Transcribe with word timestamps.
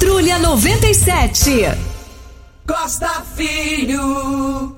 Patrulha 0.00 0.38
97. 0.38 1.68
Costa 2.66 3.22
Filho. 3.36 4.74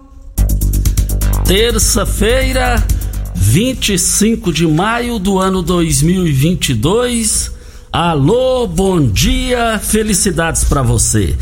Terça-feira, 1.47 2.85
25 3.33 4.53
de 4.53 4.67
maio 4.67 5.21
do 5.21 5.39
ano 5.39 5.63
2022. 5.63 7.53
Alô, 7.93 8.67
bom 8.67 9.01
dia, 9.01 9.79
felicidades 9.79 10.65
para 10.65 10.83
você. 10.83 11.37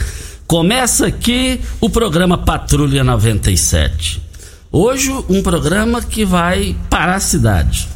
Começa 0.47 1.07
aqui 1.07 1.59
o 1.81 1.89
programa 1.89 2.37
Patrulha 2.37 3.03
97. 3.03 4.23
Hoje, 4.71 5.11
um 5.27 5.43
programa 5.43 6.03
que 6.03 6.27
vai 6.27 6.77
para 6.91 7.15
a 7.15 7.21
cidade. 7.21 7.89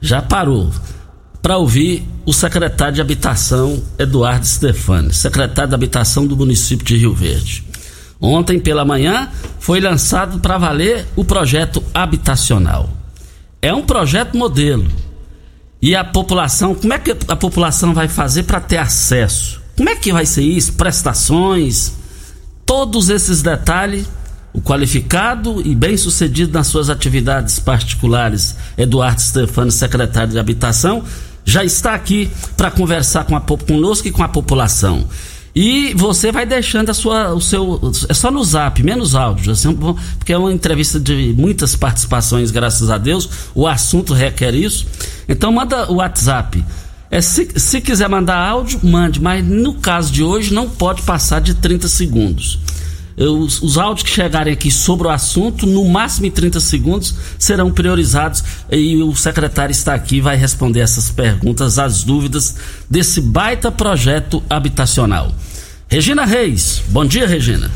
Já 0.00 0.20
parou 0.20 0.72
para 1.42 1.56
ouvir 1.56 2.06
o 2.26 2.32
secretário 2.32 2.94
de 2.94 3.00
Habitação, 3.00 3.82
Eduardo 3.98 4.46
Stefani, 4.46 5.12
secretário 5.12 5.68
de 5.68 5.74
Habitação 5.74 6.26
do 6.26 6.36
município 6.36 6.84
de 6.84 6.96
Rio 6.96 7.14
Verde. 7.14 7.64
Ontem 8.20 8.58
pela 8.58 8.84
manhã 8.84 9.28
foi 9.60 9.80
lançado 9.80 10.40
para 10.40 10.58
valer 10.58 11.06
o 11.14 11.24
projeto 11.24 11.82
habitacional. 11.94 12.90
É 13.62 13.72
um 13.72 13.84
projeto 13.84 14.36
modelo. 14.36 14.86
E 15.80 15.94
a 15.94 16.02
população, 16.02 16.74
como 16.74 16.92
é 16.92 16.98
que 16.98 17.16
a 17.28 17.36
população 17.36 17.94
vai 17.94 18.08
fazer 18.08 18.42
para 18.42 18.60
ter 18.60 18.78
acesso? 18.78 19.60
Como 19.76 19.88
é 19.88 19.94
que 19.94 20.12
vai 20.12 20.26
ser 20.26 20.42
isso? 20.42 20.72
Prestações, 20.72 21.92
todos 22.66 23.08
esses 23.08 23.42
detalhes. 23.42 24.06
O 24.50 24.60
qualificado 24.60 25.62
e 25.64 25.74
bem-sucedido 25.74 26.52
nas 26.52 26.66
suas 26.66 26.90
atividades 26.90 27.60
particulares, 27.60 28.56
Eduardo 28.76 29.20
Stefano, 29.20 29.70
secretário 29.70 30.32
de 30.32 30.38
Habitação, 30.38 31.04
já 31.48 31.64
está 31.64 31.94
aqui 31.94 32.30
para 32.58 32.70
conversar 32.70 33.24
com 33.24 33.34
a, 33.34 33.40
conosco 33.40 34.06
e 34.06 34.10
com 34.10 34.22
a 34.22 34.28
população. 34.28 35.06
E 35.56 35.94
você 35.94 36.30
vai 36.30 36.44
deixando 36.44 36.90
a 36.90 36.94
sua, 36.94 37.32
o 37.32 37.40
seu. 37.40 37.80
É 38.06 38.12
só 38.12 38.30
no 38.30 38.44
zap, 38.44 38.82
menos 38.82 39.14
áudio, 39.14 39.52
assim, 39.52 39.74
porque 40.18 40.32
é 40.32 40.38
uma 40.38 40.52
entrevista 40.52 41.00
de 41.00 41.34
muitas 41.36 41.74
participações, 41.74 42.50
graças 42.50 42.90
a 42.90 42.98
Deus. 42.98 43.28
O 43.54 43.66
assunto 43.66 44.12
requer 44.12 44.54
isso. 44.54 44.86
Então 45.26 45.50
manda 45.50 45.90
o 45.90 45.96
WhatsApp. 45.96 46.62
É, 47.10 47.22
se, 47.22 47.48
se 47.56 47.80
quiser 47.80 48.10
mandar 48.10 48.36
áudio, 48.36 48.80
mande, 48.82 49.18
mas 49.18 49.42
no 49.42 49.72
caso 49.72 50.12
de 50.12 50.22
hoje 50.22 50.52
não 50.52 50.68
pode 50.68 51.00
passar 51.00 51.40
de 51.40 51.54
30 51.54 51.88
segundos. 51.88 52.58
Os, 53.18 53.60
os, 53.60 53.76
áudios 53.76 54.04
que 54.04 54.10
chegarem 54.14 54.52
aqui 54.52 54.70
sobre 54.70 55.08
o 55.08 55.10
assunto, 55.10 55.66
no 55.66 55.84
máximo 55.84 56.26
em 56.26 56.30
30 56.30 56.60
segundos, 56.60 57.14
serão 57.36 57.72
priorizados 57.72 58.44
e 58.70 59.02
o 59.02 59.12
secretário 59.16 59.72
está 59.72 59.92
aqui 59.92 60.16
e 60.16 60.20
vai 60.20 60.36
responder 60.36 60.80
essas 60.80 61.10
perguntas, 61.10 61.80
as 61.80 62.04
dúvidas 62.04 62.54
desse 62.88 63.20
baita 63.20 63.72
projeto 63.72 64.40
habitacional. 64.48 65.32
Regina 65.88 66.24
Reis, 66.24 66.80
bom 66.88 67.04
dia, 67.04 67.26
Regina. 67.26 67.68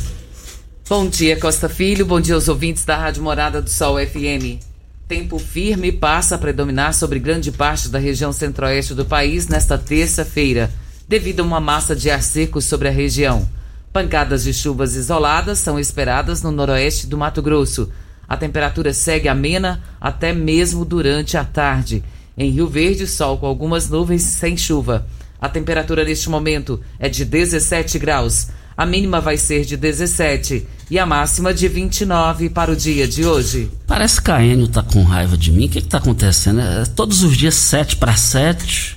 Bom 0.88 1.08
dia, 1.08 1.36
Costa 1.36 1.68
Filho, 1.68 2.06
bom 2.06 2.20
dia 2.20 2.34
aos 2.34 2.46
ouvintes 2.46 2.84
da 2.84 2.96
Rádio 2.96 3.22
Morada 3.22 3.60
do 3.60 3.70
Sol 3.70 3.96
FM. 3.98 4.60
Tempo 5.08 5.38
firme 5.38 5.90
passa 5.90 6.36
a 6.36 6.38
predominar 6.38 6.94
sobre 6.94 7.18
grande 7.18 7.50
parte 7.50 7.88
da 7.88 7.98
região 7.98 8.32
centro-oeste 8.32 8.94
do 8.94 9.04
país 9.04 9.48
nesta 9.48 9.76
terça-feira, 9.76 10.70
devido 11.08 11.40
a 11.40 11.42
uma 11.42 11.60
massa 11.60 11.96
de 11.96 12.10
ar 12.10 12.22
seco 12.22 12.60
sobre 12.60 12.88
a 12.88 12.92
região. 12.92 13.48
Pancadas 13.92 14.44
de 14.44 14.54
chuvas 14.54 14.96
isoladas 14.96 15.58
são 15.58 15.78
esperadas 15.78 16.42
no 16.42 16.50
noroeste 16.50 17.06
do 17.06 17.18
Mato 17.18 17.42
Grosso. 17.42 17.90
A 18.26 18.38
temperatura 18.38 18.94
segue 18.94 19.28
amena 19.28 19.82
até 20.00 20.32
mesmo 20.32 20.82
durante 20.82 21.36
a 21.36 21.44
tarde. 21.44 22.02
Em 22.36 22.50
Rio 22.50 22.66
Verde, 22.66 23.06
sol 23.06 23.36
com 23.36 23.46
algumas 23.46 23.90
nuvens 23.90 24.22
sem 24.22 24.56
chuva. 24.56 25.06
A 25.38 25.46
temperatura 25.46 26.04
neste 26.04 26.30
momento 26.30 26.80
é 26.98 27.06
de 27.06 27.22
17 27.22 27.98
graus. 27.98 28.48
A 28.74 28.86
mínima 28.86 29.20
vai 29.20 29.36
ser 29.36 29.66
de 29.66 29.76
17 29.76 30.66
e 30.90 30.98
a 30.98 31.04
máxima 31.04 31.52
de 31.52 31.68
29 31.68 32.48
para 32.48 32.72
o 32.72 32.76
dia 32.76 33.06
de 33.06 33.26
hoje. 33.26 33.70
Parece 33.86 34.22
que 34.22 34.30
a 34.30 34.42
Enio 34.42 34.68
tá 34.68 34.82
com 34.82 35.02
raiva 35.02 35.36
de 35.36 35.52
mim. 35.52 35.66
O 35.66 35.68
que 35.68 35.80
está 35.80 35.98
acontecendo? 35.98 36.60
É 36.62 36.86
todos 36.86 37.22
os 37.22 37.36
dias 37.36 37.56
7 37.56 37.96
para 37.96 38.16
7, 38.16 38.96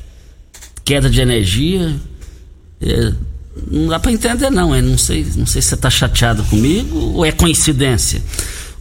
queda 0.85 1.09
de 1.09 1.19
energia. 1.19 1.99
É 2.79 3.34
não 3.69 3.87
dá 3.87 3.99
para 3.99 4.11
entender 4.11 4.49
não, 4.49 4.73
é, 4.75 4.81
não 4.81 4.97
sei, 4.97 5.25
não 5.35 5.45
sei 5.45 5.61
se 5.61 5.69
você 5.69 5.77
tá 5.77 5.89
chateado 5.89 6.43
comigo 6.43 7.13
ou 7.15 7.25
é 7.25 7.31
coincidência. 7.31 8.21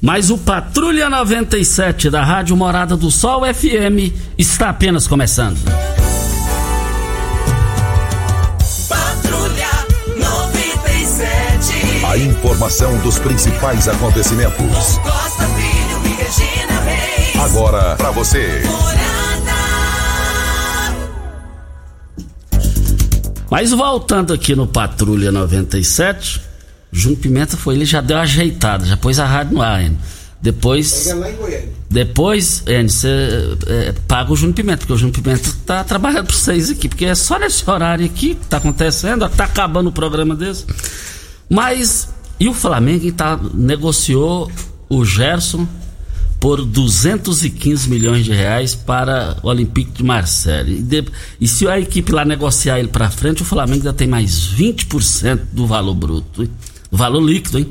Mas 0.01 0.31
o 0.31 0.37
Patrulha 0.37 1.09
97 1.09 2.11
da 2.11 2.23
Rádio 2.23 2.57
Morada 2.57 2.97
do 2.97 3.11
Sol 3.11 3.43
FM 3.43 4.13
está 4.37 4.69
apenas 4.69 5.07
começando. 5.07 5.59
Patrulha 8.87 9.71
97. 10.19 12.05
A 12.07 12.19
informação 12.19 12.99
dos 12.99 13.19
principais 13.19 13.89
acontecimentos. 13.89 14.99
Costa 14.99 15.47
Filho 15.47 16.03
e 16.05 16.09
Regina 16.23 16.81
Reis. 16.81 17.41
Agora 17.41 17.97
para 17.97 18.11
você. 18.11 18.63
Mas 23.55 23.71
voltando 23.71 24.33
aqui 24.33 24.57
no 24.57 24.67
Patrulha 24.67 25.31
97, 25.31 26.43
Júnior 26.91 27.21
Pimenta 27.21 27.57
foi, 27.57 27.77
ele 27.77 27.85
já 27.85 28.01
deu 28.01 28.17
ajeitada, 28.17 28.85
já 28.85 28.97
pôs 28.97 29.21
a 29.21 29.25
rádio 29.25 29.55
no 29.55 29.63
ar, 29.63 29.81
hein? 29.81 29.97
Depois. 30.43 31.15
Depois, 31.89 32.65
Enio, 32.67 32.91
você 32.91 33.57
é, 33.69 33.95
paga 34.09 34.33
o 34.33 34.37
Júnior 34.37 34.57
Pimenta, 34.57 34.79
porque 34.79 34.93
o 34.93 34.97
Júnior 34.97 35.15
Pimenta 35.15 35.49
tá 35.65 35.85
trabalhando 35.85 36.27
para 36.27 36.35
vocês 36.35 36.69
aqui, 36.69 36.89
porque 36.89 37.05
é 37.05 37.15
só 37.15 37.39
nesse 37.39 37.71
horário 37.71 38.05
aqui 38.05 38.35
que 38.35 38.47
tá 38.47 38.57
acontecendo, 38.57 39.29
tá 39.29 39.45
acabando 39.45 39.87
o 39.87 39.93
programa 39.93 40.35
desse. 40.35 40.67
Mas, 41.49 42.09
e 42.41 42.49
o 42.49 42.55
Flamengo 42.55 43.13
tá, 43.13 43.39
negociou 43.55 44.51
o 44.89 45.05
Gerson 45.05 45.65
por 46.45 46.63
215 46.63 47.89
milhões 47.89 48.23
de 48.23 48.31
reais 48.31 48.75
para 48.75 49.39
o 49.43 49.49
Olympique 49.49 49.93
de 49.93 50.03
Marseille. 50.03 50.75
E, 50.81 50.83
de, 50.83 51.03
e 51.41 51.49
se 51.49 51.67
a 51.67 51.81
equipe 51.81 52.13
lá 52.13 52.23
negociar 52.23 52.79
ele 52.79 52.89
para 52.89 53.11
frente, 53.11 53.41
o 53.41 53.47
Flamengo 53.47 53.79
ainda 53.79 53.95
tem 53.95 54.07
mais 54.07 54.53
20% 54.55 55.41
do 55.53 55.67
valor 55.67 55.95
bruto, 55.95 56.47
do 56.91 56.97
valor 56.99 57.23
líquido, 57.23 57.61
hein? 57.61 57.69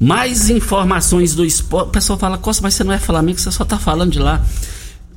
Mais 0.00 0.50
informações 0.50 1.36
do 1.36 1.44
esporte. 1.44 1.90
O 1.90 1.92
pessoal 1.92 2.18
fala, 2.18 2.36
Costa, 2.38 2.60
mas 2.60 2.74
você 2.74 2.82
não 2.82 2.92
é 2.92 2.98
Flamengo, 2.98 3.38
você 3.38 3.52
só 3.52 3.62
está 3.62 3.78
falando 3.78 4.10
de 4.10 4.18
lá 4.18 4.44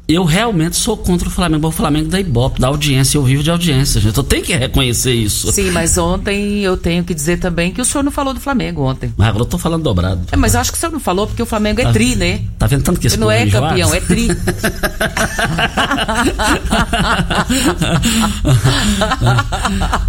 eu 0.08 0.24
realmente 0.24 0.76
sou 0.76 0.96
contra 0.96 1.28
o 1.28 1.32
Flamengo. 1.32 1.68
O 1.68 1.72
Flamengo 1.72 2.10
da 2.10 2.20
Ibope, 2.20 2.62
da 2.62 2.68
audiência, 2.68 3.18
eu 3.18 3.24
vivo 3.24 3.42
de 3.42 3.50
audiência, 3.50 4.00
gente. 4.00 4.16
Eu 4.16 4.24
tenho 4.24 4.44
que 4.44 4.56
reconhecer 4.56 5.14
isso. 5.14 5.52
Sim, 5.52 5.72
mas 5.72 5.98
ontem 5.98 6.62
eu 6.62 6.78
tenho 6.78 7.04
que 7.04 7.14
dizer 7.14 7.40
também 7.40 7.72
que 7.72 7.82
o 7.82 7.86
senhor 7.86 8.04
não 8.04 8.12
falou 8.12 8.34
do 8.34 8.40
Flamengo 8.40 8.84
ontem. 8.84 9.12
Mas 9.18 9.28
agora 9.30 9.44
eu 9.44 9.48
tô 9.48 9.58
falando 9.58 9.82
dobrado. 9.84 10.22
É, 10.32 10.36
mas 10.36 10.54
eu 10.54 10.60
acho 10.60 10.72
que 10.72 10.78
o 10.78 10.80
senhor 10.80 10.92
não 10.92 11.00
falou 11.00 11.26
porque 11.26 11.42
o 11.42 11.46
Flamengo 11.46 11.82
é 11.82 11.86
tá, 11.86 11.92
tri, 11.92 12.16
né? 12.16 12.42
Tá 12.60 12.68
vendo 12.68 12.84
tanto 12.84 13.00
que 13.00 13.08
esse 13.08 13.18
Não 13.18 13.32
é 13.32 13.48
campeão, 13.50 13.94
é 13.94 14.00
tri. 14.00 14.28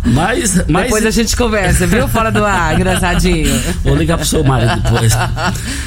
mas, 0.04 0.62
mas... 0.68 0.84
Depois 0.84 1.06
a 1.06 1.10
gente 1.10 1.34
conversa, 1.36 1.86
viu? 1.86 2.06
Fora 2.08 2.30
do 2.30 2.44
ar, 2.44 2.74
engraçadinho. 2.74 3.58
Vou 3.82 3.94
ligar 3.96 4.18
pro 4.18 4.26
seu 4.26 4.44
marido 4.44 4.76
depois. 4.80 5.12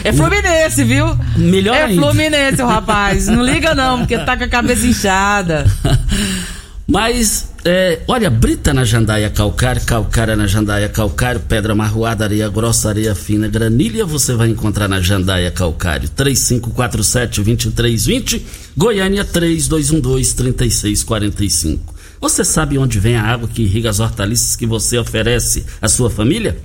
É 0.03 0.11
Fluminense, 0.11 0.83
viu? 0.83 1.15
Melhor 1.35 1.75
É 1.75 1.83
ainda. 1.83 2.01
Fluminense, 2.01 2.61
o 2.61 2.67
rapaz. 2.67 3.27
Não 3.27 3.43
liga 3.43 3.75
não, 3.75 3.98
porque 3.99 4.19
tá 4.19 4.37
com 4.37 4.43
a 4.43 4.47
cabeça 4.47 4.85
inchada. 4.85 5.65
Mas, 6.89 7.49
é, 7.63 8.01
olha, 8.07 8.31
brita 8.31 8.73
na 8.73 8.83
jandaia 8.83 9.29
calcário, 9.29 9.79
calcária 9.85 10.35
na 10.35 10.47
jandaia 10.47 10.89
calcário, 10.89 11.39
pedra 11.39 11.75
marroada, 11.75 12.23
areia 12.23 12.49
grossa, 12.49 12.89
areia 12.89 13.13
fina, 13.13 13.47
granilha, 13.47 14.07
você 14.07 14.33
vai 14.33 14.49
encontrar 14.49 14.87
na 14.87 14.99
jandaia 14.99 15.51
calcário. 15.51 16.09
3547-2320, 16.09 18.41
Goiânia 18.75 19.23
3212-3645. 19.23 21.77
Você 22.19 22.43
sabe 22.43 22.79
onde 22.79 22.99
vem 22.99 23.17
a 23.17 23.23
água 23.23 23.47
que 23.47 23.61
irriga 23.61 23.91
as 23.91 23.99
hortaliças 23.99 24.55
que 24.55 24.65
você 24.65 24.97
oferece 24.97 25.63
à 25.79 25.87
sua 25.87 26.09
família? 26.09 26.57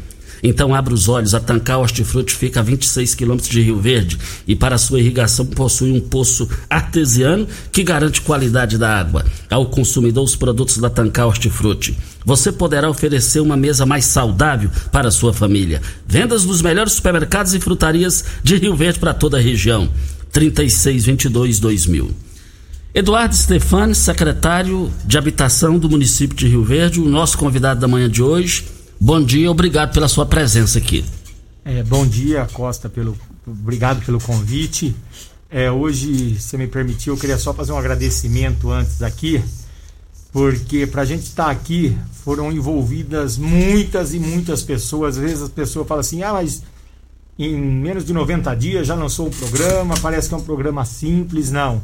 Então 0.43 0.75
abra 0.75 0.93
os 0.93 1.09
olhos, 1.09 1.35
a 1.35 1.41
Tancar 1.41 1.81
Hortifruti 1.81 2.35
fica 2.35 2.61
a 2.61 2.63
26 2.63 3.15
quilômetros 3.15 3.51
de 3.51 3.63
Rio 3.63 3.81
Verde 3.81 4.19
e 4.47 4.55
para 4.55 4.79
sua 4.79 5.01
irrigação 5.01 5.47
possui 5.47 5.93
um 5.93 6.01
poço 6.01 6.49
artesiano 6.69 7.47
que 7.73 7.83
garante 7.83 8.21
qualidade 8.21 8.79
da 8.79 8.99
água. 8.99 9.25
Ao 9.51 9.67
consumidor 9.67 10.25
os 10.25 10.37
produtos 10.37 10.79
da 10.79 10.91
Tancar 10.91 11.27
Hortifruti. 11.27 11.97
Você 12.25 12.51
poderá 12.51 12.89
oferecer 12.89 13.41
uma 13.41 13.57
mesa 13.57 13.85
mais 13.85 14.07
saudável 14.07 14.71
para 14.91 15.09
a 15.09 15.13
sua 15.13 15.33
família. 15.33 15.83
Vendas 16.07 16.45
nos 16.45 16.63
melhores 16.63 16.95
supermercados 16.95 17.55
e 17.55 17.61
frutarias 17.61 18.25
de 18.43 18.57
Rio 18.57 18.75
Verde 18.75 18.99
para 18.99 19.13
toda 19.13 19.37
a 19.37 19.41
região. 19.41 19.89
3622-2000. 20.33 22.11
Eduardo 22.95 23.35
Stefani, 23.35 23.95
secretário 23.95 24.89
de 25.05 25.19
Habitação 25.19 25.79
do 25.79 25.91
município 25.91 26.37
de 26.37 26.47
Rio 26.47 26.63
Verde, 26.63 27.01
o 27.01 27.09
nosso 27.09 27.37
convidado 27.37 27.81
da 27.81 27.89
manhã 27.89 28.09
de 28.09 28.23
hoje. 28.23 28.65
Bom 29.05 29.23
dia, 29.23 29.51
obrigado 29.51 29.93
pela 29.93 30.09
sua 30.09 30.25
presença 30.25 30.79
aqui. 30.79 31.05
É, 31.63 31.83
bom 31.83 32.07
dia, 32.07 32.49
Costa, 32.55 32.89
pelo, 32.89 33.15
obrigado 33.47 34.03
pelo 34.03 34.19
convite. 34.19 34.97
É, 35.51 35.71
hoje, 35.71 36.41
se 36.41 36.57
me 36.57 36.67
permitir, 36.67 37.11
eu 37.11 37.17
queria 37.19 37.37
só 37.37 37.53
fazer 37.53 37.73
um 37.73 37.77
agradecimento 37.77 38.71
antes 38.71 39.03
aqui, 39.03 39.45
porque 40.33 40.87
para 40.87 41.03
a 41.03 41.05
gente 41.05 41.25
estar 41.25 41.45
tá 41.45 41.51
aqui 41.51 41.95
foram 42.25 42.51
envolvidas 42.51 43.37
muitas 43.37 44.15
e 44.15 44.19
muitas 44.19 44.63
pessoas. 44.63 45.19
Às 45.19 45.23
vezes 45.23 45.43
as 45.43 45.51
pessoas 45.51 45.87
falam 45.87 46.01
assim: 46.01 46.23
ah, 46.23 46.33
mas 46.33 46.63
em 47.39 47.61
menos 47.61 48.07
de 48.07 48.15
90 48.15 48.55
dias 48.55 48.87
já 48.87 48.95
lançou 48.95 49.27
um 49.27 49.31
programa, 49.31 49.97
parece 50.01 50.31
que 50.31 50.35
é 50.35 50.39
um 50.39 50.43
programa 50.43 50.83
simples. 50.87 51.51
Não. 51.51 51.83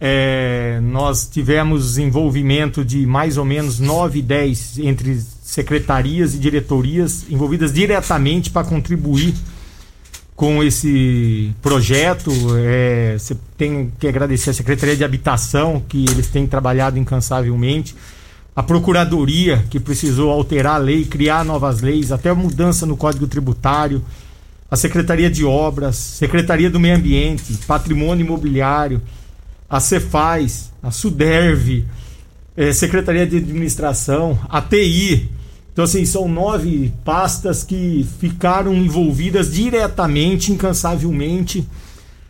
É, 0.00 0.80
nós 0.82 1.28
tivemos 1.30 1.96
envolvimento 1.96 2.84
de 2.84 3.06
mais 3.06 3.36
ou 3.36 3.44
menos 3.44 3.78
9, 3.78 4.20
10 4.20 4.78
entre 4.80 5.22
secretarias 5.50 6.32
e 6.32 6.38
diretorias 6.38 7.24
envolvidas 7.28 7.72
diretamente 7.72 8.50
para 8.50 8.64
contribuir 8.64 9.34
com 10.36 10.62
esse 10.62 11.52
projeto. 11.60 12.30
É, 12.56 13.16
você 13.18 13.36
tem 13.58 13.92
que 13.98 14.06
agradecer 14.06 14.50
a 14.50 14.54
Secretaria 14.54 14.96
de 14.96 15.02
Habitação, 15.02 15.82
que 15.88 16.04
eles 16.08 16.28
têm 16.28 16.46
trabalhado 16.46 17.00
incansavelmente, 17.00 17.96
a 18.54 18.62
Procuradoria, 18.62 19.64
que 19.68 19.80
precisou 19.80 20.30
alterar 20.30 20.76
a 20.76 20.78
lei, 20.78 21.04
criar 21.04 21.44
novas 21.44 21.80
leis, 21.80 22.12
até 22.12 22.32
mudança 22.32 22.86
no 22.86 22.96
Código 22.96 23.26
Tributário, 23.26 24.04
a 24.70 24.76
Secretaria 24.76 25.28
de 25.28 25.44
Obras, 25.44 25.96
Secretaria 25.96 26.70
do 26.70 26.78
Meio 26.78 26.94
Ambiente, 26.94 27.58
Patrimônio 27.66 28.24
Imobiliário, 28.24 29.02
a 29.68 29.80
Cefaz, 29.80 30.70
a 30.80 30.92
Suderv, 30.92 31.84
é, 32.56 32.72
Secretaria 32.72 33.26
de 33.26 33.38
Administração, 33.38 34.38
a 34.48 34.62
TI, 34.62 35.39
então, 35.80 35.88
assim, 35.88 36.04
são 36.04 36.28
nove 36.28 36.92
pastas 37.06 37.64
que 37.64 38.06
ficaram 38.18 38.74
envolvidas 38.74 39.50
diretamente, 39.50 40.52
incansavelmente, 40.52 41.66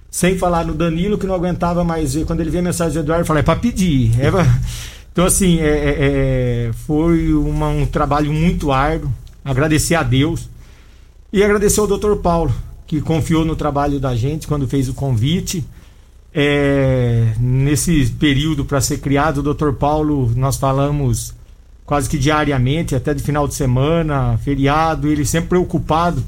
sem 0.09 0.39
falar 0.39 0.65
no 0.65 0.73
Danilo, 0.73 1.19
que 1.19 1.27
não 1.27 1.35
aguentava 1.35 1.83
mais 1.83 2.15
ver. 2.15 2.25
Quando 2.25 2.39
ele 2.39 2.51
via 2.51 2.61
a 2.61 2.63
mensagem 2.63 2.93
do 2.93 3.01
Eduardo, 3.01 3.23
eu 3.23 3.27
falei, 3.27 3.41
é 3.41 3.45
para 3.45 3.59
pedir. 3.59 4.13
É 4.21 4.31
pra... 4.31 4.47
Então, 5.13 5.25
assim, 5.27 5.59
é, 5.59 5.67
é, 5.67 5.97
é, 5.99 6.71
foi 6.87 7.35
uma, 7.35 7.67
um 7.71 7.85
trabalho 7.85 8.33
muito 8.33 8.71
árduo. 8.71 9.13
Agradecer 9.45 9.97
a 9.97 10.05
Deus. 10.05 10.49
E 11.33 11.43
agradecer 11.43 11.81
ao 11.81 11.89
Dr. 11.89 12.15
Paulo, 12.23 12.55
que 12.87 13.01
confiou 13.01 13.45
no 13.45 13.57
trabalho 13.57 13.99
da 13.99 14.15
gente 14.15 14.47
quando 14.47 14.69
fez 14.69 14.89
o 14.89 14.95
convite. 14.95 15.65
É, 16.33 17.35
nesse 17.41 18.07
período 18.21 18.65
para 18.65 18.81
ser 18.81 18.99
criado, 18.99 19.39
o 19.39 19.53
Dr. 19.53 19.73
Paulo, 19.73 20.33
nós 20.37 20.57
falamos 20.57 21.35
quase 21.91 22.09
que 22.09 22.17
diariamente, 22.17 22.95
até 22.95 23.13
de 23.13 23.21
final 23.21 23.49
de 23.49 23.55
semana, 23.57 24.39
feriado, 24.45 25.09
ele 25.09 25.25
sempre 25.25 25.49
preocupado 25.49 26.23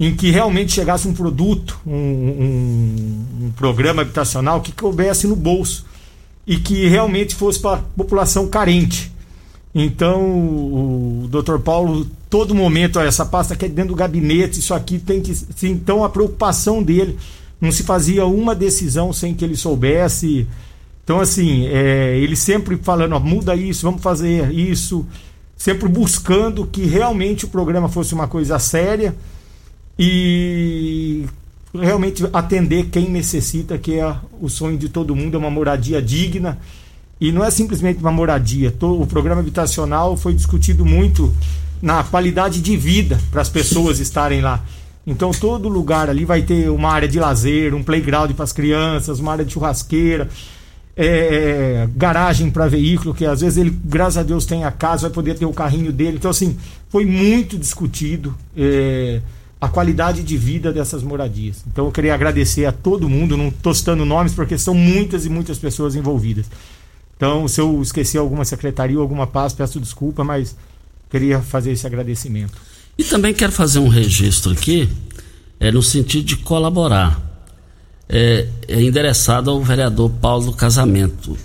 em 0.00 0.16
que 0.16 0.30
realmente 0.30 0.72
chegasse 0.72 1.06
um 1.06 1.12
produto, 1.12 1.78
um, 1.86 1.92
um, 1.92 3.26
um 3.42 3.50
programa 3.50 4.00
habitacional 4.00 4.62
que 4.62 4.72
coubesse 4.72 5.26
no 5.26 5.36
bolso 5.36 5.84
e 6.46 6.56
que 6.56 6.88
realmente 6.88 7.34
fosse 7.34 7.60
para 7.60 7.80
a 7.80 7.82
população 7.82 8.48
carente. 8.48 9.12
Então, 9.74 10.22
o 10.22 11.28
Dr. 11.30 11.58
Paulo, 11.58 12.06
todo 12.30 12.54
momento, 12.54 12.98
essa 12.98 13.26
pasta 13.26 13.52
aqui 13.52 13.66
é 13.66 13.68
dentro 13.68 13.90
do 13.90 13.94
gabinete, 13.94 14.58
isso 14.58 14.72
aqui 14.72 14.98
tem 14.98 15.20
que. 15.20 15.36
Então, 15.64 16.02
a 16.02 16.08
preocupação 16.08 16.82
dele 16.82 17.18
não 17.60 17.70
se 17.70 17.82
fazia 17.82 18.24
uma 18.24 18.54
decisão 18.54 19.12
sem 19.12 19.34
que 19.34 19.44
ele 19.44 19.54
soubesse 19.54 20.46
então, 21.08 21.20
assim, 21.20 21.66
é, 21.68 22.18
ele 22.18 22.36
sempre 22.36 22.76
falando, 22.76 23.14
ó, 23.14 23.18
muda 23.18 23.56
isso, 23.56 23.86
vamos 23.86 24.02
fazer 24.02 24.52
isso, 24.52 25.06
sempre 25.56 25.88
buscando 25.88 26.66
que 26.66 26.84
realmente 26.84 27.46
o 27.46 27.48
programa 27.48 27.88
fosse 27.88 28.12
uma 28.12 28.28
coisa 28.28 28.58
séria 28.58 29.16
e 29.98 31.24
realmente 31.72 32.28
atender 32.30 32.90
quem 32.90 33.08
necessita, 33.08 33.78
que 33.78 33.94
é 33.94 34.16
o 34.38 34.50
sonho 34.50 34.76
de 34.76 34.90
todo 34.90 35.16
mundo, 35.16 35.34
é 35.34 35.38
uma 35.38 35.50
moradia 35.50 36.02
digna. 36.02 36.58
E 37.18 37.32
não 37.32 37.42
é 37.42 37.50
simplesmente 37.50 38.00
uma 38.00 38.12
moradia. 38.12 38.70
O 38.82 39.06
programa 39.06 39.40
habitacional 39.40 40.14
foi 40.14 40.34
discutido 40.34 40.84
muito 40.84 41.32
na 41.80 42.04
qualidade 42.04 42.60
de 42.60 42.76
vida 42.76 43.18
para 43.30 43.40
as 43.40 43.48
pessoas 43.48 43.98
estarem 43.98 44.42
lá. 44.42 44.62
Então 45.06 45.30
todo 45.30 45.70
lugar 45.70 46.10
ali 46.10 46.26
vai 46.26 46.42
ter 46.42 46.68
uma 46.68 46.92
área 46.92 47.08
de 47.08 47.18
lazer, 47.18 47.74
um 47.74 47.82
playground 47.82 48.30
para 48.32 48.44
as 48.44 48.52
crianças, 48.52 49.20
uma 49.20 49.32
área 49.32 49.44
de 49.46 49.54
churrasqueira, 49.54 50.28
é, 51.00 51.06
é, 51.06 51.88
garagem 51.94 52.50
para 52.50 52.66
veículo, 52.66 53.14
que 53.14 53.24
às 53.24 53.40
vezes 53.40 53.56
ele, 53.56 53.70
graças 53.84 54.16
a 54.16 54.24
Deus, 54.24 54.44
tem 54.44 54.64
a 54.64 54.72
casa, 54.72 55.02
vai 55.02 55.10
poder 55.14 55.38
ter 55.38 55.46
o 55.46 55.52
carrinho 55.52 55.92
dele. 55.92 56.16
Então, 56.16 56.28
assim, 56.28 56.58
foi 56.88 57.06
muito 57.06 57.56
discutido 57.56 58.36
é, 58.56 59.20
a 59.60 59.68
qualidade 59.68 60.24
de 60.24 60.36
vida 60.36 60.72
dessas 60.72 61.04
moradias. 61.04 61.62
Então, 61.70 61.86
eu 61.86 61.92
queria 61.92 62.14
agradecer 62.14 62.64
a 62.64 62.72
todo 62.72 63.08
mundo, 63.08 63.36
não 63.36 63.46
estou 63.46 63.72
citando 63.72 64.04
nomes, 64.04 64.34
porque 64.34 64.58
são 64.58 64.74
muitas 64.74 65.24
e 65.24 65.28
muitas 65.28 65.56
pessoas 65.56 65.94
envolvidas. 65.94 66.46
Então, 67.16 67.46
se 67.46 67.60
eu 67.60 67.80
esqueci 67.80 68.18
alguma 68.18 68.44
secretaria 68.44 68.96
ou 68.96 69.02
alguma 69.02 69.26
pasta, 69.26 69.56
peço 69.56 69.78
desculpa, 69.78 70.24
mas 70.24 70.56
queria 71.08 71.40
fazer 71.40 71.70
esse 71.70 71.86
agradecimento. 71.86 72.60
E 72.98 73.04
também 73.04 73.32
quero 73.32 73.52
fazer 73.52 73.78
um 73.78 73.88
registro 73.88 74.50
aqui, 74.50 74.88
é, 75.60 75.70
no 75.70 75.80
sentido 75.80 76.24
de 76.24 76.36
colaborar 76.38 77.27
é, 78.08 78.46
é 78.66 78.82
endereçado 78.82 79.50
ao 79.50 79.62
vereador 79.62 80.10
Paulo 80.10 80.52
Casamento. 80.52 81.36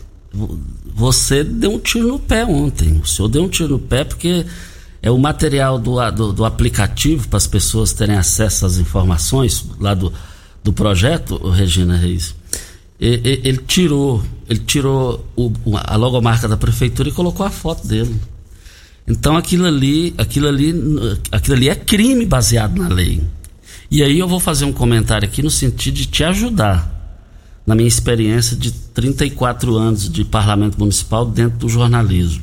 Você 0.96 1.44
deu 1.44 1.74
um 1.74 1.80
tiro 1.80 2.08
no 2.08 2.20
pé 2.20 2.46
ontem. 2.46 3.00
O 3.04 3.06
senhor 3.06 3.28
deu 3.28 3.44
um 3.44 3.50
tiro 3.50 3.70
no 3.70 3.80
pé 3.80 4.04
porque 4.04 4.46
é 5.02 5.12
o 5.12 5.18
material 5.18 5.78
do, 5.78 6.00
do, 6.12 6.34
do 6.34 6.46
aplicativo 6.46 7.28
para 7.28 7.38
as 7.38 7.48
pessoas 7.48 7.92
terem 7.92 8.16
acesso 8.16 8.66
às 8.66 8.78
informações 8.78 9.66
lá 9.80 9.94
do, 9.94 10.14
do 10.64 10.72
projeto, 10.72 11.38
Regina 11.50 11.98
Reis. 11.98 12.34
Ele 13.00 13.58
tirou, 13.68 14.24
ele 14.50 14.60
tirou 14.60 15.26
o, 15.36 15.52
a 15.76 15.98
logomarca 15.98 16.48
da 16.48 16.56
prefeitura 16.56 17.10
e 17.10 17.12
colocou 17.12 17.46
a 17.46 17.50
foto 17.50 17.86
dele. 17.86 18.16
Então 19.06 19.36
aquilo 19.36 19.66
ali, 19.66 20.14
aquilo 20.18 20.48
ali, 20.48 20.74
aquilo 21.30 21.58
ali 21.58 21.68
é 21.68 21.76
crime 21.76 22.26
baseado 22.26 22.82
na 22.82 22.88
lei. 22.88 23.22
E 23.94 24.02
aí 24.02 24.18
eu 24.18 24.28
vou 24.28 24.40
fazer 24.40 24.66
um 24.66 24.74
comentário 24.74 25.28
aqui 25.28 25.44
no 25.44 25.52
sentido 25.52 25.94
de 25.94 26.08
te 26.08 26.24
ajudar 26.24 27.22
na 27.64 27.76
minha 27.76 27.88
experiência 27.88 28.58
de 28.58 28.72
34 28.72 29.76
anos 29.76 30.12
de 30.12 30.26
parlamento 30.26 30.80
municipal 30.80 31.24
dentro 31.28 31.60
do 31.60 31.70
jornalismo. 31.70 32.42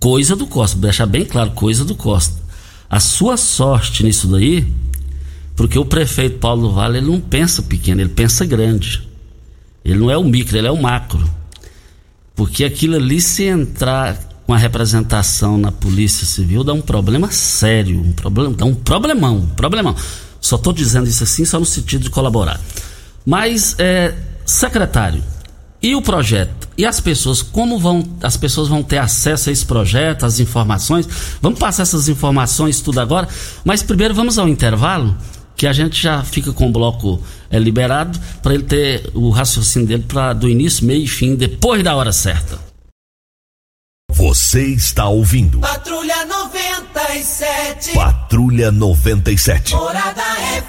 Coisa 0.00 0.34
do 0.34 0.46
Costa, 0.46 0.78
deixar 0.78 1.04
bem 1.04 1.26
claro, 1.26 1.50
coisa 1.50 1.84
do 1.84 1.94
Costa. 1.94 2.40
A 2.88 2.98
sua 2.98 3.36
sorte 3.36 4.02
nisso 4.02 4.28
daí, 4.28 4.66
porque 5.54 5.78
o 5.78 5.84
prefeito 5.84 6.38
Paulo 6.38 6.72
Vale 6.72 7.00
ele 7.00 7.06
não 7.08 7.20
pensa 7.20 7.62
pequeno, 7.62 8.00
ele 8.00 8.08
pensa 8.08 8.46
grande. 8.46 9.06
Ele 9.84 9.98
não 9.98 10.10
é 10.10 10.16
o 10.16 10.24
micro, 10.24 10.56
ele 10.56 10.68
é 10.68 10.72
o 10.72 10.80
macro. 10.80 11.22
Porque 12.34 12.64
aquilo 12.64 12.96
ali, 12.96 13.20
se 13.20 13.44
entrar 13.44 14.18
com 14.46 14.54
a 14.54 14.58
representação 14.58 15.58
na 15.58 15.70
Polícia 15.70 16.26
Civil, 16.26 16.64
dá 16.64 16.72
um 16.72 16.80
problema 16.80 17.30
sério, 17.30 18.00
um 18.00 18.12
problema, 18.12 18.54
dá 18.54 18.64
um 18.64 18.74
problemão, 18.74 19.36
um 19.36 19.48
problemão. 19.48 19.94
Só 20.46 20.56
estou 20.56 20.72
dizendo 20.72 21.08
isso 21.08 21.24
assim, 21.24 21.44
só 21.44 21.58
no 21.58 21.66
sentido 21.66 22.04
de 22.04 22.10
colaborar. 22.10 22.60
Mas, 23.24 23.74
é, 23.78 24.14
secretário, 24.44 25.22
e 25.82 25.94
o 25.94 26.00
projeto? 26.00 26.68
E 26.78 26.84
as 26.84 27.00
pessoas? 27.00 27.42
Como 27.42 27.78
vão 27.78 28.04
as 28.22 28.36
pessoas 28.36 28.68
vão 28.68 28.82
ter 28.82 28.98
acesso 28.98 29.48
a 29.48 29.52
esse 29.52 29.64
projeto, 29.64 30.24
as 30.24 30.38
informações? 30.38 31.08
Vamos 31.42 31.58
passar 31.58 31.82
essas 31.82 32.08
informações 32.08 32.80
tudo 32.80 33.00
agora, 33.00 33.28
mas 33.64 33.82
primeiro 33.82 34.14
vamos 34.14 34.38
ao 34.38 34.48
intervalo, 34.48 35.16
que 35.56 35.66
a 35.66 35.72
gente 35.72 36.00
já 36.00 36.22
fica 36.22 36.52
com 36.52 36.68
o 36.68 36.72
bloco 36.72 37.20
é, 37.50 37.58
liberado 37.58 38.18
para 38.42 38.54
ele 38.54 38.64
ter 38.64 39.10
o 39.14 39.30
raciocínio 39.30 39.88
dele 39.88 40.04
para 40.06 40.32
do 40.32 40.48
início, 40.48 40.86
meio 40.86 41.02
e 41.02 41.08
fim, 41.08 41.34
depois 41.34 41.82
da 41.82 41.96
hora 41.96 42.12
certa. 42.12 42.65
Você 44.16 44.68
está 44.68 45.06
ouvindo 45.10 45.60
Patrulha 45.60 46.24
97. 46.24 47.92
Patrulha 47.92 48.72
97. 48.72 49.74
Morada 49.74 50.22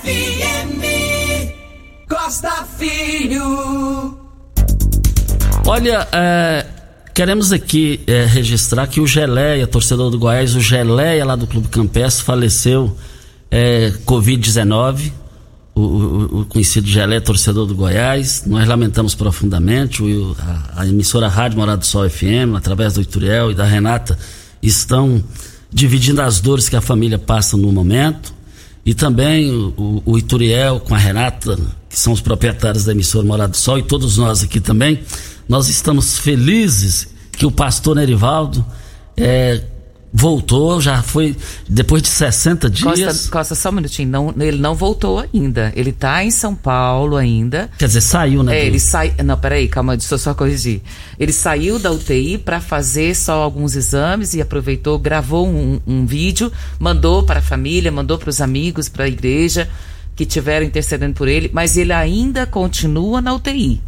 FM. 0.04 0.84
Costa 2.10 2.68
Filho. 2.78 4.20
Olha, 5.66 6.06
é, 6.12 6.66
queremos 7.14 7.54
aqui 7.54 8.02
é, 8.06 8.26
registrar 8.26 8.86
que 8.86 9.00
o 9.00 9.08
Geleia, 9.08 9.66
torcedor 9.66 10.12
do 10.12 10.20
Goiás, 10.20 10.54
o 10.54 10.60
Geleia 10.60 11.24
lá 11.24 11.38
do 11.38 11.48
Clube 11.48 11.70
Campestre, 11.70 12.26
faleceu 12.26 12.98
é, 13.50 13.94
Covid-19. 14.06 15.10
O, 15.80 16.40
o, 16.40 16.46
conhecido 16.46 16.88
Geleia, 16.88 17.22
torcedor 17.22 17.68
do 17.68 17.76
Goiás. 17.76 18.44
Nós 18.48 18.68
lamentamos 18.68 19.14
profundamente. 19.14 20.02
O, 20.02 20.36
a, 20.40 20.82
a, 20.82 20.88
emissora 20.88 21.28
Rádio 21.28 21.60
Morado 21.60 21.82
do 21.82 21.86
Sol 21.86 22.10
FM, 22.10 22.56
através 22.56 22.96
do 22.96 23.02
Ituriel 23.02 23.52
e 23.52 23.56
da 23.56 23.64
Renata, 23.64 24.18
estão 24.62 25.24
dividindo 25.72 26.22
as 26.22 26.40
dores 26.40 26.68
que 26.68 26.76
a 26.76 26.82
família 26.82 27.20
passa 27.20 27.56
no 27.56 27.72
momento. 27.72 28.34
E 28.84 28.94
também 28.94 29.52
o, 29.52 30.02
o 30.06 30.18
Ituriel 30.18 30.80
com 30.80 30.96
a 30.96 30.98
Renata, 30.98 31.60
que 31.88 32.00
são 32.00 32.14
os 32.14 32.22
proprietários 32.22 32.86
da 32.86 32.94
emissora 32.94 33.26
Morado 33.26 33.52
do 33.52 33.58
Sol, 33.58 33.78
e 33.78 33.84
todos 33.84 34.18
nós 34.18 34.42
aqui 34.42 34.60
também 34.60 35.02
nós 35.48 35.70
estamos 35.70 36.18
felizes 36.18 37.08
que 37.32 37.46
o 37.46 37.52
pastor 37.52 37.96
Nerivaldo 37.96 38.66
é, 39.16 39.64
voltou, 40.18 40.82
já 40.82 41.04
foi 41.04 41.36
depois 41.70 42.02
de 42.02 42.08
60 42.08 42.70
dias. 42.72 43.00
Costa, 43.00 43.32
Costa 43.32 43.56
só 43.56 43.70
um 43.70 43.74
minutinho, 43.74 44.10
não, 44.10 44.34
ele 44.40 44.58
não 44.58 44.74
voltou 44.74 45.20
ainda. 45.20 45.72
Ele 45.76 45.92
está 45.92 46.24
em 46.24 46.32
São 46.32 46.56
Paulo 46.56 47.16
ainda. 47.16 47.70
Quer 47.78 47.86
dizer, 47.86 48.02
saiu, 48.02 48.42
né? 48.42 48.58
É, 48.58 48.66
ele 48.66 48.80
sai. 48.80 49.14
Não, 49.24 49.38
peraí, 49.38 49.68
calma, 49.68 49.96
deixa 49.96 50.16
eu 50.16 50.18
só 50.18 50.34
corrigir. 50.34 50.82
Ele 51.20 51.32
saiu 51.32 51.78
da 51.78 51.92
UTI 51.92 52.40
para 52.40 52.60
fazer 52.60 53.16
só 53.16 53.44
alguns 53.44 53.76
exames 53.76 54.34
e 54.34 54.42
aproveitou, 54.42 54.98
gravou 54.98 55.48
um, 55.48 55.80
um 55.86 56.06
vídeo, 56.06 56.52
mandou 56.80 57.22
para 57.22 57.40
a 57.40 57.44
família, 57.44 57.92
mandou 57.92 58.18
para 58.18 58.30
os 58.30 58.42
amigos, 58.42 58.90
para 58.90 59.06
a 59.06 59.08
igreja 59.08 59.70
que 60.16 60.26
tiveram 60.26 60.66
intercedendo 60.66 61.14
por 61.14 61.28
ele, 61.28 61.52
mas 61.54 61.78
ele 61.78 61.94
ainda 61.94 62.48
continua 62.48 63.22
na 63.22 63.36
UTI. 63.36 63.80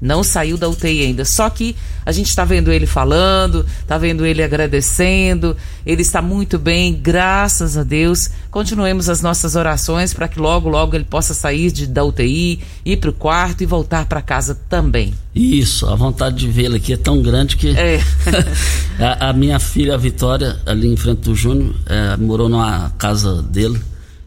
Não 0.00 0.24
saiu 0.24 0.56
da 0.56 0.68
UTI 0.68 1.02
ainda. 1.02 1.24
Só 1.24 1.50
que 1.50 1.76
a 2.06 2.12
gente 2.12 2.28
está 2.28 2.44
vendo 2.44 2.72
ele 2.72 2.86
falando, 2.86 3.66
está 3.80 3.98
vendo 3.98 4.24
ele 4.24 4.42
agradecendo. 4.42 5.54
Ele 5.84 6.00
está 6.00 6.22
muito 6.22 6.58
bem, 6.58 6.94
graças 6.94 7.76
a 7.76 7.82
Deus. 7.82 8.30
Continuemos 8.50 9.10
as 9.10 9.20
nossas 9.20 9.56
orações 9.56 10.14
para 10.14 10.26
que 10.26 10.40
logo, 10.40 10.68
logo 10.68 10.96
ele 10.96 11.04
possa 11.04 11.34
sair 11.34 11.70
de, 11.70 11.86
da 11.86 12.02
UTI, 12.02 12.60
ir 12.84 12.96
para 12.96 13.10
o 13.10 13.12
quarto 13.12 13.62
e 13.62 13.66
voltar 13.66 14.06
para 14.06 14.22
casa 14.22 14.58
também. 14.68 15.12
Isso, 15.34 15.86
a 15.86 15.94
vontade 15.94 16.36
de 16.36 16.48
vê-lo 16.50 16.76
aqui 16.76 16.94
é 16.94 16.96
tão 16.96 17.20
grande 17.20 17.56
que. 17.56 17.68
É. 17.76 18.00
a, 18.98 19.28
a, 19.28 19.32
minha 19.34 19.58
filha, 19.58 19.94
a 19.94 19.98
Vitória, 19.98 20.58
ali 20.64 20.88
em 20.88 20.96
frente 20.96 21.20
do 21.20 21.34
Júnior, 21.34 21.74
é, 21.86 22.16
morou 22.16 22.48
numa 22.48 22.90
casa 22.98 23.42
dele 23.42 23.80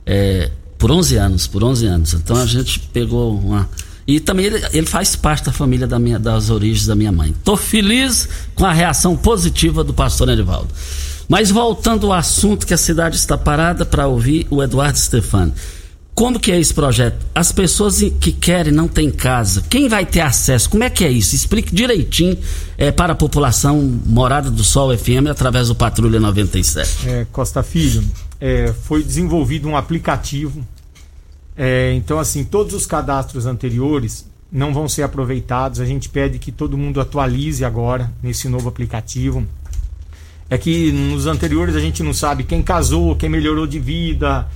é, 0.06 0.52
por 0.78 0.92
11 0.92 1.18
anos. 1.18 1.48
Por 1.48 1.64
11 1.64 1.86
anos. 1.88 2.14
Então 2.14 2.38
a 2.38 2.46
gente 2.46 2.80
pegou 2.80 3.38
uma 3.38 3.68
e 4.06 4.20
também 4.20 4.48
ele, 4.48 4.62
ele, 4.74 4.86
faz 4.86 5.16
parte 5.16 5.46
da 5.46 5.52
família 5.52 5.88
da 5.88 5.98
minha, 5.98 6.20
das 6.20 6.50
origens 6.50 6.86
da 6.86 6.96
minha 6.96 7.12
mãe. 7.12 7.32
Estou 7.32 7.56
feliz 7.56 8.28
com 8.54 8.66
a 8.66 8.74
reação 8.74 9.16
positiva 9.16 9.84
do 9.84 9.94
pastor 9.94 10.30
Erivaldo. 10.30 10.70
Mas 11.28 11.50
voltando 11.50 12.08
ao 12.08 12.14
assunto 12.14 12.68
que 12.68 12.74
a 12.74 12.78
cidade 12.78 13.16
está 13.16 13.38
parada 13.38 13.86
para 13.86 14.08
ouvir 14.08 14.46
o 14.50 14.62
Eduardo 14.62 15.00
Stefano. 15.00 15.54
Como 16.14 16.40
que 16.40 16.52
é 16.52 16.60
esse 16.60 16.74
projeto? 16.74 17.26
As 17.34 17.52
pessoas 17.52 18.00
que 18.20 18.32
querem 18.32 18.72
não 18.72 18.88
têm 18.88 19.10
casa. 19.10 19.64
Quem 19.68 19.90
vai 19.90 20.06
ter 20.06 20.22
acesso? 20.22 20.70
Como 20.70 20.84
é 20.84 20.90
que 20.90 21.04
é 21.04 21.10
isso? 21.10 21.36
Explique 21.36 21.74
direitinho 21.74 22.38
é, 22.78 22.92
para 22.92 23.14
a 23.14 23.16
população 23.16 23.82
Morada 24.06 24.52
do 24.52 24.64
Sol 24.64 24.96
FM 24.96 25.28
através 25.32 25.70
do 25.70 25.76
Patrulha 25.76 26.20
97. 26.20 27.10
É, 27.10 27.26
Costa 27.32 27.64
Filho, 27.64 28.04
é, 28.40 28.72
foi 28.84 29.04
desenvolvido 29.04 29.68
um 29.68 29.76
aplicativo 29.76 30.64
é, 31.56 31.94
então, 31.94 32.20
assim, 32.20 32.44
todos 32.44 32.74
os 32.74 32.86
cadastros 32.86 33.46
anteriores 33.46 34.28
não 34.52 34.74
vão 34.74 34.88
ser 34.88 35.04
aproveitados. 35.04 35.80
A 35.80 35.86
gente 35.86 36.10
pede 36.10 36.40
que 36.40 36.52
todo 36.52 36.78
mundo 36.78 37.00
atualize 37.00 37.64
agora 37.64 38.12
nesse 38.22 38.48
novo 38.48 38.70
aplicativo. 38.70 39.46
É 40.50 40.58
que 40.58 40.92
nos 40.92 41.26
anteriores 41.26 41.76
a 41.76 41.80
gente 41.80 42.04
não 42.04 42.14
sabe 42.14 42.44
quem 42.44 42.62
casou, 42.62 43.16
quem 43.16 43.30
melhorou 43.30 43.66
de 43.66 43.80
vida, 43.80 44.48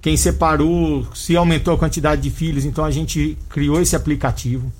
quem 0.00 0.16
separou, 0.16 1.06
se 1.14 1.36
aumentou 1.36 1.74
a 1.74 1.78
quantidade 1.78 2.22
de 2.22 2.30
filhos. 2.30 2.64
Então 2.64 2.84
a 2.84 2.90
gente 2.90 3.36
criou 3.48 3.80
esse 3.80 3.96
aplicativo. 3.96 4.72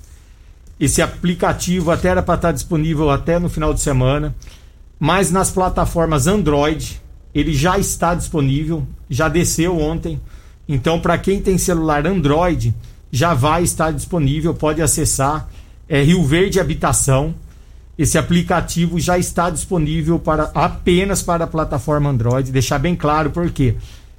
Esse 0.79 1.01
aplicativo 1.01 1.91
até 1.91 2.09
era 2.09 2.23
para 2.23 2.35
estar 2.35 2.53
disponível 2.53 3.11
até 3.11 3.39
no 3.39 3.49
final 3.49 3.73
de 3.73 3.81
semana, 3.81 4.35
mas 4.99 5.31
nas 5.31 5.51
plataformas 5.51 6.27
Android 6.27 7.01
ele 7.35 7.53
já 7.53 7.79
está 7.79 8.15
disponível, 8.15 8.87
já 9.09 9.29
desceu 9.29 9.79
ontem. 9.81 10.21
Então, 10.69 10.99
para 10.99 11.19
quem 11.19 11.41
tem 11.41 11.59
celular 11.59 12.07
Android, 12.07 12.75
já 13.11 13.35
vai 13.35 13.63
estar 13.63 13.93
disponível, 13.93 14.55
pode 14.55 14.83
acessar. 14.83 15.49
É 15.89 16.03
Rio 16.03 16.25
Verde 16.25 16.59
Habitação. 16.59 17.35
Esse 17.97 18.19
aplicativo 18.19 18.99
já 18.99 19.19
está 19.19 19.51
disponível 19.51 20.19
para 20.19 20.51
apenas 20.55 21.23
para 21.23 21.45
a 21.45 21.47
plataforma 21.47 22.11
Android. 22.11 22.51
Deixar 22.51 22.79
bem 22.79 22.97
claro 22.97 23.31
porque 23.31 23.77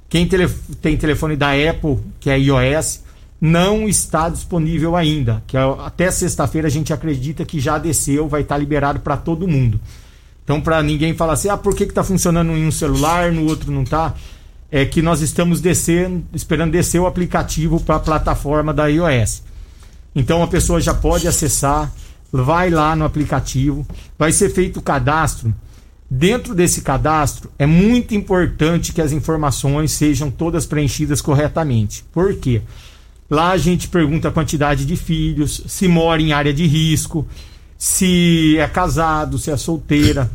quem 0.08 0.26
tele, 0.26 0.48
tem 0.80 0.96
telefone 0.96 1.36
da 1.36 1.50
Apple, 1.50 1.98
que 2.18 2.30
é 2.30 2.38
iOS, 2.38 3.02
não 3.40 3.88
está 3.88 4.28
disponível 4.28 4.96
ainda. 4.96 5.42
Que 5.46 5.56
é, 5.56 5.60
até 5.60 6.10
sexta-feira 6.10 6.68
a 6.68 6.70
gente 6.70 6.92
acredita 6.92 7.44
que 7.44 7.60
já 7.60 7.76
desceu, 7.76 8.28
vai 8.28 8.42
estar 8.42 8.56
liberado 8.56 9.00
para 9.00 9.16
todo 9.16 9.48
mundo. 9.48 9.78
Então, 10.42 10.60
para 10.60 10.82
ninguém 10.82 11.12
falar 11.12 11.32
assim, 11.34 11.48
ah, 11.48 11.56
por 11.56 11.74
que 11.74 11.84
está 11.84 12.04
funcionando 12.04 12.52
em 12.52 12.66
um 12.66 12.70
celular, 12.70 13.32
no 13.32 13.46
outro 13.46 13.70
não 13.72 13.82
está? 13.82 14.14
É 14.70 14.84
que 14.84 15.00
nós 15.00 15.20
estamos 15.20 15.60
descendo, 15.60 16.24
esperando 16.32 16.72
descer 16.72 16.98
o 17.00 17.06
aplicativo 17.06 17.80
para 17.80 17.96
a 17.96 18.00
plataforma 18.00 18.74
da 18.74 18.86
iOS. 18.86 19.42
Então 20.14 20.42
a 20.42 20.46
pessoa 20.46 20.80
já 20.80 20.94
pode 20.94 21.28
acessar, 21.28 21.92
vai 22.32 22.70
lá 22.70 22.96
no 22.96 23.04
aplicativo, 23.04 23.86
vai 24.18 24.32
ser 24.32 24.50
feito 24.50 24.78
o 24.78 24.82
cadastro. 24.82 25.54
Dentro 26.08 26.54
desse 26.54 26.82
cadastro 26.82 27.50
é 27.58 27.66
muito 27.66 28.14
importante 28.14 28.92
que 28.92 29.02
as 29.02 29.12
informações 29.12 29.92
sejam 29.92 30.30
todas 30.30 30.66
preenchidas 30.66 31.20
corretamente. 31.20 32.04
Por 32.12 32.34
quê? 32.36 32.62
Lá 33.28 33.50
a 33.50 33.56
gente 33.58 33.88
pergunta 33.88 34.28
a 34.28 34.32
quantidade 34.32 34.84
de 34.84 34.96
filhos, 34.96 35.62
se 35.66 35.88
mora 35.88 36.22
em 36.22 36.32
área 36.32 36.54
de 36.54 36.64
risco, 36.66 37.26
se 37.76 38.56
é 38.58 38.66
casado, 38.68 39.36
se 39.36 39.50
é 39.50 39.56
solteira. 39.56 40.30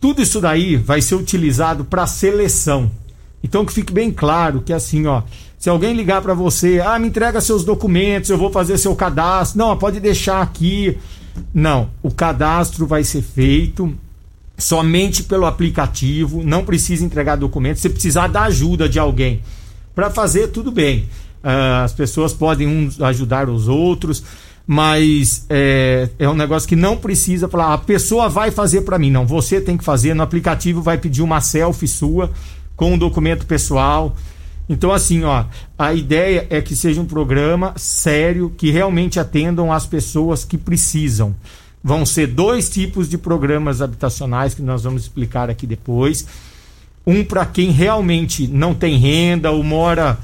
Tudo 0.00 0.20
isso 0.20 0.40
daí 0.40 0.76
vai 0.76 1.00
ser 1.00 1.14
utilizado 1.14 1.84
para 1.84 2.06
seleção. 2.06 2.90
Então 3.42 3.64
que 3.64 3.72
fique 3.72 3.92
bem 3.92 4.10
claro 4.10 4.62
que 4.62 4.72
assim, 4.72 5.06
ó, 5.06 5.22
se 5.58 5.68
alguém 5.68 5.94
ligar 5.94 6.22
para 6.22 6.34
você, 6.34 6.80
ah, 6.80 6.98
me 6.98 7.08
entrega 7.08 7.40
seus 7.40 7.64
documentos, 7.64 8.30
eu 8.30 8.38
vou 8.38 8.50
fazer 8.50 8.78
seu 8.78 8.94
cadastro. 8.94 9.58
Não, 9.58 9.76
pode 9.76 10.00
deixar 10.00 10.42
aqui. 10.42 10.98
Não, 11.54 11.90
o 12.02 12.10
cadastro 12.10 12.86
vai 12.86 13.04
ser 13.04 13.22
feito 13.22 13.92
somente 14.58 15.22
pelo 15.22 15.46
aplicativo, 15.46 16.42
não 16.42 16.64
precisa 16.64 17.04
entregar 17.04 17.36
documentos. 17.36 17.80
Se 17.80 17.88
precisar 17.88 18.26
da 18.26 18.42
ajuda 18.42 18.88
de 18.88 18.98
alguém 18.98 19.40
para 19.94 20.10
fazer, 20.10 20.48
tudo 20.48 20.72
bem. 20.72 21.08
Uh, 21.42 21.84
as 21.84 21.92
pessoas 21.92 22.32
podem 22.32 22.66
uns 22.66 23.00
ajudar 23.00 23.48
os 23.48 23.68
outros, 23.68 24.24
mas 24.66 25.46
é, 25.48 26.10
é 26.18 26.28
um 26.28 26.34
negócio 26.34 26.68
que 26.68 26.74
não 26.74 26.96
precisa 26.96 27.48
falar, 27.48 27.72
a 27.72 27.78
pessoa 27.78 28.28
vai 28.28 28.50
fazer 28.50 28.82
para 28.82 28.98
mim. 28.98 29.10
Não, 29.10 29.24
você 29.24 29.60
tem 29.60 29.76
que 29.76 29.84
fazer. 29.84 30.12
No 30.12 30.24
aplicativo 30.24 30.82
vai 30.82 30.98
pedir 30.98 31.22
uma 31.22 31.40
selfie 31.40 31.86
sua 31.86 32.30
com 32.78 32.92
um 32.94 32.98
documento 32.98 33.44
pessoal 33.44 34.16
Então, 34.68 34.92
assim, 34.92 35.24
ó, 35.24 35.44
a 35.78 35.94
ideia 35.94 36.46
é 36.50 36.60
que 36.60 36.76
seja 36.76 37.00
um 37.00 37.06
programa 37.06 37.72
sério, 37.76 38.52
que 38.56 38.70
realmente 38.70 39.18
atendam 39.18 39.72
as 39.72 39.86
pessoas 39.86 40.44
que 40.44 40.58
precisam. 40.58 41.34
Vão 41.82 42.04
ser 42.04 42.26
dois 42.26 42.68
tipos 42.68 43.08
de 43.08 43.16
programas 43.16 43.80
habitacionais 43.80 44.52
que 44.52 44.60
nós 44.60 44.84
vamos 44.84 45.02
explicar 45.02 45.48
aqui 45.48 45.66
depois. 45.66 46.26
Um 47.06 47.24
para 47.24 47.46
quem 47.46 47.70
realmente 47.70 48.46
não 48.46 48.74
tem 48.74 48.98
renda 48.98 49.50
ou 49.50 49.62
mora 49.64 50.18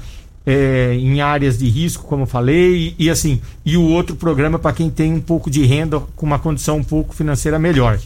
é, 0.45 0.93
em 0.93 1.21
áreas 1.21 1.57
de 1.57 1.67
risco, 1.67 2.03
como 2.03 2.23
eu 2.23 2.27
falei, 2.27 2.93
e, 2.99 3.05
e 3.05 3.09
assim, 3.09 3.41
e 3.65 3.75
o 3.75 3.81
outro 3.81 4.15
programa 4.15 4.59
para 4.59 4.73
quem 4.73 4.91
tem 4.91 5.11
um 5.11 5.21
pouco 5.21 5.49
de 5.49 5.65
renda 5.65 5.99
com 6.15 6.25
uma 6.25 6.37
condição 6.37 6.77
um 6.77 6.83
pouco 6.83 7.15
financeira 7.15 7.57
melhor. 7.57 7.99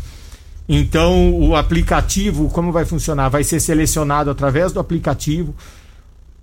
Então, 0.71 1.33
o 1.33 1.55
aplicativo, 1.55 2.47
como 2.49 2.71
vai 2.71 2.85
funcionar? 2.85 3.27
Vai 3.27 3.43
ser 3.43 3.59
selecionado 3.59 4.29
através 4.29 4.71
do 4.71 4.79
aplicativo, 4.79 5.55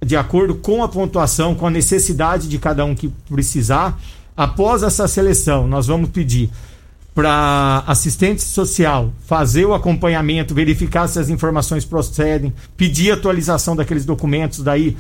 de 0.05 0.17
acordo 0.17 0.57
com 0.57 0.83
a 0.83 0.89
pontuação, 0.89 1.55
com 1.55 1.65
a 1.65 1.71
necessidade 1.71 2.49
de 2.49 2.59
cada 2.59 2.85
um 2.85 2.93
que 2.93 3.09
precisar. 3.31 3.97
Após 4.37 4.83
essa 4.83 5.07
seleção, 5.07 5.69
nós 5.69 5.87
vamos 5.87 6.11
pedir 6.11 6.51
para 7.15 7.85
assistente 7.87 8.43
social 8.43 9.13
fazer 9.27 9.65
o 9.65 9.73
acompanhamento, 9.73 10.55
verificar 10.55 11.07
se 11.07 11.21
as 11.21 11.31
informações 11.31 11.85
procedem, 11.85 12.53
pedir 12.77 13.13
atualização 13.13 13.77
daqueles 13.77 14.05
documentos 14.05 14.59
daí 14.59 14.97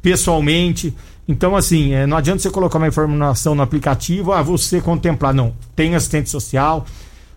pessoalmente. 0.00 0.94
Então, 1.26 1.56
assim, 1.56 1.92
é, 1.92 2.06
não 2.06 2.16
adianta 2.16 2.40
você 2.40 2.50
colocar 2.50 2.78
uma 2.78 2.88
informação 2.88 3.54
no 3.54 3.62
aplicativo, 3.62 4.32
ah, 4.32 4.42
você 4.42 4.80
contemplar. 4.80 5.34
Não, 5.34 5.52
tem 5.74 5.96
assistente 5.96 6.30
social. 6.30 6.86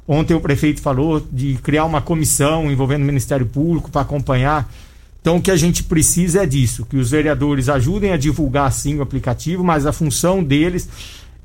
Ontem 0.08 0.34
o 0.34 0.42
prefeito 0.42 0.82
falou 0.82 1.26
de 1.32 1.56
criar 1.64 1.86
uma 1.86 2.02
comissão 2.02 2.72
envolvendo 2.72 3.04
o 3.04 3.06
Ministério 3.06 3.46
Público 3.46 3.90
para 3.90 4.02
acompanhar. 4.02 4.70
Então, 5.22 5.38
o 5.38 5.42
que 5.42 5.52
a 5.52 5.56
gente 5.56 5.84
precisa 5.84 6.44
é 6.44 6.46
disso, 6.46 6.86
que 6.86 6.98
os 6.98 7.12
vereadores 7.12 7.70
ajudem 7.70 8.12
a 8.12 8.18
divulgar 8.18 8.72
sim 8.74 8.98
o 8.98 9.02
aplicativo, 9.02 9.64
mas 9.64 9.86
a 9.86 9.94
função 9.94 10.44
deles 10.44 10.90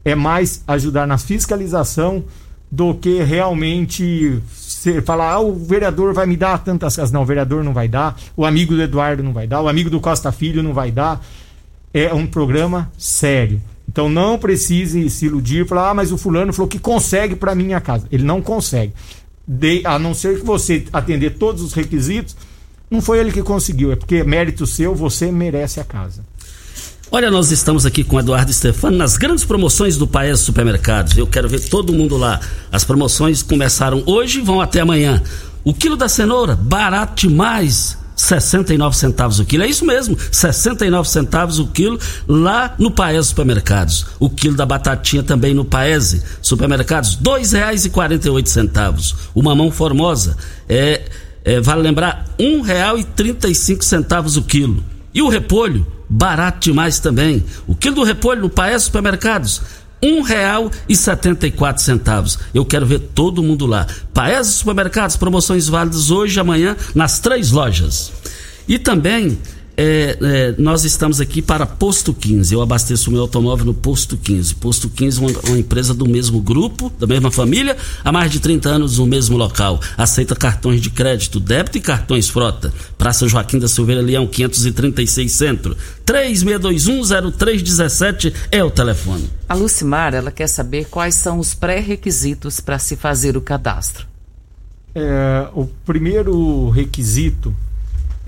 é 0.05 0.17
mais 0.17 0.65
ajudar 0.67 1.07
na 1.07 1.17
fiscalização 1.17 2.25
do 2.71 2.95
que 2.95 3.23
realmente 3.23 4.43
falar, 5.05 5.33
ah, 5.33 5.41
o 5.41 5.55
vereador 5.55 6.13
vai 6.13 6.27
me 6.27 6.37
dar 6.37 6.59
tantas 6.59 6.97
casas. 6.97 7.13
Não, 7.13 7.23
o 7.23 7.27
vereador 7.27 7.65
não 7.65 7.73
vai 7.73 7.89
dar, 7.89 8.19
o 8.37 8.45
amigo 8.45 8.75
do 8.75 8.83
Eduardo 8.83 9.23
não 9.23 9.33
vai 9.33 9.47
dar, 9.47 9.63
o 9.63 9.69
amigo 9.69 9.89
do 9.89 10.01
Costa 10.01 10.33
Filho 10.33 10.63
não 10.63 10.75
vai 10.75 10.91
dar. 10.91 11.25
É 11.95 12.13
um 12.13 12.27
programa 12.27 12.91
sério. 12.99 13.61
Então 13.99 14.09
não 14.09 14.39
precise 14.39 15.11
se 15.11 15.27
iludir, 15.27 15.67
falar, 15.67 15.91
ah, 15.91 15.95
mas 15.95 16.13
o 16.13 16.17
fulano 16.17 16.53
falou 16.53 16.69
que 16.69 16.79
consegue 16.79 17.35
para 17.35 17.53
minha 17.53 17.81
casa. 17.81 18.07
Ele 18.13 18.23
não 18.23 18.41
consegue. 18.41 18.93
De, 19.45 19.83
a 19.85 19.99
não 19.99 20.15
ser 20.15 20.39
que 20.39 20.47
você 20.47 20.85
atender 20.93 21.31
todos 21.31 21.61
os 21.63 21.73
requisitos, 21.73 22.37
não 22.89 23.03
foi 23.03 23.19
ele 23.19 23.33
que 23.33 23.43
conseguiu, 23.43 23.91
é 23.91 23.97
porque 23.97 24.23
mérito 24.23 24.69
seu, 24.69 24.95
você 24.95 25.33
merece 25.33 25.81
a 25.81 25.85
casa. 25.85 26.25
Olha, 27.11 27.29
nós 27.29 27.51
estamos 27.51 27.85
aqui 27.85 28.05
com 28.05 28.15
o 28.15 28.21
Eduardo 28.21 28.53
Stefano 28.53 28.97
nas 28.97 29.17
grandes 29.17 29.45
promoções 29.45 29.97
do 29.97 30.07
Paes 30.07 30.39
Supermercados. 30.39 31.19
Eu 31.19 31.27
quero 31.27 31.49
ver 31.49 31.69
todo 31.69 31.93
mundo 31.93 32.17
lá. 32.17 32.39
As 32.71 32.85
promoções 32.85 33.43
começaram 33.43 34.05
hoje 34.07 34.39
e 34.39 34.43
vão 34.43 34.61
até 34.61 34.79
amanhã. 34.79 35.21
O 35.65 35.75
quilo 35.75 35.97
da 35.97 36.09
cenoura, 36.09 36.55
barato 36.55 37.27
demais. 37.27 37.98
69 38.19 38.97
centavos 38.97 39.39
o 39.39 39.45
quilo. 39.45 39.63
É 39.63 39.69
isso 39.69 39.87
mesmo, 39.87 40.19
69 40.31 41.09
centavos 41.09 41.59
o 41.61 41.69
quilo 41.69 41.99
lá 42.27 42.75
no 42.79 42.91
Paese 42.91 43.29
Supermercados. 43.29 44.07
O 44.19 44.29
quilo 44.29 44.57
da 44.57 44.67
batatinha 44.67 45.23
também 45.23 45.55
no 45.55 45.65
Paese 45.65 46.23
Supermercados, 46.43 47.15
R$ 47.15 47.23
2,48. 47.23 49.15
O 49.35 49.43
mamão 49.43 49.71
formosa, 49.71 50.37
é, 50.69 51.03
é, 51.45 51.61
vale 51.61 51.83
lembrar, 51.83 52.27
R$ 52.39 52.45
1,35 52.45 54.37
o 54.37 54.43
quilo. 54.43 54.83
E 55.15 55.23
o 55.23 55.29
repolho, 55.29 55.87
barato 56.09 56.71
demais 56.71 56.99
também. 56.99 57.45
O 57.67 57.75
quilo 57.75 57.97
do 57.97 58.05
repolho 58.05 58.43
no 58.43 58.51
Paes 58.51 58.83
Supermercados, 58.83 59.63
um 60.03 60.23
real 60.23 60.71
e 60.89 60.97
setenta 60.97 61.47
e 61.47 61.51
quatro 61.51 61.83
centavos. 61.83 62.39
Eu 62.55 62.65
quero 62.65 62.87
ver 62.87 62.99
todo 62.99 63.43
mundo 63.43 63.67
lá. 63.67 63.87
Paes 64.15 64.49
Supermercados, 64.49 65.17
promoções 65.17 65.69
válidas 65.69 66.11
hoje 66.11 66.39
e 66.39 66.41
amanhã 66.41 66.77
nas 66.95 67.19
três 67.19 67.51
lojas. 67.51 68.13
E 68.67 68.79
também 68.79 69.39
é, 69.81 70.19
é, 70.21 70.53
nós 70.59 70.85
estamos 70.85 71.21
aqui 71.21 71.41
para 71.41 71.65
Posto 71.65 72.13
15. 72.13 72.53
Eu 72.53 72.61
abasteço 72.61 73.11
o 73.11 73.13
meu 73.13 73.23
automóvel 73.23 73.65
no 73.65 73.73
Posto 73.73 74.17
15. 74.17 74.57
Posto 74.57 74.91
15 74.91 75.19
é 75.19 75.21
uma, 75.21 75.31
uma, 75.51 75.57
empresa 75.57 75.95
do 75.95 76.05
mesmo 76.05 76.41
grupo, 76.41 76.93
da 76.99 77.07
mesma 77.07 77.31
família, 77.31 77.77
há 78.03 78.11
mais 78.11 78.33
de 78.33 78.41
30 78.41 78.69
anos 78.69 78.99
no 78.99 79.07
mesmo 79.07 79.37
local. 79.37 79.79
Aceita 79.97 80.35
cartões 80.35 80.81
de 80.81 80.91
crédito, 80.91 81.39
débito 81.39 81.79
e 81.79 81.81
cartões 81.81 82.29
frota. 82.29 82.75
Praça 82.99 83.29
Joaquim 83.29 83.61
da 83.61 83.69
Silveira 83.69 84.03
Leão, 84.03 84.27
536 84.27 85.31
Centro. 85.31 85.77
36210317 86.05 88.35
é 88.51 88.65
o 88.65 88.73
telefone. 88.73 89.31
A 89.49 89.55
Lucimar, 89.55 90.13
ela 90.13 90.33
quer 90.33 90.49
saber 90.49 90.87
quais 90.87 91.15
são 91.15 91.39
os 91.39 91.55
pré-requisitos 91.55 92.59
para 92.59 92.81
se 92.81 92.97
fazer 92.97 93.37
o 93.37 93.41
cadastro. 93.41 94.09
É, 94.93 95.47
o 95.55 95.67
primeiro 95.87 96.69
requisito 96.71 97.55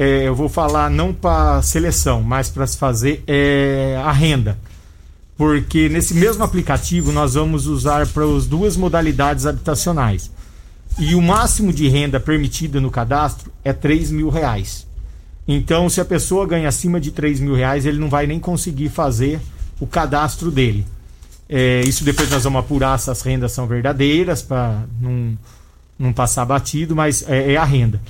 é, 0.00 0.26
eu 0.26 0.34
vou 0.34 0.48
falar 0.48 0.88
não 0.88 1.12
para 1.12 1.60
seleção, 1.60 2.22
mas 2.22 2.48
para 2.48 2.66
se 2.66 2.78
fazer 2.78 3.22
é, 3.26 4.00
a 4.02 4.10
renda. 4.10 4.58
Porque 5.36 5.90
nesse 5.90 6.14
mesmo 6.14 6.42
aplicativo 6.42 7.12
nós 7.12 7.34
vamos 7.34 7.66
usar 7.66 8.06
para 8.06 8.24
as 8.24 8.46
duas 8.46 8.78
modalidades 8.78 9.44
habitacionais. 9.44 10.30
E 10.98 11.14
o 11.14 11.20
máximo 11.20 11.70
de 11.70 11.86
renda 11.86 12.18
permitida 12.18 12.80
no 12.80 12.90
cadastro 12.90 13.52
é 13.62 13.74
3 13.74 14.10
mil 14.10 14.30
reais. 14.30 14.86
Então, 15.46 15.86
se 15.90 16.00
a 16.00 16.04
pessoa 16.06 16.46
ganha 16.46 16.70
acima 16.70 16.98
de 16.98 17.10
3 17.10 17.38
mil 17.38 17.54
reais, 17.54 17.84
ele 17.84 17.98
não 17.98 18.08
vai 18.08 18.26
nem 18.26 18.40
conseguir 18.40 18.88
fazer 18.88 19.38
o 19.78 19.86
cadastro 19.86 20.50
dele. 20.50 20.86
É, 21.46 21.82
isso 21.82 22.04
depois 22.04 22.30
nós 22.30 22.42
vamos 22.42 22.60
apurar 22.60 22.98
se 22.98 23.10
as 23.10 23.20
rendas 23.20 23.52
são 23.52 23.66
verdadeiras 23.66 24.40
para 24.40 24.82
não, 24.98 25.36
não 25.98 26.10
passar 26.10 26.46
batido, 26.46 26.96
mas 26.96 27.22
é, 27.28 27.52
é 27.52 27.56
a 27.58 27.64
renda 27.64 28.00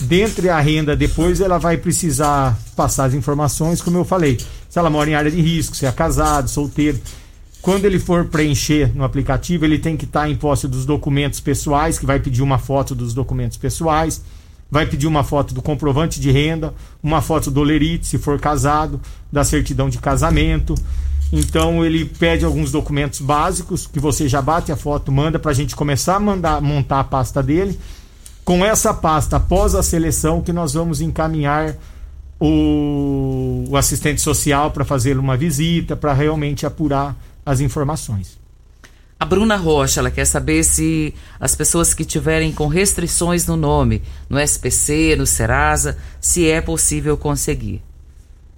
dentre 0.00 0.48
a 0.48 0.60
renda 0.60 0.96
depois 0.96 1.40
ela 1.40 1.58
vai 1.58 1.76
precisar 1.76 2.58
passar 2.74 3.04
as 3.04 3.14
informações, 3.14 3.82
como 3.82 3.98
eu 3.98 4.04
falei, 4.04 4.38
se 4.68 4.78
ela 4.78 4.90
mora 4.90 5.10
em 5.10 5.14
área 5.14 5.30
de 5.30 5.40
risco, 5.40 5.76
se 5.76 5.86
é 5.86 5.92
casado, 5.92 6.48
solteiro. 6.48 6.98
Quando 7.62 7.84
ele 7.84 7.98
for 7.98 8.24
preencher 8.26 8.90
no 8.94 9.04
aplicativo, 9.04 9.64
ele 9.64 9.78
tem 9.78 9.96
que 9.96 10.06
estar 10.06 10.28
em 10.28 10.34
posse 10.34 10.66
dos 10.66 10.86
documentos 10.86 11.40
pessoais, 11.40 11.98
que 11.98 12.06
vai 12.06 12.18
pedir 12.18 12.42
uma 12.42 12.58
foto 12.58 12.94
dos 12.94 13.12
documentos 13.12 13.58
pessoais, 13.58 14.22
vai 14.70 14.86
pedir 14.86 15.06
uma 15.06 15.22
foto 15.22 15.52
do 15.52 15.60
comprovante 15.60 16.18
de 16.20 16.30
renda, 16.30 16.72
uma 17.02 17.20
foto 17.20 17.50
do 17.50 17.62
lerite, 17.62 18.06
se 18.06 18.16
for 18.16 18.40
casado, 18.40 19.00
da 19.30 19.44
certidão 19.44 19.90
de 19.90 19.98
casamento. 19.98 20.74
Então 21.32 21.84
ele 21.84 22.04
pede 22.04 22.44
alguns 22.44 22.72
documentos 22.72 23.20
básicos 23.20 23.86
que 23.86 24.00
você 24.00 24.26
já 24.26 24.40
bate 24.40 24.72
a 24.72 24.76
foto, 24.76 25.12
manda 25.12 25.38
para 25.38 25.50
a 25.50 25.54
gente 25.54 25.76
começar 25.76 26.16
a 26.16 26.20
mandar 26.20 26.60
montar 26.62 27.00
a 27.00 27.04
pasta 27.04 27.42
dele 27.42 27.78
com 28.50 28.64
essa 28.64 28.92
pasta 28.92 29.36
após 29.36 29.76
a 29.76 29.82
seleção 29.82 30.42
que 30.42 30.52
nós 30.52 30.72
vamos 30.72 31.00
encaminhar 31.00 31.76
o, 32.40 33.64
o 33.68 33.76
assistente 33.76 34.20
social 34.20 34.72
para 34.72 34.84
fazer 34.84 35.16
uma 35.16 35.36
visita, 35.36 35.94
para 35.94 36.12
realmente 36.12 36.66
apurar 36.66 37.16
as 37.46 37.60
informações. 37.60 38.40
A 39.20 39.24
Bruna 39.24 39.54
Rocha, 39.54 40.00
ela 40.00 40.10
quer 40.10 40.24
saber 40.24 40.64
se 40.64 41.14
as 41.38 41.54
pessoas 41.54 41.94
que 41.94 42.04
tiverem 42.04 42.50
com 42.50 42.66
restrições 42.66 43.46
no 43.46 43.56
nome, 43.56 44.02
no 44.28 44.36
SPC, 44.36 45.14
no 45.16 45.28
Serasa, 45.28 45.96
se 46.20 46.50
é 46.50 46.60
possível 46.60 47.16
conseguir. 47.16 47.80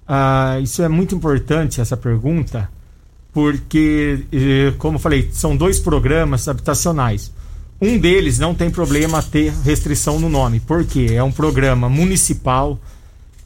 Ah, 0.07 0.57
isso 0.59 0.81
é 0.81 0.89
muito 0.89 1.13
importante, 1.13 1.81
essa 1.81 1.95
pergunta, 1.95 2.67
porque, 3.31 4.25
eh, 4.31 4.73
como 4.79 4.95
eu 4.95 4.99
falei, 4.99 5.29
são 5.31 5.55
dois 5.55 5.79
programas 5.79 6.47
habitacionais. 6.47 7.31
Um 7.83 7.97
deles 7.97 8.39
não 8.39 8.55
tem 8.55 8.71
problema 8.71 9.21
ter 9.21 9.51
restrição 9.61 10.17
no 10.17 10.29
nome, 10.29 10.61
porque 10.61 11.09
é 11.11 11.21
um 11.21 11.33
programa 11.33 11.89
municipal, 11.89 12.79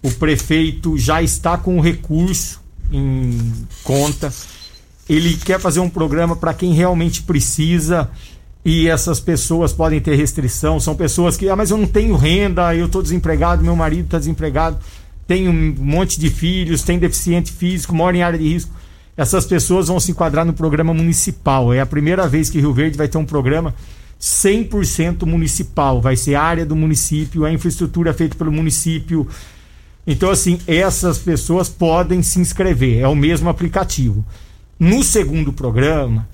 o 0.04 0.12
prefeito 0.12 0.95
já 0.95 1.23
está 1.23 1.58
com 1.58 1.80
o 1.80 1.82
recurso 1.82 2.62
em 2.91 3.36
conta, 3.84 4.32
ele 5.10 5.36
quer 5.38 5.60
fazer 5.60 5.80
um 5.80 5.89
programa 5.89 6.36
para 6.36 6.54
quem 6.54 6.71
realmente 6.71 7.23
precisa. 7.23 8.12
E 8.63 8.88
essas 8.88 9.19
pessoas 9.19 9.73
podem 9.73 10.00
ter 10.00 10.15
restrição, 10.15 10.80
são 10.80 10.93
pessoas 10.93 11.36
que, 11.36 11.50
ah, 11.50 11.56
mas 11.56 11.71
eu 11.71 11.78
não 11.78 11.88
tenho 11.88 12.15
renda, 12.15 12.76
eu 12.76 12.86
estou 12.86 13.02
desempregado, 13.02 13.63
meu 13.63 13.76
marido 13.76 14.06
está 14.06 14.19
desempregado, 14.19 14.78
tenho 15.26 15.50
um 15.50 15.73
monte 15.80 16.19
de 16.19 16.30
filhos, 16.30 16.84
tem 16.84 17.00
deficiente 17.00 17.52
físico, 17.52 17.95
mora 17.95 18.15
em 18.15 18.21
área 18.21 18.38
de 18.38 18.47
risco. 18.47 18.69
Essas 19.15 19.45
pessoas 19.45 19.88
vão 19.88 20.00
se 20.00 20.12
enquadrar 20.12 20.45
no 20.45 20.54
programa 20.54 20.93
municipal. 20.93 21.73
É 21.73 21.80
a 21.80 21.88
primeira 21.88 22.28
vez 22.28 22.52
que 22.52 22.60
Rio 22.60 22.71
Verde 22.71 22.95
vai 22.95 23.08
ter 23.08 23.17
um 23.17 23.26
programa 23.26 23.73
100% 24.19 25.25
municipal, 25.25 26.01
vai 26.01 26.15
ser 26.15 26.36
área 26.36 26.65
do 26.65 26.75
município, 26.75 27.45
a 27.45 27.51
infraestrutura 27.51 28.13
feita 28.13 28.36
pelo 28.36 28.51
município. 28.51 29.27
Então, 30.06 30.30
assim, 30.30 30.60
essas 30.65 31.17
pessoas 31.17 31.69
podem 31.69 32.21
se 32.21 32.39
inscrever, 32.39 32.99
é 32.99 33.08
o 33.08 33.15
mesmo 33.15 33.49
aplicativo. 33.49 34.25
No 34.80 35.03
segundo 35.03 35.51
programa, 35.51 36.27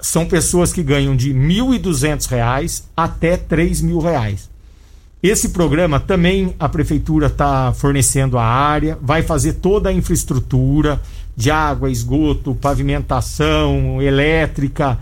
são 0.00 0.26
pessoas 0.26 0.72
que 0.72 0.82
ganham 0.82 1.16
de 1.16 1.32
R$ 1.32 1.38
1.200 1.38 2.84
até 2.96 3.32
R$ 3.32 3.38
3.000. 3.48 4.54
Esse 5.22 5.48
programa 5.48 5.98
também 5.98 6.54
a 6.58 6.68
prefeitura 6.68 7.28
está 7.28 7.72
fornecendo 7.72 8.36
a 8.36 8.44
área, 8.44 8.98
vai 9.00 9.22
fazer 9.22 9.54
toda 9.54 9.88
a 9.88 9.92
infraestrutura 9.92 11.00
de 11.34 11.50
água, 11.50 11.90
esgoto, 11.90 12.54
pavimentação, 12.54 14.02
elétrica, 14.02 14.98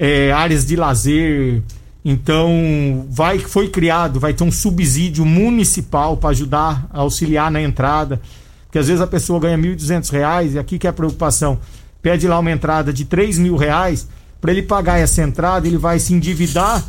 é, 0.00 0.32
áreas 0.32 0.64
de 0.64 0.74
lazer. 0.74 1.62
Então, 2.02 3.06
vai, 3.10 3.38
foi 3.38 3.68
criado, 3.68 4.18
vai 4.18 4.32
ter 4.32 4.42
um 4.42 4.50
subsídio 4.50 5.26
municipal 5.26 6.16
para 6.16 6.30
ajudar 6.30 6.88
auxiliar 6.90 7.50
na 7.50 7.60
entrada. 7.60 8.18
Porque 8.64 8.78
às 8.78 8.86
vezes 8.86 9.02
a 9.02 9.06
pessoa 9.06 9.38
ganha 9.38 9.56
R$ 9.56 9.76
1.200 9.76 10.52
e 10.54 10.58
aqui 10.58 10.78
que 10.78 10.86
é 10.86 10.90
a 10.90 10.94
preocupação. 10.94 11.58
Pede 12.00 12.26
lá 12.26 12.38
uma 12.38 12.50
entrada 12.50 12.92
de 12.94 13.06
R$ 13.08 13.38
mil 13.38 13.56
reais, 13.56 14.08
para 14.40 14.52
ele 14.52 14.62
pagar 14.62 14.98
essa 14.98 15.20
entrada, 15.20 15.66
ele 15.66 15.76
vai 15.76 15.98
se 15.98 16.14
endividar 16.14 16.82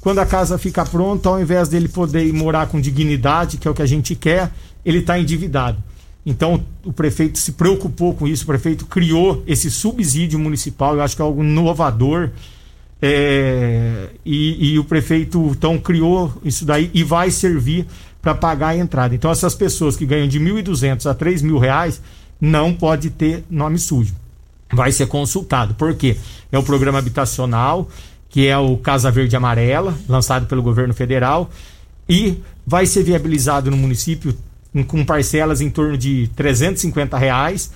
quando 0.00 0.18
a 0.18 0.26
casa 0.26 0.58
fica 0.58 0.84
pronta, 0.84 1.28
ao 1.28 1.40
invés 1.40 1.68
dele 1.68 1.88
poder 1.88 2.30
morar 2.32 2.66
com 2.66 2.80
dignidade, 2.80 3.56
que 3.56 3.68
é 3.68 3.70
o 3.70 3.74
que 3.74 3.82
a 3.82 3.86
gente 3.86 4.14
quer, 4.14 4.50
ele 4.84 4.98
está 4.98 5.18
endividado. 5.18 5.82
Então 6.24 6.62
o 6.84 6.92
prefeito 6.92 7.38
se 7.38 7.52
preocupou 7.52 8.14
com 8.14 8.28
isso, 8.28 8.44
o 8.44 8.46
prefeito 8.46 8.84
criou 8.86 9.42
esse 9.46 9.70
subsídio 9.70 10.38
municipal, 10.38 10.94
eu 10.94 11.02
acho 11.02 11.16
que 11.16 11.22
é 11.22 11.24
algo 11.24 11.42
inovador. 11.42 12.30
É, 13.02 14.10
e, 14.26 14.72
e, 14.72 14.78
o 14.78 14.84
prefeito 14.84 15.52
então 15.56 15.78
criou 15.78 16.30
isso 16.44 16.66
daí 16.66 16.90
e 16.92 17.02
vai 17.02 17.30
servir 17.30 17.86
para 18.20 18.34
pagar 18.34 18.68
a 18.68 18.76
entrada. 18.76 19.14
Então 19.14 19.30
essas 19.30 19.54
pessoas 19.54 19.96
que 19.96 20.04
ganham 20.04 20.28
de 20.28 20.38
1.200 20.38 21.10
a 21.10 21.14
3 21.14 21.40
mil 21.40 21.58
reais 21.58 22.02
não 22.38 22.74
pode 22.74 23.08
ter 23.08 23.42
nome 23.50 23.78
sujo. 23.78 24.14
Vai 24.70 24.92
ser 24.92 25.06
consultado. 25.06 25.74
Por 25.74 25.94
quê? 25.94 26.16
É 26.52 26.58
o 26.58 26.62
programa 26.62 26.98
habitacional, 26.98 27.88
que 28.28 28.46
é 28.46 28.56
o 28.56 28.76
Casa 28.76 29.10
Verde 29.10 29.34
Amarela, 29.34 29.96
lançado 30.06 30.46
pelo 30.46 30.62
governo 30.62 30.92
federal, 30.92 31.50
e 32.08 32.36
vai 32.66 32.86
ser 32.86 33.02
viabilizado 33.02 33.70
no 33.70 33.76
município 33.76 34.36
com 34.86 35.04
parcelas 35.04 35.60
em 35.60 35.68
torno 35.68 35.96
de 35.96 36.30
350 36.36 37.18
reais, 37.18 37.70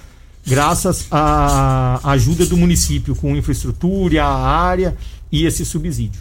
graças 0.47 1.07
à 1.11 2.01
ajuda 2.11 2.47
do 2.47 2.57
município 2.57 3.15
com 3.15 3.37
infraestrutura, 3.37 4.25
a 4.25 4.49
área 4.49 4.97
e 5.31 5.45
esse 5.45 5.65
subsídio. 5.65 6.21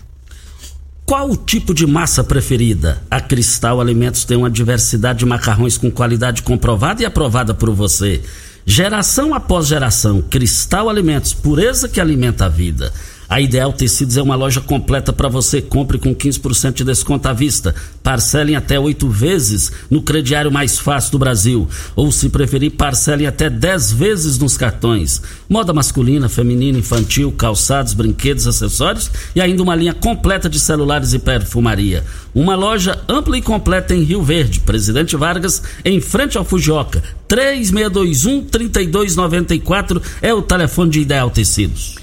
Qual 1.06 1.30
o 1.30 1.36
tipo 1.36 1.74
de 1.74 1.86
massa 1.86 2.24
preferida? 2.24 3.04
A 3.12 3.20
Cristal 3.20 3.82
Alimentos 3.82 4.24
tem 4.24 4.38
uma 4.38 4.50
diversidade 4.50 5.20
de 5.20 5.26
macarrões 5.26 5.78
com 5.78 5.92
qualidade 5.92 6.42
comprovada 6.42 7.04
e 7.04 7.06
aprovada 7.06 7.54
por 7.54 7.70
você. 7.72 8.22
Geração 8.66 9.34
após 9.34 9.68
geração, 9.68 10.22
Cristal 10.22 10.90
Alimentos, 10.90 11.34
pureza 11.34 11.90
que 11.90 12.00
alimenta 12.00 12.46
a 12.46 12.50
vida. 12.50 12.94
A 13.34 13.42
Ideal 13.42 13.74
Tecidos 13.74 14.16
é 14.16 14.22
uma 14.22 14.36
loja 14.36 14.62
completa 14.62 15.12
para 15.12 15.28
você. 15.28 15.60
Compre 15.60 15.98
com 15.98 16.14
15% 16.14 16.74
de 16.76 16.84
desconto 16.84 17.28
à 17.28 17.34
vista. 17.34 17.74
Parcelem 18.04 18.56
até 18.56 18.80
oito 18.80 19.10
vezes 19.10 19.72
no 19.90 20.04
crediário 20.04 20.52
mais 20.52 20.78
fácil 20.78 21.14
do 21.14 21.18
Brasil. 21.18 21.68
Ou, 21.96 22.12
se 22.12 22.30
preferir, 22.30 22.74
parcelem 22.74 23.26
até 23.26 23.50
10 23.50 23.92
vezes 23.94 24.38
nos 24.38 24.56
cartões. 24.56 25.20
Moda 25.50 25.74
masculina, 25.74 26.30
feminina, 26.30 26.78
infantil, 26.78 27.32
calçados, 27.32 27.96
brinquedos, 27.96 28.46
acessórios 28.46 29.10
e 29.36 29.42
ainda 29.42 29.64
uma 29.64 29.76
linha 29.76 29.96
completa 29.96 30.48
de 30.48 30.60
celulares 30.60 31.14
e 31.14 31.18
perfumaria. 31.18 32.04
Uma 32.36 32.54
loja 32.54 33.02
ampla 33.10 33.36
e 33.36 33.42
completa 33.42 33.96
em 33.96 34.04
Rio 34.04 34.22
Verde, 34.22 34.60
Presidente 34.60 35.16
Vargas, 35.16 35.64
em 35.84 36.00
frente 36.00 36.38
ao 36.38 36.46
Fujioka. 36.46 37.02
3621 37.28 38.44
3294 38.44 40.00
é 40.22 40.32
o 40.32 40.44
telefone 40.44 40.92
de 40.92 41.00
Ideal 41.00 41.32
Tecidos. 41.32 42.03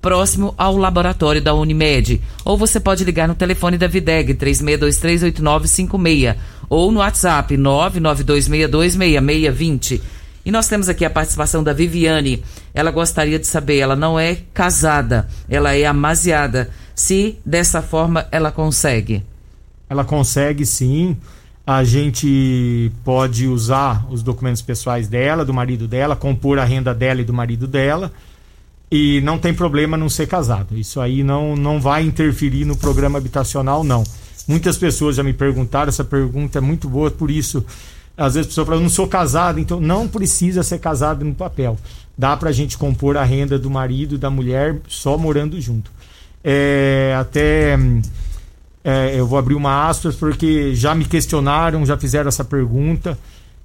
próximo 0.00 0.54
ao 0.56 0.76
laboratório 0.76 1.42
da 1.42 1.52
Unimed. 1.54 2.20
Ou 2.44 2.56
você 2.56 2.78
pode 2.80 3.04
ligar 3.04 3.28
no 3.28 3.34
telefone 3.34 3.76
da 3.76 3.86
Videg 3.86 4.32
36238956 4.34 6.36
ou 6.68 6.90
no 6.92 7.00
WhatsApp 7.00 7.56
992626620. 7.56 10.00
E 10.44 10.50
nós 10.50 10.68
temos 10.68 10.88
aqui 10.88 11.04
a 11.04 11.10
participação 11.10 11.62
da 11.62 11.72
Viviane. 11.72 12.42
Ela 12.72 12.90
gostaria 12.90 13.38
de 13.38 13.46
saber, 13.46 13.78
ela 13.78 13.94
não 13.96 14.18
é 14.18 14.38
casada, 14.54 15.28
ela 15.48 15.74
é 15.74 15.84
amasiada. 15.84 16.70
Se 16.94 17.38
dessa 17.44 17.82
forma 17.82 18.26
ela 18.30 18.50
consegue. 18.50 19.22
Ela 19.88 20.04
consegue 20.04 20.66
sim. 20.66 21.16
A 21.66 21.84
gente 21.84 22.90
pode 23.04 23.46
usar 23.46 24.06
os 24.10 24.22
documentos 24.22 24.62
pessoais 24.62 25.06
dela, 25.06 25.44
do 25.44 25.52
marido 25.52 25.86
dela, 25.86 26.16
compor 26.16 26.58
a 26.58 26.64
renda 26.64 26.94
dela 26.94 27.20
e 27.20 27.24
do 27.24 27.34
marido 27.34 27.66
dela 27.66 28.10
e 28.90 29.20
não 29.20 29.38
tem 29.38 29.52
problema 29.52 29.96
não 29.96 30.08
ser 30.08 30.26
casado. 30.26 30.76
Isso 30.76 31.00
aí 31.00 31.22
não, 31.22 31.54
não 31.56 31.80
vai 31.80 32.04
interferir 32.04 32.64
no 32.64 32.76
programa 32.76 33.18
habitacional, 33.18 33.84
não. 33.84 34.04
Muitas 34.46 34.78
pessoas 34.78 35.16
já 35.16 35.22
me 35.22 35.32
perguntaram, 35.32 35.88
essa 35.90 36.04
pergunta 36.04 36.58
é 36.58 36.60
muito 36.60 36.88
boa, 36.88 37.10
por 37.10 37.30
isso, 37.30 37.64
às 38.16 38.34
vezes 38.34 38.46
a 38.46 38.50
pessoa 38.50 38.66
fala, 38.66 38.80
não 38.80 38.88
sou 38.88 39.06
casado, 39.06 39.60
então 39.60 39.78
não 39.78 40.08
precisa 40.08 40.62
ser 40.62 40.78
casado 40.78 41.24
no 41.24 41.34
papel. 41.34 41.76
Dá 42.16 42.36
para 42.36 42.48
a 42.48 42.52
gente 42.52 42.78
compor 42.78 43.16
a 43.16 43.24
renda 43.24 43.58
do 43.58 43.70
marido 43.70 44.14
e 44.14 44.18
da 44.18 44.30
mulher 44.30 44.78
só 44.88 45.18
morando 45.18 45.60
junto. 45.60 45.92
É, 46.42 47.14
até 47.20 47.78
é, 48.82 49.20
eu 49.20 49.26
vou 49.26 49.38
abrir 49.38 49.54
uma 49.54 49.86
aspas 49.86 50.16
porque 50.16 50.74
já 50.74 50.94
me 50.94 51.04
questionaram, 51.04 51.84
já 51.84 51.98
fizeram 51.98 52.28
essa 52.28 52.44
pergunta 52.44 53.18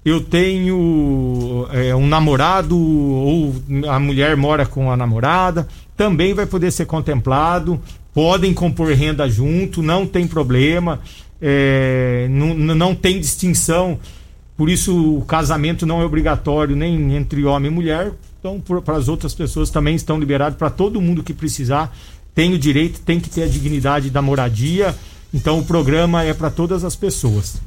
eu 0.06 0.22
tenho 0.22 1.66
é, 1.72 1.96
um 1.96 2.06
namorado 2.06 2.78
ou 2.78 3.56
a 3.88 4.00
mulher 4.00 4.36
mora 4.36 4.66
com 4.66 4.92
a 4.92 4.98
namorada, 4.98 5.68
também 5.96 6.34
vai 6.34 6.46
poder 6.46 6.72
ser 6.72 6.86
contemplado. 6.86 7.80
Podem 8.14 8.54
compor 8.54 8.94
renda 8.94 9.28
junto, 9.28 9.82
não 9.82 10.06
tem 10.06 10.28
problema, 10.28 11.00
é, 11.42 12.28
não, 12.30 12.54
não 12.54 12.94
tem 12.94 13.20
distinção. 13.20 13.98
Por 14.56 14.70
isso, 14.70 15.18
o 15.18 15.26
casamento 15.26 15.86
não 15.86 16.00
é 16.00 16.06
obrigatório 16.06 16.76
nem 16.76 17.16
entre 17.16 17.44
homem 17.44 17.72
e 17.72 17.74
mulher. 17.74 18.12
Então, 18.40 18.60
para 18.60 18.98
as 18.98 19.08
outras 19.08 19.34
pessoas 19.34 19.70
também 19.70 19.96
estão 19.96 20.20
liberados. 20.20 20.58
Para 20.60 20.70
todo 20.70 21.02
mundo 21.02 21.24
que 21.24 21.34
precisar, 21.34 21.96
tem 22.36 22.54
o 22.54 22.60
direito, 22.60 23.00
tem 23.00 23.20
que 23.20 23.30
ter 23.30 23.44
a 23.44 23.48
dignidade 23.48 24.10
da 24.10 24.22
moradia. 24.22 24.94
Então, 25.34 25.58
o 25.58 25.66
programa 25.66 26.24
é 26.24 26.34
para 26.34 26.52
todas 26.52 26.84
as 26.84 26.96
pessoas. 26.96 27.60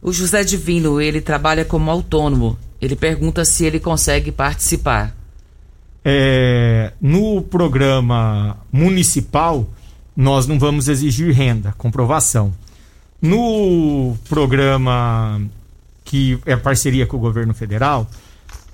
O 0.00 0.12
José 0.12 0.44
Divino, 0.44 1.00
ele 1.00 1.20
trabalha 1.20 1.64
como 1.64 1.90
autônomo. 1.90 2.58
Ele 2.80 2.94
pergunta 2.94 3.44
se 3.44 3.64
ele 3.64 3.80
consegue 3.80 4.30
participar. 4.30 5.16
É, 6.04 6.92
no 7.00 7.42
programa 7.42 8.58
municipal, 8.70 9.68
nós 10.16 10.46
não 10.46 10.58
vamos 10.58 10.88
exigir 10.88 11.34
renda, 11.34 11.74
comprovação. 11.76 12.52
No 13.20 14.16
programa 14.28 15.40
que 16.04 16.38
é 16.46 16.54
parceria 16.54 17.06
com 17.06 17.16
o 17.16 17.20
governo 17.20 17.52
federal, 17.52 18.08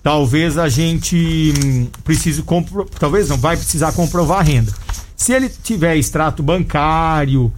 talvez 0.02 0.58
a 0.58 0.68
gente 0.68 1.54
hum, 1.64 1.86
precise 2.04 2.42
compro... 2.42 2.84
talvez 2.98 3.28
não 3.28 3.38
vai 3.38 3.56
precisar 3.56 3.92
comprovar 3.92 4.40
a 4.40 4.42
renda. 4.42 4.72
Se 5.16 5.32
ele 5.32 5.48
tiver 5.48 5.96
extrato 5.96 6.42
bancário, 6.42 7.50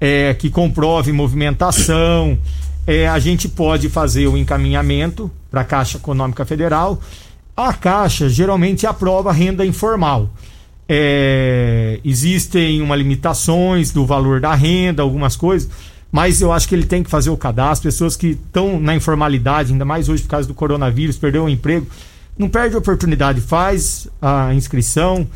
é, 0.00 0.34
que 0.34 0.50
comprove 0.50 1.12
movimentação, 1.12 2.36
é, 2.86 3.08
a 3.08 3.18
gente 3.18 3.48
pode 3.48 3.88
fazer 3.88 4.26
o 4.26 4.36
encaminhamento 4.36 5.30
para 5.50 5.62
a 5.62 5.64
Caixa 5.64 5.98
Econômica 5.98 6.44
Federal. 6.44 7.00
A 7.56 7.72
Caixa 7.72 8.28
geralmente 8.28 8.86
aprova 8.86 9.32
renda 9.32 9.64
informal. 9.64 10.30
É, 10.88 12.00
existem 12.04 12.82
uma 12.82 12.96
limitações 12.96 13.92
do 13.92 14.04
valor 14.04 14.40
da 14.40 14.54
renda, 14.54 15.02
algumas 15.02 15.36
coisas, 15.36 15.70
mas 16.10 16.40
eu 16.40 16.52
acho 16.52 16.68
que 16.68 16.74
ele 16.74 16.86
tem 16.86 17.02
que 17.02 17.10
fazer 17.10 17.30
o 17.30 17.36
cadastro. 17.36 17.88
Pessoas 17.88 18.16
que 18.16 18.28
estão 18.28 18.80
na 18.80 18.94
informalidade, 18.94 19.72
ainda 19.72 19.84
mais 19.84 20.08
hoje 20.08 20.22
por 20.22 20.30
causa 20.30 20.48
do 20.48 20.54
coronavírus, 20.54 21.16
perdeu 21.16 21.44
o 21.44 21.48
emprego, 21.48 21.86
não 22.36 22.48
perde 22.48 22.74
a 22.74 22.78
oportunidade, 22.78 23.40
faz 23.40 24.08
a 24.20 24.52
inscrição 24.54 25.28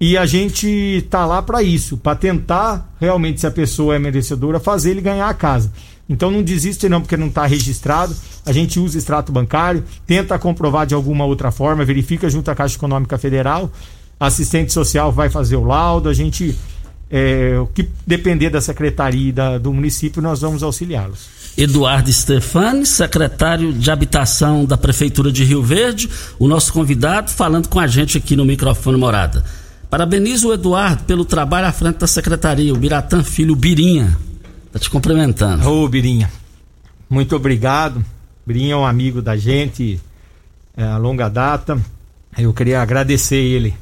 e 0.00 0.16
a 0.16 0.26
gente 0.26 0.66
está 0.66 1.24
lá 1.24 1.40
para 1.40 1.62
isso, 1.62 1.96
para 1.96 2.16
tentar 2.16 2.94
realmente, 3.00 3.40
se 3.40 3.46
a 3.46 3.50
pessoa 3.50 3.94
é 3.94 3.98
merecedora, 3.98 4.58
fazer 4.58 4.90
ele 4.90 5.00
ganhar 5.00 5.28
a 5.28 5.34
casa. 5.34 5.70
Então 6.08 6.30
não 6.30 6.42
desiste 6.42 6.88
não 6.88 7.00
porque 7.00 7.16
não 7.16 7.28
está 7.28 7.46
registrado. 7.46 8.14
A 8.44 8.52
gente 8.52 8.78
usa 8.78 8.98
extrato 8.98 9.32
bancário, 9.32 9.84
tenta 10.06 10.38
comprovar 10.38 10.86
de 10.86 10.94
alguma 10.94 11.24
outra 11.24 11.50
forma, 11.50 11.84
verifica 11.84 12.28
junto 12.28 12.50
à 12.50 12.54
Caixa 12.54 12.76
Econômica 12.76 13.16
Federal. 13.16 13.70
assistente 14.20 14.72
social 14.72 15.10
vai 15.10 15.30
fazer 15.30 15.56
o 15.56 15.64
laudo. 15.64 16.08
A 16.08 16.12
gente, 16.12 16.56
é, 17.10 17.58
o 17.58 17.66
que 17.66 17.88
depender 18.06 18.50
da 18.50 18.60
secretaria 18.60 19.32
da, 19.32 19.58
do 19.58 19.72
município, 19.72 20.20
nós 20.20 20.40
vamos 20.42 20.62
auxiliá-los. 20.62 21.44
Eduardo 21.56 22.12
Stefani, 22.12 22.84
secretário 22.84 23.72
de 23.72 23.90
Habitação 23.90 24.64
da 24.64 24.76
Prefeitura 24.76 25.30
de 25.30 25.44
Rio 25.44 25.62
Verde, 25.62 26.10
o 26.38 26.48
nosso 26.48 26.72
convidado, 26.72 27.30
falando 27.30 27.68
com 27.68 27.78
a 27.78 27.86
gente 27.86 28.18
aqui 28.18 28.34
no 28.34 28.44
microfone 28.44 28.98
Morada. 28.98 29.44
Parabenizo 29.88 30.48
o 30.48 30.52
Eduardo 30.52 31.04
pelo 31.04 31.24
trabalho 31.24 31.68
à 31.68 31.72
frente 31.72 31.98
da 31.98 32.06
secretaria, 32.08 32.74
o 32.74 32.76
Biratã 32.76 33.22
Filho 33.22 33.54
Birinha. 33.54 34.16
Tá 34.74 34.80
te 34.80 34.90
cumprimentando. 34.90 35.70
Ô, 35.70 35.88
Birinha, 35.88 36.28
muito 37.08 37.36
obrigado. 37.36 38.04
Birinha 38.44 38.72
é 38.72 38.76
um 38.76 38.84
amigo 38.84 39.22
da 39.22 39.36
gente 39.36 40.00
é, 40.76 40.82
a 40.82 40.96
longa 40.96 41.28
data. 41.28 41.80
Eu 42.36 42.52
queria 42.52 42.82
agradecer 42.82 43.36
ele 43.36 43.72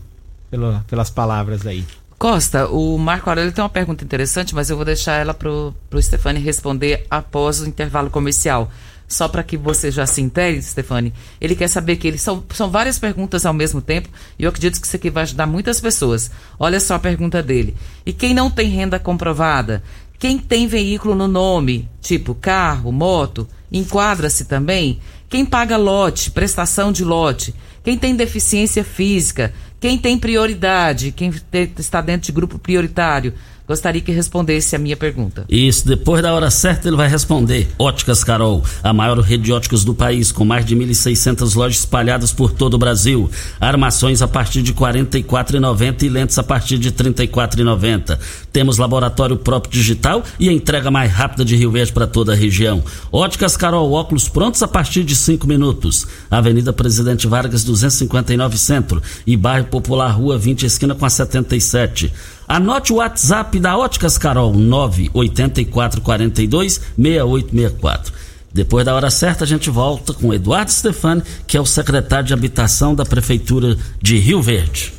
pelo, 0.50 0.78
pelas 0.80 1.08
palavras 1.08 1.66
aí. 1.66 1.82
Costa, 2.18 2.68
o 2.68 2.98
Marco 2.98 3.30
Aurélio 3.30 3.52
tem 3.52 3.64
uma 3.64 3.70
pergunta 3.70 4.04
interessante, 4.04 4.54
mas 4.54 4.68
eu 4.68 4.76
vou 4.76 4.84
deixar 4.84 5.14
ela 5.14 5.32
pro, 5.32 5.74
pro 5.88 6.00
Stefani 6.02 6.38
responder 6.40 7.06
após 7.10 7.62
o 7.62 7.66
intervalo 7.66 8.10
comercial. 8.10 8.70
Só 9.08 9.28
para 9.28 9.42
que 9.42 9.56
você 9.58 9.90
já 9.90 10.06
se 10.06 10.20
intere, 10.22 10.62
Stefani, 10.62 11.12
ele 11.40 11.54
quer 11.54 11.68
saber 11.68 11.96
que 11.96 12.08
eles 12.08 12.22
são, 12.22 12.42
são 12.54 12.70
várias 12.70 12.98
perguntas 12.98 13.44
ao 13.44 13.52
mesmo 13.52 13.82
tempo 13.82 14.08
e 14.38 14.44
eu 14.44 14.48
acredito 14.48 14.80
que 14.80 14.86
isso 14.86 14.96
aqui 14.96 15.10
vai 15.10 15.24
ajudar 15.24 15.46
muitas 15.46 15.80
pessoas. 15.80 16.30
Olha 16.58 16.80
só 16.80 16.94
a 16.94 16.98
pergunta 16.98 17.42
dele. 17.42 17.74
E 18.06 18.12
quem 18.12 18.32
não 18.32 18.50
tem 18.50 18.70
renda 18.70 18.98
comprovada? 18.98 19.82
Quem 20.22 20.38
tem 20.38 20.68
veículo 20.68 21.16
no 21.16 21.26
nome, 21.26 21.88
tipo 22.00 22.32
carro, 22.32 22.92
moto, 22.92 23.48
enquadra-se 23.72 24.44
também? 24.44 25.00
Quem 25.28 25.44
paga 25.44 25.76
lote, 25.76 26.30
prestação 26.30 26.92
de 26.92 27.04
lote? 27.04 27.52
Quem 27.82 27.98
tem 27.98 28.14
deficiência 28.14 28.84
física? 28.84 29.52
Quem 29.80 29.98
tem 29.98 30.16
prioridade? 30.16 31.10
Quem 31.10 31.32
está 31.76 32.00
dentro 32.00 32.26
de 32.26 32.30
grupo 32.30 32.56
prioritário? 32.56 33.34
Gostaria 33.66 34.00
que 34.00 34.12
respondesse 34.12 34.74
a 34.74 34.78
minha 34.78 34.96
pergunta. 34.96 35.44
Isso, 35.48 35.86
depois 35.86 36.22
da 36.22 36.34
hora 36.34 36.50
certa 36.50 36.88
ele 36.88 36.96
vai 36.96 37.08
responder. 37.08 37.68
Óticas 37.78 38.24
Carol, 38.24 38.62
a 38.82 38.92
maior 38.92 39.18
rede 39.20 39.44
de 39.44 39.52
óticas 39.52 39.84
do 39.84 39.94
país, 39.94 40.32
com 40.32 40.44
mais 40.44 40.64
de 40.64 40.74
1.600 40.74 41.54
lojas 41.54 41.78
espalhadas 41.78 42.32
por 42.32 42.52
todo 42.52 42.74
o 42.74 42.78
Brasil. 42.78 43.30
Armações 43.60 44.20
a 44.20 44.28
partir 44.28 44.62
de 44.62 44.72
R$ 44.72 44.78
44,90 44.78 46.02
e 46.02 46.08
lentes 46.08 46.38
a 46.38 46.42
partir 46.42 46.78
de 46.78 46.88
R$ 46.88 46.94
34,90. 46.94 48.18
Temos 48.52 48.78
laboratório 48.78 49.36
próprio 49.36 49.72
digital 49.72 50.22
e 50.38 50.48
a 50.48 50.52
entrega 50.52 50.90
mais 50.90 51.10
rápida 51.10 51.44
de 51.44 51.56
Rio 51.56 51.70
Verde 51.70 51.92
para 51.92 52.06
toda 52.06 52.32
a 52.32 52.36
região. 52.36 52.82
Óticas 53.10 53.56
Carol, 53.56 53.92
óculos 53.92 54.28
prontos 54.28 54.62
a 54.62 54.68
partir 54.68 55.04
de 55.04 55.14
5 55.14 55.46
minutos. 55.46 56.06
Avenida 56.30 56.72
Presidente 56.72 57.26
Vargas, 57.26 57.64
259 57.64 58.58
Centro 58.58 59.02
e 59.26 59.36
Bairro 59.36 59.66
Popular, 59.66 60.10
Rua 60.10 60.36
20, 60.36 60.66
esquina 60.66 60.94
com 60.94 61.06
a 61.06 61.10
77. 61.10 62.12
Anote 62.52 62.92
o 62.92 62.96
WhatsApp 62.96 63.58
da 63.58 63.78
Óticas 63.78 64.18
Carol, 64.18 64.52
98442 64.52 66.82
6864. 66.98 68.12
Depois 68.52 68.84
da 68.84 68.94
hora 68.94 69.10
certa, 69.10 69.44
a 69.44 69.46
gente 69.46 69.70
volta 69.70 70.12
com 70.12 70.34
Eduardo 70.34 70.70
Stefani, 70.70 71.22
que 71.46 71.56
é 71.56 71.60
o 71.62 71.64
secretário 71.64 72.26
de 72.26 72.34
Habitação 72.34 72.94
da 72.94 73.06
Prefeitura 73.06 73.74
de 74.02 74.18
Rio 74.18 74.42
Verde. 74.42 74.92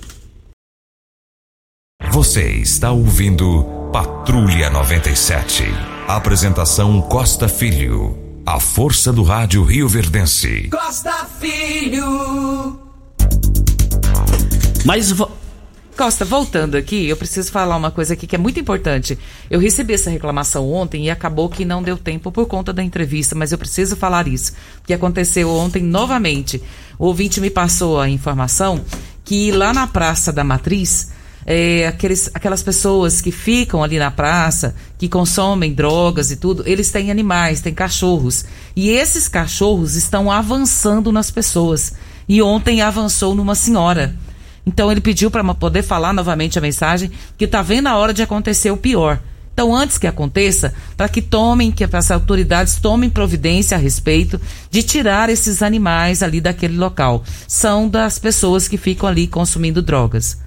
Você 2.11 2.53
está 2.53 2.91
ouvindo 2.91 3.63
Patrulha 3.93 4.71
97. 4.71 5.63
Apresentação 6.07 6.99
Costa 7.03 7.47
Filho. 7.47 8.17
A 8.47 8.59
força 8.59 9.13
do 9.13 9.21
rádio 9.21 9.63
Rio 9.63 9.87
Verdense. 9.87 10.69
Costa 10.71 11.27
Filho. 11.39 12.79
Mas 14.83 15.11
vo- 15.11 15.29
Costa, 15.93 16.25
voltando 16.25 16.75
aqui, 16.75 17.07
eu 17.07 17.15
preciso 17.15 17.51
falar 17.51 17.77
uma 17.77 17.91
coisa 17.91 18.13
aqui 18.13 18.25
que 18.27 18.35
é 18.35 18.39
muito 18.39 18.59
importante. 18.59 19.17
Eu 19.49 19.59
recebi 19.59 19.93
essa 19.93 20.09
reclamação 20.09 20.71
ontem 20.71 21.05
e 21.05 21.09
acabou 21.09 21.47
que 21.47 21.63
não 21.63 21.83
deu 21.83 21.97
tempo 21.97 22.31
por 22.31 22.47
conta 22.47 22.73
da 22.73 22.83
entrevista, 22.83 23.35
mas 23.35 23.51
eu 23.51 23.57
preciso 23.57 23.95
falar 23.95 24.27
isso. 24.27 24.53
O 24.81 24.87
que 24.87 24.93
aconteceu 24.93 25.49
ontem 25.49 25.83
novamente. 25.83 26.61
O 26.97 27.05
ouvinte 27.05 27.39
me 27.39 27.49
passou 27.49 27.99
a 27.99 28.09
informação 28.09 28.83
que 29.23 29.51
lá 29.51 29.73
na 29.73 29.87
Praça 29.87 30.33
da 30.33 30.43
Matriz, 30.43 31.11
é, 31.45 31.87
aqueles, 31.87 32.29
aquelas 32.33 32.63
pessoas 32.63 33.21
que 33.21 33.31
ficam 33.31 33.83
ali 33.83 33.99
na 33.99 34.11
praça, 34.11 34.75
que 34.97 35.07
consomem 35.07 35.73
drogas 35.73 36.31
e 36.31 36.35
tudo, 36.35 36.63
eles 36.65 36.91
têm 36.91 37.11
animais, 37.11 37.61
têm 37.61 37.73
cachorros. 37.73 38.45
E 38.75 38.89
esses 38.89 39.27
cachorros 39.27 39.95
estão 39.95 40.31
avançando 40.31 41.11
nas 41.11 41.29
pessoas. 41.29 41.93
E 42.27 42.41
ontem 42.41 42.81
avançou 42.81 43.35
numa 43.35 43.55
senhora. 43.55 44.15
Então 44.65 44.91
ele 44.91 45.01
pediu 45.01 45.29
para 45.29 45.43
poder 45.53 45.83
falar 45.83 46.13
novamente 46.13 46.57
a 46.57 46.61
mensagem 46.61 47.11
que 47.37 47.45
está 47.45 47.61
vendo 47.61 47.87
a 47.87 47.97
hora 47.97 48.13
de 48.13 48.21
acontecer 48.21 48.71
o 48.71 48.77
pior. 48.77 49.19
Então, 49.53 49.75
antes 49.75 49.99
que 49.99 50.07
aconteça, 50.07 50.73
para 50.97 51.07
que 51.07 51.21
tomem, 51.21 51.71
que 51.71 51.83
as 51.83 52.09
autoridades 52.09 52.77
tomem 52.77 53.07
providência 53.07 53.77
a 53.77 53.79
respeito 53.79 54.41
de 54.71 54.81
tirar 54.81 55.29
esses 55.29 55.61
animais 55.61 56.23
ali 56.23 56.41
daquele 56.41 56.75
local. 56.75 57.23
São 57.47 57.87
das 57.87 58.17
pessoas 58.17 58.67
que 58.67 58.77
ficam 58.77 59.07
ali 59.07 59.27
consumindo 59.27 59.79
drogas. 59.79 60.39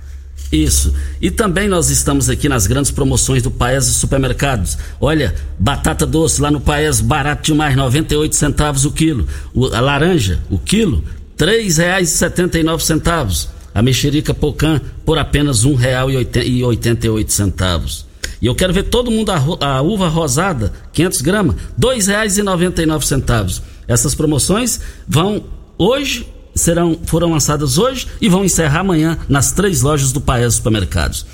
Isso. 0.51 0.93
E 1.23 1.31
também 1.31 1.69
nós 1.69 1.89
estamos 1.89 2.29
aqui 2.29 2.49
nas 2.49 2.67
grandes 2.67 2.91
promoções 2.91 3.45
do 3.45 3.51
Paes 3.51 3.87
e 3.87 3.95
Supermercados. 3.95 4.77
Olha, 5.01 5.37
batata 5.57 6.05
doce 6.05 6.41
lá 6.41 6.51
no 6.51 6.61
Paes, 6.61 7.01
barato 7.01 7.45
demais, 7.45 7.77
98 7.77 8.35
centavos 8.35 8.85
o 8.85 8.91
quilo. 8.91 9.29
O- 9.55 9.67
a 9.67 9.81
laranja, 9.81 10.41
o 10.51 10.59
quilo, 10.59 11.05
R$ 11.39 11.47
3,79. 11.47 13.49
A 13.77 13.83
mexerica 13.83 14.33
pocã 14.33 14.81
por 15.05 15.19
apenas 15.19 15.63
R$ 15.63 15.73
1,88. 15.73 18.05
E 18.41 18.47
eu 18.47 18.55
quero 18.55 18.73
ver 18.73 18.85
todo 18.85 19.11
mundo 19.11 19.31
a, 19.31 19.37
a 19.61 19.83
uva 19.83 20.09
rosada, 20.09 20.73
500 20.95 21.21
gramas, 21.21 21.57
R$ 21.57 21.63
2,99. 21.79 23.61
Essas 23.87 24.15
promoções 24.15 24.81
vão 25.07 25.45
hoje, 25.77 26.27
serão, 26.55 26.99
foram 27.05 27.33
lançadas 27.33 27.77
hoje 27.77 28.07
e 28.19 28.31
vão 28.31 28.47
encerrar 28.47 28.81
amanhã 28.81 29.19
nas 29.29 29.53
três 29.53 29.83
lojas 29.83 30.11
do 30.11 30.23
Paes 30.23 30.55
Supermercados. 30.55 31.27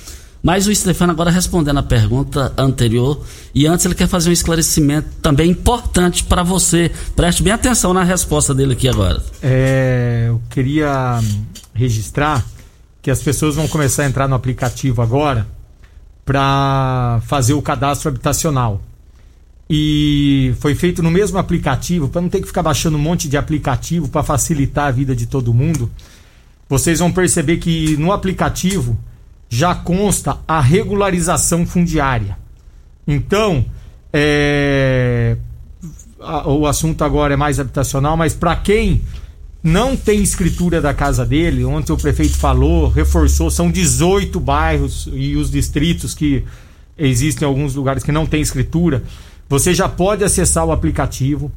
Mas 0.43 0.67
o 0.67 0.75
Stefano 0.75 1.13
agora 1.13 1.31
respondendo 1.31 1.79
a 1.79 1.83
pergunta 1.83 2.53
anterior 2.59 3.25
e 3.55 3.67
antes 3.67 3.87
ele 3.87 3.95
quer 3.95 4.09
fazer 4.09 4.29
um 4.29 4.33
esclarecimento 4.33 5.09
também 5.23 5.51
importante 5.51 6.25
para 6.25 6.43
você. 6.43 6.91
Preste 7.15 7.45
bem 7.45 7.53
atenção 7.53 7.95
na 7.95 8.03
resposta 8.03 8.53
dele 8.53 8.73
aqui 8.73 8.89
agora. 8.89 9.23
É, 9.41 10.25
eu 10.29 10.41
queria 10.51 11.21
hum, 11.23 11.45
registrar 11.73 12.45
que 13.01 13.11
as 13.11 13.23
pessoas 13.23 13.55
vão 13.55 13.69
começar 13.69 14.03
a 14.03 14.07
entrar 14.07 14.27
no 14.27 14.35
aplicativo 14.35 15.01
agora 15.01 15.47
para 16.25 17.21
fazer 17.27 17.55
o 17.55 17.63
cadastro 17.63 18.09
habitacional. 18.09 18.83
E 19.71 20.55
foi 20.61 20.75
feito 20.75 21.03
no 21.03 21.11
mesmo 21.11 21.39
aplicativo, 21.39 22.09
para 22.09 22.21
não 22.21 22.29
ter 22.29 22.41
que 22.41 22.47
ficar 22.47 22.63
baixando 22.63 22.97
um 22.97 23.01
monte 23.01 23.29
de 23.29 23.37
aplicativo 23.37 24.09
para 24.09 24.23
facilitar 24.23 24.89
a 24.89 24.91
vida 24.91 25.15
de 25.15 25.27
todo 25.27 25.55
mundo. 25.55 25.91
Vocês 26.69 26.99
vão 26.99 27.13
perceber 27.13 27.59
que 27.59 27.97
no 27.97 28.13
aplicativo 28.13 28.99
já 29.55 29.75
consta 29.75 30.39
a 30.49 30.63
regularização 30.63 31.67
fundiária. 31.67 32.39
Então, 33.07 33.63
é, 34.11 35.37
a- 36.19 36.49
o 36.49 36.67
assunto 36.67 37.05
agora 37.05 37.35
é 37.35 37.37
mais 37.37 37.61
habitacional, 37.61 38.17
mas 38.17 38.33
para 38.33 38.57
quem 38.57 39.03
não 39.63 39.95
tem 39.95 40.23
escritura 40.23 40.81
da 40.81 40.95
casa 40.95 41.27
dele, 41.27 41.67
ontem 41.67 41.93
o 41.93 41.99
prefeito 41.99 42.35
falou, 42.35 42.89
reforçou, 42.89 43.51
são 43.51 43.71
18 43.71 44.41
bairros 44.41 45.07
e 45.13 45.37
os 45.37 45.51
distritos 45.51 46.15
que 46.15 46.43
existem 46.97 47.45
em 47.47 47.49
alguns 47.51 47.75
lugares 47.75 48.03
que 48.03 48.11
não 48.11 48.25
tem 48.25 48.41
escritura. 48.41 49.03
Você 49.51 49.75
já 49.75 49.87
pode 49.87 50.25
acessar 50.25 50.65
o 50.65 50.73
aplicativo 50.73 51.53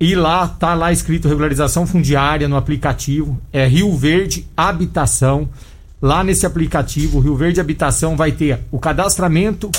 e 0.00 0.16
lá 0.16 0.48
tá 0.48 0.74
lá 0.74 0.90
escrito 0.90 1.28
regularização 1.28 1.86
fundiária 1.86 2.48
no 2.48 2.56
aplicativo, 2.56 3.40
é 3.52 3.68
Rio 3.68 3.96
Verde 3.96 4.48
Habitação. 4.56 5.48
Lá 6.00 6.24
nesse 6.24 6.46
aplicativo, 6.46 7.20
Rio 7.20 7.36
Verde 7.36 7.60
Habitação 7.60 8.16
vai 8.16 8.32
ter 8.32 8.60
o 8.70 8.78
cadastramento 8.78 9.70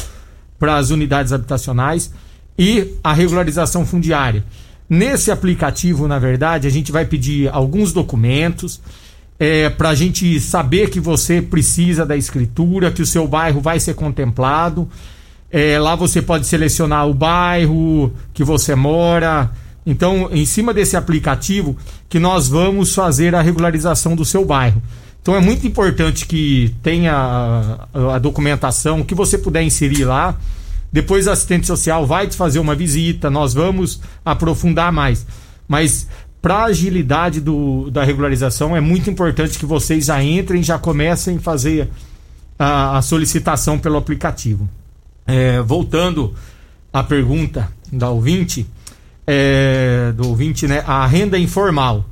para 0.60 0.78
as 0.78 0.92
unidades 0.92 1.34
habitacionais 1.34 2.12
e 2.58 2.96
a 3.04 3.12
regularização 3.12 3.86
fundiária. 3.86 4.44
Nesse 4.88 5.32
aplicativo, 5.32 6.08
na 6.08 6.20
verdade, 6.20 6.68
a 6.68 6.70
gente 6.70 6.92
vai 6.92 7.06
pedir 7.06 7.50
alguns 7.52 7.92
documentos 7.92 8.80
é, 9.40 9.70
para 9.70 9.90
a 9.90 9.96
gente 9.96 10.40
saber 10.40 10.92
que 10.92 11.00
você 11.00 11.42
precisa 11.42 12.06
da 12.06 12.16
escritura, 12.16 12.92
que 12.92 13.02
o 13.02 13.06
seu 13.06 13.28
bairro 13.28 13.60
vai 13.60 13.80
ser 13.80 13.96
contemplado. 13.96 14.88
É, 15.50 15.80
lá 15.80 15.96
você 15.96 16.22
pode 16.22 16.46
selecionar 16.46 17.08
o 17.08 17.14
bairro 17.14 18.14
que 18.34 18.44
você 18.44 18.76
mora. 18.76 19.50
Então, 19.84 20.30
em 20.32 20.46
cima 20.46 20.72
desse 20.72 20.96
aplicativo, 20.96 21.76
que 22.08 22.20
nós 22.20 22.48
vamos 22.48 22.94
fazer 22.94 23.34
a 23.34 23.42
regularização 23.42 24.16
do 24.16 24.24
seu 24.24 24.46
bairro. 24.46 24.80
Então, 25.22 25.36
é 25.36 25.40
muito 25.40 25.68
importante 25.68 26.26
que 26.26 26.74
tenha 26.82 27.14
a, 27.14 28.16
a 28.16 28.20
documentação, 28.20 29.04
que 29.04 29.14
você 29.14 29.38
puder 29.38 29.62
inserir 29.62 30.04
lá. 30.04 30.36
Depois, 30.92 31.28
a 31.28 31.34
assistente 31.34 31.68
social 31.68 32.08
vai 32.08 32.28
te 32.28 32.36
fazer 32.36 32.60
uma 32.60 32.76
visita, 32.76 33.30
nós 33.30 33.54
vamos 33.54 34.02
aprofundar 34.26 34.92
mais. 34.92 35.26
Mas, 35.68 36.08
para 36.42 36.66
agilidade 36.66 37.40
do, 37.40 37.92
da 37.92 38.04
regularização, 38.04 38.76
é 38.76 38.82
muito 38.82 39.10
importante 39.10 39.60
que 39.60 39.66
vocês 39.66 40.06
já 40.06 40.24
entrem, 40.24 40.64
já 40.64 40.80
comecem 40.80 41.38
a 41.38 41.40
fazer 41.40 41.88
a, 42.58 42.98
a 42.98 43.02
solicitação 43.02 43.78
pelo 43.78 43.98
aplicativo. 43.98 44.68
É, 45.28 45.62
voltando 45.62 46.34
à 46.92 47.04
pergunta 47.04 47.72
da 47.92 48.10
ouvinte, 48.10 48.66
é, 49.28 50.12
do 50.16 50.30
ouvinte, 50.30 50.68
né? 50.68 50.84
A 50.86 51.06
renda 51.06 51.38
informal 51.38 52.06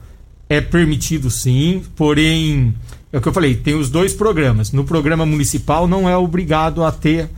é 0.48 0.62
permitido 0.62 1.30
sim, 1.30 1.84
porém, 1.96 2.76
é 3.12 3.18
o 3.18 3.22
que 3.22 3.28
eu 3.28 3.34
falei, 3.34 3.56
tem 3.56 3.76
os 3.76 3.90
dois 3.90 4.14
programas. 4.14 4.72
No 4.72 4.84
programa 4.84 5.26
municipal 5.26 5.88
não 5.88 6.08
é 6.08 6.16
obrigado 6.16 6.84
a 6.84 6.92
ter 6.92 7.30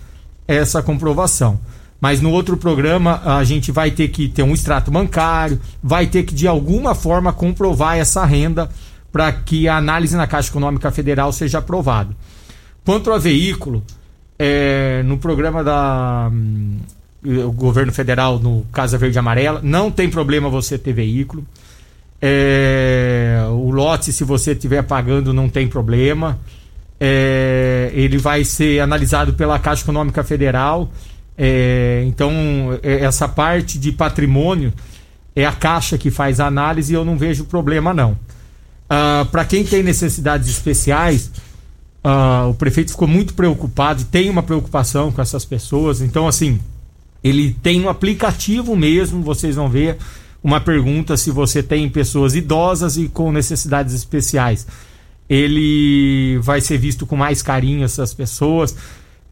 essa 0.47 0.81
comprovação. 0.81 1.59
Mas 1.99 2.19
no 2.19 2.31
outro 2.31 2.57
programa 2.57 3.21
a 3.23 3.43
gente 3.43 3.71
vai 3.71 3.91
ter 3.91 4.07
que 4.09 4.27
ter 4.27 4.43
um 4.43 4.53
extrato 4.53 4.89
bancário, 4.89 5.59
vai 5.81 6.07
ter 6.07 6.23
que 6.23 6.33
de 6.33 6.47
alguma 6.47 6.95
forma 6.95 7.31
comprovar 7.31 7.97
essa 7.97 8.25
renda 8.25 8.69
para 9.11 9.31
que 9.31 9.67
a 9.67 9.77
análise 9.77 10.15
na 10.15 10.25
Caixa 10.25 10.49
Econômica 10.49 10.91
Federal 10.91 11.31
seja 11.31 11.59
aprovada. 11.59 12.15
Quanto 12.83 13.11
ao 13.11 13.19
veículo, 13.19 13.83
é, 14.39 15.03
no 15.03 15.17
programa 15.19 15.63
da 15.63 16.29
hum, 16.31 16.79
o 17.23 17.51
governo 17.51 17.93
federal 17.93 18.39
no 18.39 18.65
Casa 18.71 18.97
Verde 18.97 19.17
e 19.17 19.19
Amarela, 19.19 19.61
não 19.63 19.91
tem 19.91 20.09
problema 20.09 20.49
você 20.49 20.77
ter 20.77 20.93
veículo. 20.93 21.45
É, 22.21 23.41
o 23.49 23.71
lote, 23.71 24.13
se 24.13 24.23
você 24.23 24.51
estiver 24.51 24.83
pagando, 24.83 25.33
não 25.33 25.49
tem 25.49 25.67
problema. 25.67 26.39
É, 26.99 27.91
ele 27.93 28.17
vai 28.17 28.43
ser 28.43 28.79
analisado 28.79 29.33
pela 29.33 29.57
Caixa 29.57 29.83
Econômica 29.83 30.23
Federal. 30.23 30.91
É, 31.37 32.03
então, 32.05 32.31
é, 32.83 33.03
essa 33.03 33.27
parte 33.27 33.79
de 33.79 33.91
patrimônio 33.91 34.71
é 35.35 35.45
a 35.45 35.51
Caixa 35.51 35.97
que 35.97 36.11
faz 36.11 36.39
a 36.39 36.45
análise 36.45 36.93
e 36.93 36.95
eu 36.95 37.03
não 37.03 37.17
vejo 37.17 37.45
problema, 37.45 37.93
não. 37.93 38.17
Ah, 38.89 39.25
Para 39.31 39.45
quem 39.45 39.63
tem 39.63 39.81
necessidades 39.81 40.49
especiais, 40.49 41.31
ah, 42.03 42.47
o 42.49 42.53
prefeito 42.53 42.91
ficou 42.91 43.07
muito 43.07 43.33
preocupado 43.33 44.01
e 44.01 44.05
tem 44.05 44.29
uma 44.29 44.43
preocupação 44.43 45.11
com 45.11 45.21
essas 45.21 45.45
pessoas. 45.45 46.01
Então, 46.01 46.27
assim, 46.27 46.59
ele 47.23 47.55
tem 47.63 47.81
um 47.81 47.89
aplicativo 47.89 48.75
mesmo, 48.75 49.23
vocês 49.23 49.55
vão 49.55 49.69
ver 49.69 49.97
uma 50.43 50.59
pergunta 50.59 51.15
se 51.17 51.29
você 51.31 51.61
tem 51.61 51.89
pessoas 51.89 52.35
idosas 52.35 52.97
e 52.97 53.07
com 53.07 53.31
necessidades 53.31 53.93
especiais. 53.93 54.65
Ele 55.29 56.39
vai 56.41 56.59
ser 56.59 56.77
visto 56.77 57.05
com 57.05 57.15
mais 57.15 57.41
carinho 57.41 57.83
essas 57.83 58.13
pessoas. 58.13 58.75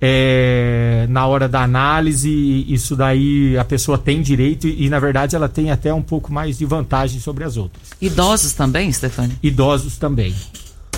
É, 0.02 1.06
na 1.10 1.28
hora 1.28 1.50
da 1.50 1.62
análise, 1.62 2.66
isso 2.70 2.96
daí 2.96 3.58
a 3.58 3.66
pessoa 3.66 3.98
tem 3.98 4.22
direito 4.22 4.66
e, 4.66 4.86
e, 4.86 4.90
na 4.90 4.98
verdade, 4.98 5.36
ela 5.36 5.50
tem 5.50 5.72
até 5.72 5.94
um 5.94 6.02
pouco 6.02 6.32
mais 6.32 6.58
de 6.58 6.66
vantagem 6.66 7.20
sobre 7.20 7.44
as 7.44 7.58
outras. 7.58 7.84
Idosos 8.02 8.54
também, 8.54 8.92
Stefani? 8.94 9.38
Idosos 9.44 9.98
também. 9.98 10.34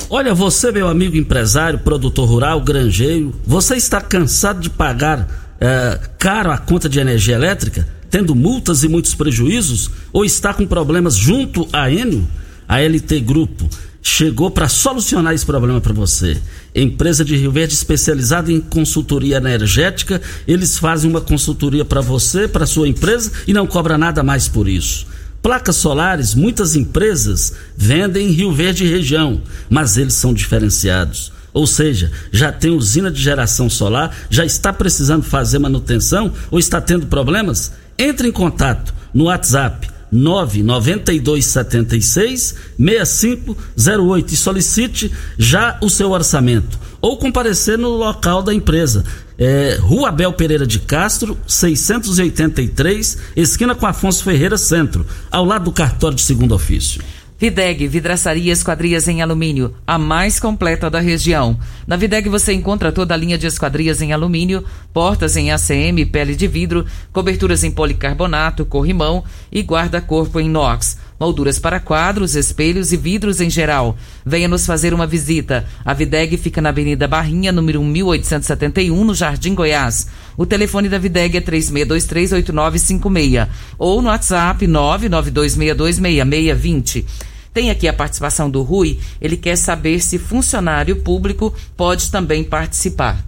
Olha, 0.08 0.36
você, 0.36 0.72
meu 0.72 0.88
amigo 0.88 1.16
empresário, 1.16 1.80
produtor 1.80 2.28
rural, 2.28 2.62
granjeiro, 2.62 3.34
você 3.46 3.76
está 3.76 4.00
cansado 4.02 4.60
de 4.60 4.70
pagar 4.70 5.56
é, 5.60 6.00
caro 6.20 6.52
a 6.52 6.58
conta 6.58 6.90
de 6.90 7.00
energia 7.00 7.36
elétrica, 7.36 7.88
tendo 8.12 8.36
multas 8.36 8.84
e 8.84 8.90
muitos 8.90 9.16
prejuízos, 9.16 9.90
ou 10.12 10.24
está 10.24 10.54
com 10.54 10.68
problemas 10.68 11.16
junto 11.16 11.68
à 11.72 11.90
Enio? 11.90 12.28
A 12.68 12.80
LT 12.80 13.22
Grupo 13.22 13.68
chegou 14.02 14.52
para 14.52 14.68
solucionar 14.68 15.34
esse 15.34 15.46
problema 15.46 15.80
para 15.80 15.94
você. 15.94 16.38
Empresa 16.76 17.24
de 17.24 17.36
Rio 17.36 17.52
Verde 17.52 17.74
especializada 17.74 18.52
em 18.52 18.60
consultoria 18.60 19.38
energética, 19.38 20.22
eles 20.48 20.78
fazem 20.78 21.10
uma 21.10 21.22
consultoria 21.22 21.86
para 21.86 22.02
você, 22.02 22.48
para 22.48 22.66
sua 22.66 22.88
empresa 22.88 23.32
e 23.48 23.54
não 23.54 23.68
cobra 23.68 23.98
nada 23.98 24.24
mais 24.24 24.48
por 24.48 24.68
isso. 24.68 25.08
Placas 25.42 25.76
solares, 25.78 26.36
muitas 26.36 26.76
empresas 26.76 27.54
vendem 27.76 28.28
em 28.28 28.32
Rio 28.32 28.52
Verde 28.52 28.86
e 28.86 28.90
região, 28.90 29.42
mas 29.70 29.98
eles 29.98 30.14
são 30.14 30.34
diferenciados. 30.34 31.32
Ou 31.54 31.68
seja, 31.68 32.12
já 32.32 32.52
tem 32.52 32.72
usina 32.72 33.12
de 33.12 33.22
geração 33.22 33.70
solar, 33.70 34.16
já 34.30 34.46
está 34.46 34.72
precisando 34.72 35.24
fazer 35.24 35.60
manutenção 35.60 36.32
ou 36.50 36.58
está 36.58 36.80
tendo 36.80 37.08
problemas? 37.08 37.74
Entre 38.02 38.28
em 38.28 38.32
contato 38.32 38.92
no 39.14 39.26
WhatsApp 39.26 39.88
99276 40.12 42.56
6508 42.76 44.34
e 44.34 44.36
solicite 44.36 45.12
já 45.38 45.78
o 45.80 45.88
seu 45.88 46.10
orçamento 46.10 46.80
ou 47.00 47.18
comparecer 47.18 47.78
no 47.78 47.90
local 47.90 48.42
da 48.42 48.52
empresa. 48.52 49.04
É, 49.38 49.78
Rua 49.80 50.10
Abel 50.10 50.34
Pereira 50.34 50.66
de 50.66 50.80
Castro, 50.80 51.38
683, 51.46 53.20
esquina 53.36 53.76
com 53.76 53.86
Afonso 53.86 54.24
Ferreira 54.24 54.58
Centro, 54.58 55.06
ao 55.30 55.46
lado 55.46 55.66
do 55.66 55.72
cartório 55.72 56.16
de 56.16 56.24
segundo 56.24 56.56
ofício. 56.56 57.04
Videg, 57.42 57.88
vidraçaria 57.88 58.54
esquadrias 58.54 59.08
em 59.08 59.24
alumínio, 59.24 59.74
a 59.88 59.98
mais 59.98 60.40
completa 60.40 60.92
da 60.92 61.00
região. 61.00 61.58
Na 61.88 61.96
Videg 61.96 62.30
você 62.30 62.54
encontra 62.54 62.92
toda 62.92 63.16
a 63.16 63.18
linha 63.18 63.36
de 63.36 63.48
esquadrias 63.48 64.00
em 64.00 64.14
alumínio, 64.14 64.64
portas 64.94 65.36
em 65.36 65.52
ACM, 65.52 66.06
pele 66.12 66.36
de 66.36 66.48
vidro, 66.48 66.86
coberturas 67.12 67.64
em 67.64 67.72
policarbonato, 67.72 68.64
corrimão 68.64 69.24
e 69.52 69.64
guarda-corpo 69.64 70.40
em 70.40 70.46
inox 70.46 71.00
molduras 71.22 71.60
para 71.60 71.80
quadros, 71.80 72.36
espelhos 72.36 72.92
e 72.92 72.98
vidros 72.98 73.40
em 73.40 73.48
geral. 73.48 73.96
Venha 74.26 74.48
nos 74.48 74.66
fazer 74.66 74.92
uma 74.92 75.06
visita. 75.06 75.68
A 75.86 75.94
Videg 75.94 76.36
fica 76.36 76.60
na 76.60 76.70
Avenida 76.70 77.08
Barrinha, 77.08 77.52
número 77.52 77.84
1871, 77.84 79.06
no 79.06 79.14
Jardim 79.14 79.54
Goiás. 79.54 80.08
O 80.36 80.48
telefone 80.48 80.90
da 80.90 80.98
Videg 80.98 81.38
é 81.38 81.42
36238956 81.42 83.48
ou 83.78 84.02
no 84.02 84.08
WhatsApp 84.08 84.66
992626620. 84.66 87.06
Tem 87.54 87.70
aqui 87.70 87.88
a 87.88 87.94
participação 87.94 88.50
do 88.50 88.62
Rui. 88.62 89.00
Ele 89.20 89.36
quer 89.36 89.56
saber 89.56 90.00
se 90.00 90.18
funcionário 90.18 90.98
público 90.98 91.54
pode 91.76 92.10
também 92.10 92.44
participar. 92.44 93.24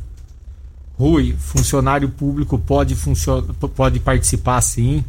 Rui, 0.97 1.35
funcionário 1.37 2.07
público 2.07 2.57
pode, 2.57 2.95
pode 3.75 3.99
participar 3.99 4.61
sim 4.61 5.03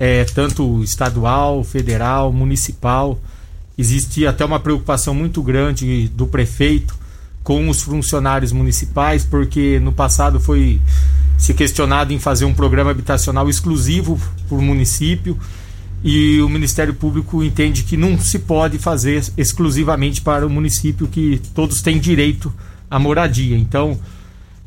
é, 0.00 0.24
tanto 0.24 0.82
estadual, 0.82 1.62
federal, 1.62 2.32
municipal. 2.32 3.18
Existia 3.76 4.30
até 4.30 4.44
uma 4.44 4.58
preocupação 4.58 5.14
muito 5.14 5.42
grande 5.42 6.08
do 6.08 6.26
prefeito 6.26 6.98
com 7.44 7.68
os 7.68 7.82
funcionários 7.82 8.50
municipais, 8.50 9.24
porque 9.24 9.78
no 9.78 9.92
passado 9.92 10.40
foi 10.40 10.80
se 11.36 11.54
questionado 11.54 12.12
em 12.12 12.18
fazer 12.18 12.44
um 12.46 12.54
programa 12.54 12.90
habitacional 12.90 13.48
exclusivo 13.48 14.20
para 14.48 14.58
o 14.58 14.62
município 14.62 15.38
e 16.02 16.40
o 16.40 16.48
Ministério 16.48 16.94
Público 16.94 17.42
entende 17.42 17.82
que 17.82 17.96
não 17.96 18.18
se 18.18 18.38
pode 18.38 18.78
fazer 18.78 19.22
exclusivamente 19.36 20.20
para 20.20 20.46
o 20.46 20.50
município, 20.50 21.06
que 21.06 21.40
todos 21.54 21.82
têm 21.82 21.98
direito 21.98 22.52
à 22.90 22.98
moradia. 22.98 23.56
Então, 23.56 23.98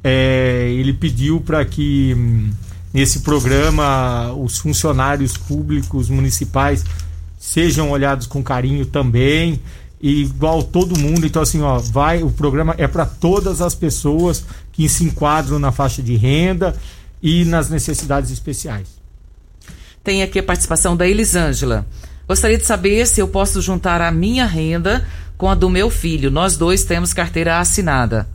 é, 0.04 0.70
ele 0.78 0.94
pediu 0.94 1.40
para 1.42 1.64
que 1.66 2.14
hum, 2.16 2.52
nesse 2.94 3.22
programa 3.22 4.34
os 4.34 4.60
funcionários 4.60 5.38
públicos 5.38 6.10
municipais 6.10 6.84
sejam 7.40 7.90
olhados 7.90 8.28
com 8.28 8.44
carinho 8.44 8.86
também 8.86 9.60
igual 10.02 10.62
todo 10.62 11.00
mundo 11.00 11.26
então 11.26 11.42
assim 11.42 11.62
ó 11.62 11.78
vai 11.78 12.24
o 12.24 12.30
programa 12.30 12.76
é 12.78 12.88
para 12.88 13.06
todas 13.06 13.62
as 13.62 13.74
pessoas 13.74 14.44
que 14.74 14.88
se 14.90 15.06
enquadram 15.06 15.60
na 15.60 15.72
faixa 15.72 16.02
de 16.02 16.16
renda 16.16 16.76
e 17.22 17.46
nas 17.46 17.70
necessidades 17.70 18.30
especiais 18.30 19.03
tem 20.04 20.24
aqui 20.24 20.40
a 20.40 20.44
participação 20.44 20.96
da 20.96 21.08
Elisângela 21.08 21.86
gostaria 22.28 22.58
de 22.58 22.66
saber 22.66 23.06
se 23.08 23.20
eu 23.20 23.28
posso 23.28 23.62
juntar 23.62 24.02
a 24.02 24.12
minha 24.12 24.46
renda 24.46 25.08
com 25.38 25.50
a 25.50 25.56
do 25.56 25.70
meu 25.70 25.90
filho 25.90 26.30
nós 26.32 26.58
dois 26.58 26.84
temos 26.84 27.14
carteira 27.14 27.60
assinada 27.60 28.28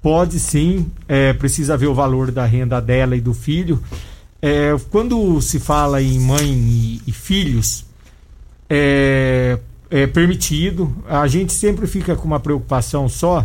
Pode 0.00 0.38
sim, 0.38 0.90
é, 1.08 1.32
precisa 1.32 1.76
ver 1.76 1.88
o 1.88 1.94
valor 1.94 2.30
da 2.30 2.44
renda 2.44 2.80
dela 2.80 3.16
e 3.16 3.20
do 3.20 3.34
filho. 3.34 3.82
É, 4.40 4.76
quando 4.90 5.40
se 5.42 5.58
fala 5.58 6.00
em 6.00 6.20
mãe 6.20 6.46
e, 6.46 7.02
e 7.04 7.12
filhos, 7.12 7.84
é, 8.70 9.58
é, 9.90 10.06
permitido. 10.06 10.94
A 11.08 11.26
gente 11.26 11.52
sempre 11.52 11.86
fica 11.88 12.14
com 12.14 12.26
uma 12.26 12.38
preocupação 12.38 13.08
só 13.08 13.44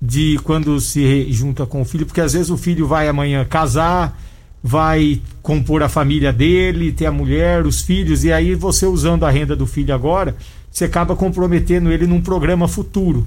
de 0.00 0.38
quando 0.44 0.78
se 0.80 1.32
junta 1.32 1.64
com 1.64 1.80
o 1.80 1.84
filho, 1.84 2.04
porque 2.04 2.20
às 2.20 2.34
vezes 2.34 2.50
o 2.50 2.58
filho 2.58 2.86
vai 2.86 3.08
amanhã 3.08 3.44
casar, 3.44 4.19
vai 4.62 5.20
compor 5.42 5.82
a 5.82 5.88
família 5.88 6.32
dele, 6.32 6.92
ter 6.92 7.06
a 7.06 7.12
mulher, 7.12 7.66
os 7.66 7.80
filhos, 7.80 8.24
e 8.24 8.32
aí 8.32 8.54
você 8.54 8.86
usando 8.86 9.24
a 9.24 9.30
renda 9.30 9.56
do 9.56 9.66
filho 9.66 9.94
agora, 9.94 10.36
você 10.70 10.84
acaba 10.84 11.16
comprometendo 11.16 11.90
ele 11.90 12.06
num 12.06 12.20
programa 12.20 12.68
futuro. 12.68 13.26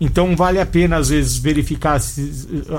Então 0.00 0.34
vale 0.34 0.58
a 0.58 0.66
pena 0.66 0.96
às 0.96 1.10
vezes 1.10 1.36
verificar 1.36 2.00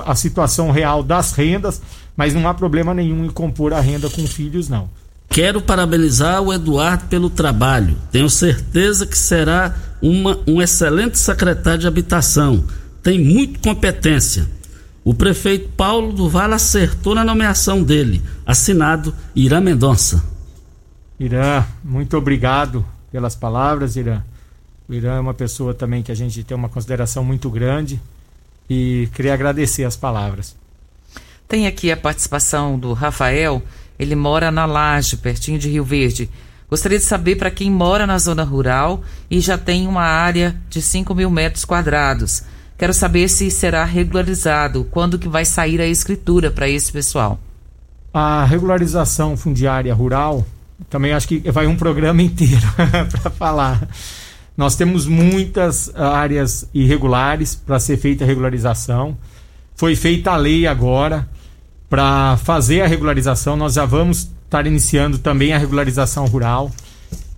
a 0.04 0.14
situação 0.14 0.70
real 0.70 1.02
das 1.02 1.32
rendas, 1.32 1.80
mas 2.14 2.34
não 2.34 2.46
há 2.46 2.52
problema 2.52 2.92
nenhum 2.92 3.24
em 3.24 3.30
compor 3.30 3.72
a 3.72 3.80
renda 3.80 4.10
com 4.10 4.26
filhos 4.26 4.68
não. 4.68 4.88
Quero 5.28 5.62
parabenizar 5.62 6.42
o 6.42 6.52
Eduardo 6.52 7.06
pelo 7.06 7.30
trabalho. 7.30 7.96
Tenho 8.12 8.28
certeza 8.28 9.06
que 9.06 9.16
será 9.16 9.74
uma, 10.00 10.38
um 10.46 10.60
excelente 10.60 11.18
secretário 11.18 11.80
de 11.80 11.86
habitação. 11.86 12.62
Tem 13.02 13.18
muita 13.18 13.58
competência. 13.58 14.46
O 15.04 15.12
prefeito 15.12 15.68
Paulo 15.76 16.14
do 16.14 16.30
Vale 16.30 16.54
acertou 16.54 17.14
na 17.14 17.22
nomeação 17.22 17.82
dele. 17.82 18.22
Assinado 18.46 19.14
Irã 19.36 19.60
Mendonça. 19.60 20.24
Irã, 21.20 21.62
muito 21.84 22.16
obrigado 22.16 22.84
pelas 23.12 23.36
palavras, 23.36 23.96
Irã. 23.96 24.22
O 24.88 24.94
Irã 24.94 25.16
é 25.16 25.20
uma 25.20 25.34
pessoa 25.34 25.74
também 25.74 26.02
que 26.02 26.10
a 26.10 26.14
gente 26.14 26.42
tem 26.42 26.56
uma 26.56 26.70
consideração 26.70 27.22
muito 27.22 27.50
grande 27.50 28.00
e 28.68 29.06
queria 29.14 29.34
agradecer 29.34 29.84
as 29.84 29.94
palavras. 29.94 30.56
Tem 31.46 31.66
aqui 31.66 31.92
a 31.92 31.96
participação 31.96 32.78
do 32.78 32.94
Rafael. 32.94 33.62
Ele 33.98 34.16
mora 34.16 34.50
na 34.50 34.64
Laje, 34.64 35.18
pertinho 35.18 35.58
de 35.58 35.68
Rio 35.68 35.84
Verde. 35.84 36.30
Gostaria 36.68 36.98
de 36.98 37.04
saber 37.04 37.36
para 37.36 37.50
quem 37.50 37.70
mora 37.70 38.06
na 38.06 38.18
zona 38.18 38.42
rural 38.42 39.02
e 39.30 39.38
já 39.38 39.58
tem 39.58 39.86
uma 39.86 40.02
área 40.02 40.56
de 40.70 40.80
5 40.80 41.14
mil 41.14 41.30
metros 41.30 41.64
quadrados. 41.64 42.42
Quero 42.76 42.92
saber 42.92 43.28
se 43.28 43.50
será 43.50 43.84
regularizado, 43.84 44.84
quando 44.90 45.18
que 45.18 45.28
vai 45.28 45.44
sair 45.44 45.80
a 45.80 45.86
escritura 45.86 46.50
para 46.50 46.68
esse 46.68 46.90
pessoal. 46.90 47.38
A 48.12 48.44
regularização 48.44 49.36
fundiária 49.36 49.94
rural, 49.94 50.44
também 50.90 51.12
acho 51.12 51.28
que 51.28 51.38
vai 51.50 51.66
um 51.66 51.76
programa 51.76 52.20
inteiro 52.22 52.66
para 53.10 53.30
falar. 53.30 53.88
Nós 54.56 54.76
temos 54.76 55.06
muitas 55.06 55.94
áreas 55.94 56.68
irregulares 56.72 57.54
para 57.54 57.78
ser 57.80 57.96
feita 57.96 58.24
a 58.24 58.26
regularização. 58.26 59.16
Foi 59.74 59.96
feita 59.96 60.30
a 60.30 60.36
lei 60.36 60.66
agora 60.66 61.28
para 61.88 62.36
fazer 62.38 62.80
a 62.82 62.86
regularização. 62.86 63.56
Nós 63.56 63.74
já 63.74 63.84
vamos 63.84 64.28
estar 64.44 64.66
iniciando 64.66 65.18
também 65.18 65.52
a 65.52 65.58
regularização 65.58 66.26
rural. 66.26 66.70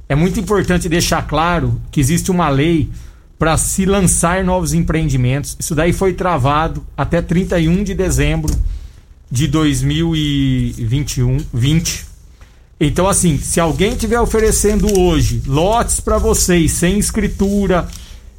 É 0.09 0.15
muito 0.15 0.39
importante 0.39 0.89
deixar 0.89 1.27
claro 1.27 1.81
que 1.91 2.01
existe 2.01 2.31
uma 2.31 2.49
lei 2.49 2.91
para 3.39 3.57
se 3.57 3.85
lançar 3.85 4.43
novos 4.45 4.73
empreendimentos. 4.73 5.57
Isso 5.59 5.75
daí 5.75 5.93
foi 5.93 6.15
travado 6.15 6.85
até 6.97 7.21
31 7.21 7.85
de 7.85 7.95
dezembro 7.95 8.55
de 9.31 9.47
2021, 9.49 11.39
20. 11.53 12.07
Então, 12.79 13.09
assim, 13.09 13.39
se 13.39 13.59
alguém 13.59 13.93
estiver 13.93 14.21
oferecendo 14.21 14.99
hoje 14.99 15.43
lotes 15.47 16.01
para 16.01 16.19
vocês 16.19 16.73
sem 16.73 16.99
escritura, 16.99 17.89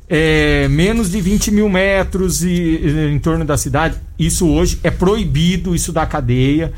é, 0.09 0.67
menos 0.69 1.11
de 1.11 1.19
20 1.19 1.51
mil 1.51 1.67
metros 1.67 2.43
e, 2.43 2.49
e, 2.49 3.11
em 3.11 3.19
torno 3.19 3.43
da 3.43 3.57
cidade, 3.57 3.97
isso 4.17 4.47
hoje 4.47 4.79
é 4.83 4.91
proibido, 4.91 5.75
isso 5.75 5.91
da 5.91 6.05
cadeia. 6.05 6.71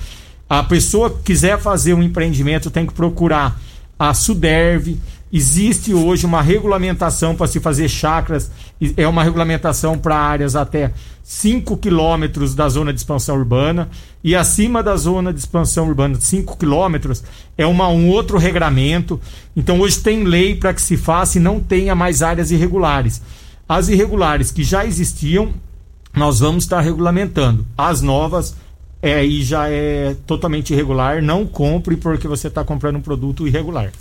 A 0.49 0.63
pessoa 0.63 1.09
que 1.11 1.23
quiser 1.25 1.59
fazer 1.59 1.93
um 1.93 2.01
empreendimento 2.01 2.71
tem 2.71 2.85
que 2.85 2.93
procurar 2.93 3.61
a 3.99 4.13
Suderv, 4.13 4.97
Existe 5.31 5.93
hoje 5.93 6.25
uma 6.25 6.41
regulamentação 6.41 7.35
para 7.35 7.45
se 7.45 7.59
fazer 7.59 7.87
chacras, 7.87 8.49
é 8.97 9.07
uma 9.07 9.23
regulamentação 9.23 9.95
para 9.95 10.15
áreas 10.15 10.55
até 10.55 10.91
5 11.23 11.77
quilômetros 11.77 12.55
da 12.55 12.67
zona 12.67 12.91
de 12.91 12.99
expansão 12.99 13.37
urbana 13.37 13.89
e 14.23 14.35
acima 14.35 14.81
da 14.81 14.95
zona 14.97 15.31
de 15.31 15.37
expansão 15.37 15.87
urbana, 15.87 16.19
5 16.19 16.57
quilômetros, 16.57 17.23
é 17.55 17.63
uma, 17.63 17.87
um 17.89 18.09
outro 18.09 18.39
regramento. 18.39 19.21
Então 19.55 19.79
hoje 19.79 19.99
tem 19.99 20.23
lei 20.23 20.55
para 20.55 20.73
que 20.73 20.81
se 20.81 20.97
faça 20.97 21.37
e 21.37 21.41
não 21.41 21.59
tenha 21.59 21.93
mais 21.93 22.23
áreas 22.23 22.49
irregulares. 22.49 23.21
As 23.67 23.87
irregulares 23.87 24.49
que 24.49 24.63
já 24.63 24.83
existiam, 24.83 25.53
nós 26.11 26.39
vamos 26.39 26.63
estar 26.63 26.81
regulamentando. 26.81 27.67
As 27.77 28.01
novas, 28.01 28.55
é, 29.01 29.15
aí 29.15 29.43
já 29.43 29.69
é 29.69 30.15
totalmente 30.27 30.73
irregular. 30.73 31.21
Não 31.21 31.45
compre 31.45 31.95
porque 31.95 32.27
você 32.27 32.47
está 32.47 32.63
comprando 32.63 32.97
um 32.97 33.01
produto 33.01 33.47
irregular. 33.47 33.91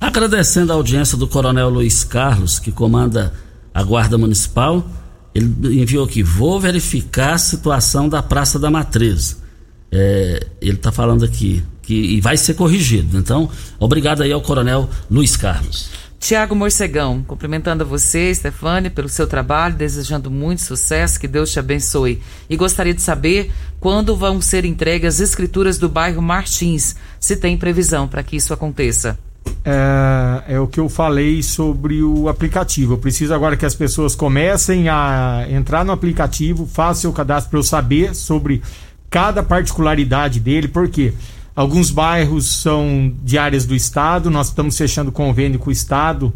Agradecendo 0.00 0.72
a 0.72 0.76
audiência 0.76 1.16
do 1.16 1.26
Coronel 1.26 1.68
Luiz 1.68 2.04
Carlos, 2.04 2.58
que 2.58 2.70
comanda 2.70 3.32
a 3.72 3.82
Guarda 3.82 4.16
Municipal, 4.18 4.86
ele 5.34 5.82
enviou 5.82 6.04
aqui: 6.04 6.22
vou 6.22 6.60
verificar 6.60 7.34
a 7.34 7.38
situação 7.38 8.08
da 8.08 8.22
Praça 8.22 8.58
da 8.58 8.70
Matriz. 8.70 9.42
É, 9.90 10.46
ele 10.60 10.76
está 10.76 10.90
falando 10.92 11.24
aqui 11.24 11.62
que 11.82 11.94
e 11.94 12.20
vai 12.20 12.36
ser 12.36 12.54
corrigido. 12.54 13.18
Então, 13.18 13.48
obrigado 13.78 14.22
aí 14.22 14.32
ao 14.32 14.40
Coronel 14.40 14.88
Luiz 15.10 15.36
Carlos. 15.36 15.90
Tiago 16.24 16.54
Morcegão, 16.54 17.22
cumprimentando 17.22 17.84
você, 17.84 18.34
Stefane, 18.34 18.88
pelo 18.88 19.10
seu 19.10 19.26
trabalho, 19.26 19.74
desejando 19.74 20.30
muito 20.30 20.62
sucesso, 20.62 21.20
que 21.20 21.28
Deus 21.28 21.52
te 21.52 21.58
abençoe. 21.58 22.22
E 22.48 22.56
gostaria 22.56 22.94
de 22.94 23.02
saber 23.02 23.52
quando 23.78 24.16
vão 24.16 24.40
ser 24.40 24.64
entregues 24.64 25.16
as 25.16 25.20
escrituras 25.20 25.76
do 25.76 25.86
bairro 25.86 26.22
Martins, 26.22 26.96
se 27.20 27.36
tem 27.36 27.58
previsão 27.58 28.08
para 28.08 28.22
que 28.22 28.36
isso 28.36 28.54
aconteça 28.54 29.18
é, 29.66 30.54
é, 30.54 30.58
o 30.58 30.66
que 30.66 30.80
eu 30.80 30.88
falei 30.88 31.42
sobre 31.42 32.02
o 32.02 32.26
aplicativo. 32.26 32.94
Eu 32.94 32.98
preciso 32.98 33.34
agora 33.34 33.54
que 33.54 33.66
as 33.66 33.74
pessoas 33.74 34.16
comecem 34.16 34.88
a 34.88 35.44
entrar 35.50 35.84
no 35.84 35.92
aplicativo, 35.92 36.66
façam 36.66 37.10
o 37.10 37.14
cadastro 37.14 37.50
para 37.50 37.58
eu 37.58 37.62
saber 37.62 38.14
sobre 38.14 38.62
cada 39.10 39.42
particularidade 39.42 40.40
dele, 40.40 40.68
porque 40.68 41.12
alguns 41.54 41.90
bairros 41.90 42.46
são 42.46 43.12
de 43.22 43.38
áreas 43.38 43.64
do 43.64 43.74
Estado, 43.74 44.30
nós 44.30 44.48
estamos 44.48 44.76
fechando 44.76 45.12
convênio 45.12 45.58
com 45.58 45.70
o 45.70 45.72
Estado 45.72 46.32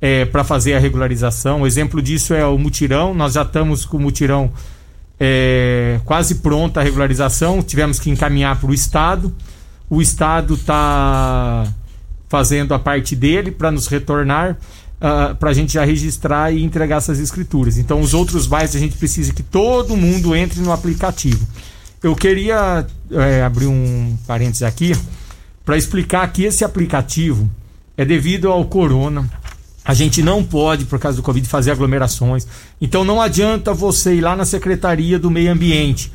é, 0.00 0.24
para 0.24 0.42
fazer 0.42 0.74
a 0.74 0.78
regularização. 0.78 1.62
O 1.62 1.66
exemplo 1.66 2.00
disso 2.02 2.34
é 2.34 2.44
o 2.44 2.58
mutirão, 2.58 3.14
nós 3.14 3.34
já 3.34 3.42
estamos 3.42 3.84
com 3.84 3.96
o 3.96 4.00
mutirão 4.00 4.52
é, 5.18 6.00
quase 6.04 6.36
pronta 6.36 6.80
a 6.80 6.82
regularização, 6.82 7.62
tivemos 7.62 8.00
que 8.00 8.10
encaminhar 8.10 8.58
para 8.58 8.70
o 8.70 8.74
Estado. 8.74 9.32
O 9.88 10.00
Estado 10.00 10.54
está 10.54 11.66
fazendo 12.28 12.72
a 12.72 12.78
parte 12.78 13.14
dele 13.14 13.50
para 13.50 13.70
nos 13.70 13.86
retornar. 13.86 14.52
Uh, 14.52 15.06
ah, 15.32 15.34
para 15.34 15.48
a 15.48 15.52
gente 15.54 15.72
já 15.72 15.82
registrar 15.82 16.52
e 16.52 16.62
entregar 16.62 16.98
essas 16.98 17.18
escrituras. 17.18 17.78
Então, 17.78 18.02
os 18.02 18.12
outros 18.12 18.46
bairros 18.46 18.76
a 18.76 18.78
gente 18.78 18.98
precisa 18.98 19.32
que 19.32 19.42
todo 19.42 19.96
mundo 19.96 20.36
entre 20.36 20.60
no 20.60 20.70
aplicativo. 20.70 21.46
Eu 22.02 22.16
queria 22.16 22.86
é, 23.10 23.42
abrir 23.42 23.66
um 23.66 24.16
parênteses 24.26 24.62
aqui 24.62 24.92
para 25.64 25.76
explicar 25.76 26.26
que 26.32 26.44
esse 26.44 26.64
aplicativo 26.64 27.48
é 27.96 28.04
devido 28.04 28.50
ao 28.50 28.64
corona. 28.64 29.28
A 29.84 29.92
gente 29.92 30.22
não 30.22 30.42
pode, 30.42 30.86
por 30.86 30.98
causa 30.98 31.16
do 31.18 31.22
Covid, 31.22 31.46
fazer 31.46 31.70
aglomerações. 31.70 32.46
Então 32.80 33.04
não 33.04 33.20
adianta 33.20 33.74
você 33.74 34.14
ir 34.14 34.22
lá 34.22 34.34
na 34.34 34.46
Secretaria 34.46 35.18
do 35.18 35.30
Meio 35.30 35.52
Ambiente 35.52 36.10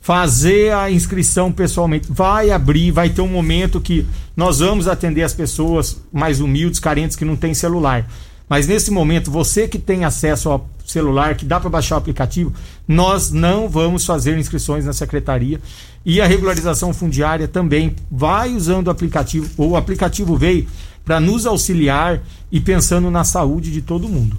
fazer 0.00 0.74
a 0.74 0.90
inscrição 0.90 1.52
pessoalmente. 1.52 2.08
Vai 2.10 2.50
abrir, 2.50 2.90
vai 2.90 3.10
ter 3.10 3.20
um 3.20 3.28
momento 3.28 3.80
que 3.80 4.06
nós 4.36 4.58
vamos 4.58 4.88
atender 4.88 5.22
as 5.22 5.34
pessoas 5.34 6.00
mais 6.12 6.40
humildes, 6.40 6.80
carentes, 6.80 7.16
que 7.16 7.24
não 7.24 7.36
têm 7.36 7.54
celular. 7.54 8.06
Mas 8.48 8.66
nesse 8.66 8.90
momento, 8.90 9.30
você 9.30 9.68
que 9.68 9.78
tem 9.78 10.04
acesso 10.04 10.48
ao 10.48 10.68
celular, 10.90 11.34
que 11.34 11.44
dá 11.44 11.58
para 11.58 11.70
baixar 11.70 11.96
o 11.96 11.98
aplicativo, 11.98 12.52
nós 12.86 13.30
não 13.30 13.68
vamos 13.68 14.04
fazer 14.04 14.38
inscrições 14.38 14.84
na 14.84 14.92
secretaria. 14.92 15.60
E 16.04 16.20
a 16.20 16.26
regularização 16.26 16.92
fundiária 16.92 17.48
também 17.48 17.94
vai 18.10 18.54
usando 18.54 18.88
o 18.88 18.90
aplicativo. 18.90 19.50
O 19.56 19.76
aplicativo 19.76 20.36
veio 20.36 20.66
para 21.04 21.20
nos 21.20 21.46
auxiliar 21.46 22.20
e 22.52 22.60
pensando 22.60 23.10
na 23.10 23.24
saúde 23.24 23.70
de 23.70 23.82
todo 23.82 24.08
mundo. 24.08 24.36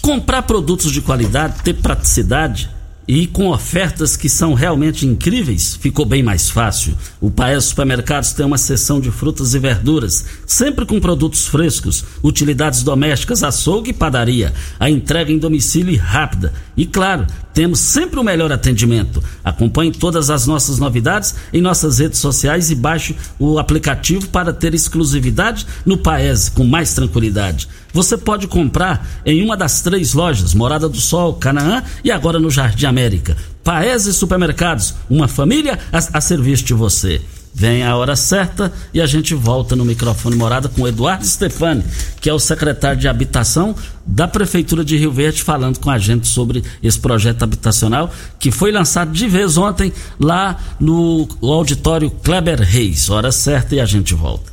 Comprar 0.00 0.42
produtos 0.42 0.92
de 0.92 1.00
qualidade, 1.00 1.62
ter 1.62 1.74
praticidade 1.74 2.75
e 3.08 3.26
com 3.26 3.48
ofertas 3.48 4.16
que 4.16 4.28
são 4.28 4.54
realmente 4.54 5.06
incríveis, 5.06 5.76
ficou 5.76 6.04
bem 6.04 6.22
mais 6.22 6.50
fácil. 6.50 6.94
O 7.20 7.30
Paes 7.30 7.64
Supermercados 7.64 8.32
tem 8.32 8.44
uma 8.44 8.58
seção 8.58 9.00
de 9.00 9.10
frutas 9.10 9.54
e 9.54 9.58
verduras, 9.58 10.24
sempre 10.46 10.84
com 10.84 10.98
produtos 10.98 11.46
frescos, 11.46 12.04
utilidades 12.22 12.82
domésticas, 12.82 13.42
açougue 13.42 13.90
e 13.90 13.94
padaria. 13.94 14.52
A 14.78 14.90
entrega 14.90 15.30
em 15.30 15.38
domicílio 15.38 15.98
rápida. 15.98 16.52
E 16.76 16.84
claro, 16.84 17.26
temos 17.56 17.80
sempre 17.80 18.20
o 18.20 18.22
melhor 18.22 18.52
atendimento. 18.52 19.24
Acompanhe 19.42 19.90
todas 19.90 20.28
as 20.28 20.46
nossas 20.46 20.78
novidades 20.78 21.34
em 21.54 21.62
nossas 21.62 22.00
redes 22.00 22.18
sociais 22.18 22.70
e 22.70 22.74
baixe 22.74 23.16
o 23.38 23.58
aplicativo 23.58 24.28
para 24.28 24.52
ter 24.52 24.74
exclusividade 24.74 25.66
no 25.82 25.96
Paese 25.96 26.50
com 26.50 26.64
mais 26.64 26.92
tranquilidade. 26.92 27.66
Você 27.94 28.18
pode 28.18 28.46
comprar 28.46 29.08
em 29.24 29.42
uma 29.42 29.56
das 29.56 29.80
três 29.80 30.12
lojas, 30.12 30.52
Morada 30.52 30.86
do 30.86 30.98
Sol, 30.98 31.32
Canaã 31.32 31.82
e 32.04 32.10
agora 32.10 32.38
no 32.38 32.50
Jardim 32.50 32.84
América. 32.84 33.34
Paese 33.64 34.12
Supermercados, 34.12 34.94
uma 35.08 35.26
família 35.26 35.78
a, 35.90 36.18
a 36.18 36.20
serviço 36.20 36.62
de 36.62 36.74
você. 36.74 37.22
Vem 37.58 37.82
a 37.82 37.96
hora 37.96 38.14
certa 38.14 38.70
e 38.92 39.00
a 39.00 39.06
gente 39.06 39.34
volta 39.34 39.74
no 39.74 39.82
microfone 39.82 40.36
morada 40.36 40.68
com 40.68 40.86
Eduardo 40.86 41.26
Stefani, 41.26 41.82
que 42.20 42.28
é 42.28 42.34
o 42.34 42.38
secretário 42.38 43.00
de 43.00 43.08
Habitação 43.08 43.74
da 44.04 44.28
Prefeitura 44.28 44.84
de 44.84 44.98
Rio 44.98 45.10
Verde, 45.10 45.42
falando 45.42 45.80
com 45.80 45.88
a 45.88 45.96
gente 45.96 46.28
sobre 46.28 46.62
esse 46.82 47.00
projeto 47.00 47.44
habitacional 47.44 48.12
que 48.38 48.50
foi 48.50 48.70
lançado 48.70 49.10
de 49.10 49.26
vez 49.26 49.56
ontem 49.56 49.90
lá 50.20 50.60
no 50.78 51.26
auditório 51.40 52.10
Kleber 52.10 52.60
Reis. 52.60 53.08
Hora 53.08 53.32
certa 53.32 53.74
e 53.74 53.80
a 53.80 53.86
gente 53.86 54.12
volta. 54.12 54.52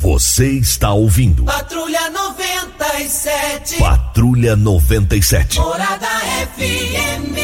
Você 0.00 0.50
está 0.58 0.92
ouvindo. 0.92 1.44
Patrulha 1.44 2.10
97. 2.10 3.78
Patrulha 3.78 4.56
97. 4.56 5.60
Morada 5.60 6.08
FM. 6.56 7.38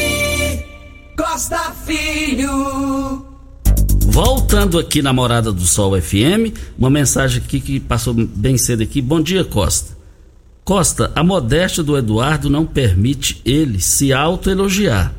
Costa 1.15 1.73
Filho. 1.85 3.28
Voltando 4.21 4.77
aqui 4.77 5.01
na 5.01 5.13
Morada 5.13 5.49
do 5.49 5.61
Sol 5.61 5.93
FM, 5.99 6.53
uma 6.77 6.89
mensagem 6.89 7.41
aqui 7.41 7.61
que 7.61 7.79
passou 7.79 8.13
bem 8.13 8.57
cedo 8.57 8.83
aqui. 8.83 9.01
Bom 9.01 9.21
dia, 9.21 9.45
Costa. 9.45 9.97
Costa, 10.65 11.09
a 11.15 11.23
modéstia 11.23 11.81
do 11.81 11.97
Eduardo 11.97 12.49
não 12.49 12.65
permite 12.65 13.41
ele 13.45 13.79
se 13.79 14.11
autoelogiar. 14.11 15.13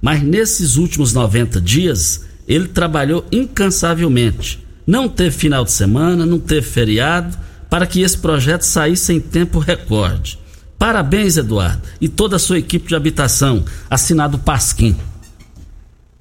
Mas 0.00 0.22
nesses 0.22 0.76
últimos 0.76 1.12
90 1.12 1.60
dias, 1.60 2.24
ele 2.46 2.68
trabalhou 2.68 3.26
incansavelmente. 3.32 4.64
Não 4.86 5.08
teve 5.08 5.32
final 5.32 5.64
de 5.64 5.72
semana, 5.72 6.24
não 6.24 6.38
teve 6.38 6.68
feriado, 6.68 7.36
para 7.68 7.84
que 7.84 8.00
esse 8.00 8.16
projeto 8.16 8.62
saísse 8.62 9.12
em 9.12 9.18
tempo 9.18 9.58
recorde. 9.58 10.38
Parabéns, 10.78 11.36
Eduardo, 11.36 11.82
e 12.00 12.08
toda 12.08 12.36
a 12.36 12.38
sua 12.38 12.60
equipe 12.60 12.86
de 12.86 12.94
habitação. 12.94 13.64
Assinado 13.90 14.38
Pasquim. 14.38 14.96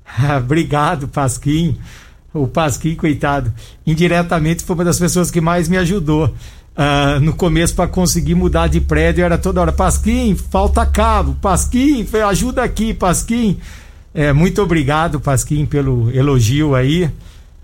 Obrigado, 0.41 1.07
Pasquim. 1.07 1.78
O 2.36 2.48
Pasquim, 2.48 2.96
coitado, 2.96 3.52
indiretamente 3.88 4.64
foi 4.64 4.76
uma 4.76 4.84
das 4.84 5.00
pessoas 5.00 5.32
que 5.32 5.40
mais 5.40 5.70
me 5.70 5.78
ajudou. 5.78 6.34
Uh, 6.76 7.22
no 7.22 7.34
começo 7.34 7.74
para 7.74 7.88
conseguir 7.88 8.36
mudar 8.36 8.68
de 8.68 8.82
prédio 8.82 9.24
era 9.24 9.38
toda 9.38 9.62
hora 9.62 9.72
Pasquim, 9.72 10.36
falta 10.36 10.86
cabo, 10.86 11.34
Pasquim, 11.42 12.06
ajuda 12.28 12.64
aqui, 12.64 12.94
Pasquim. 12.94 13.58
É, 14.14 14.34
muito 14.34 14.62
obrigado, 14.62 15.20
Pasquim, 15.20 15.66
pelo 15.66 16.12
elogio 16.12 16.76
aí. 16.76 17.10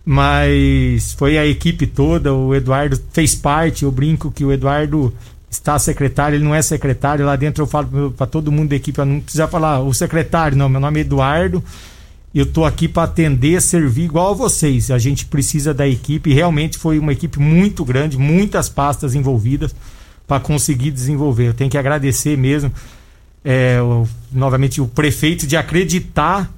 Mas 0.04 1.14
foi 1.14 1.38
a 1.38 1.46
equipe 1.46 1.86
toda, 1.86 2.34
o 2.34 2.56
Eduardo 2.56 3.00
fez 3.12 3.36
parte, 3.36 3.84
eu 3.84 3.92
brinco 3.92 4.32
que 4.32 4.44
o 4.44 4.52
Eduardo 4.52 5.14
está 5.50 5.78
secretário, 5.78 6.38
ele 6.38 6.44
não 6.44 6.56
é 6.56 6.62
secretário, 6.62 7.26
lá 7.26 7.36
dentro 7.36 7.64
eu 7.64 7.68
falo 7.68 8.12
para 8.12 8.26
todo 8.26 8.52
mundo 8.52 8.70
da 8.70 8.78
equipe, 8.78 8.98
eu 8.98 9.06
não 9.06 9.20
precisa 9.20 9.48
falar 9.48 9.82
o 9.82 9.94
secretário, 9.94 10.58
não, 10.58 10.70
meu 10.70 10.80
nome 10.80 11.00
é 11.00 11.02
Eduardo 11.02 11.64
eu 12.34 12.44
estou 12.44 12.66
aqui 12.66 12.88
para 12.88 13.04
atender, 13.04 13.62
servir 13.62 14.04
igual 14.04 14.32
a 14.32 14.34
vocês. 14.34 14.90
A 14.90 14.98
gente 14.98 15.26
precisa 15.26 15.74
da 15.74 15.88
equipe. 15.88 16.34
Realmente 16.34 16.78
foi 16.78 16.98
uma 16.98 17.12
equipe 17.12 17.40
muito 17.40 17.84
grande, 17.84 18.18
muitas 18.18 18.70
pastas 18.70 19.14
envolvidas 19.14 19.76
para 20.26 20.40
conseguir 20.40 20.92
desenvolver. 20.92 21.50
Eu 21.50 21.54
tenho 21.54 21.70
que 21.70 21.78
agradecer 21.78 22.38
mesmo, 22.38 22.72
é, 23.44 23.82
o, 23.82 24.08
novamente, 24.32 24.80
o 24.80 24.88
prefeito 24.88 25.46
de 25.46 25.58
acreditar 25.58 26.50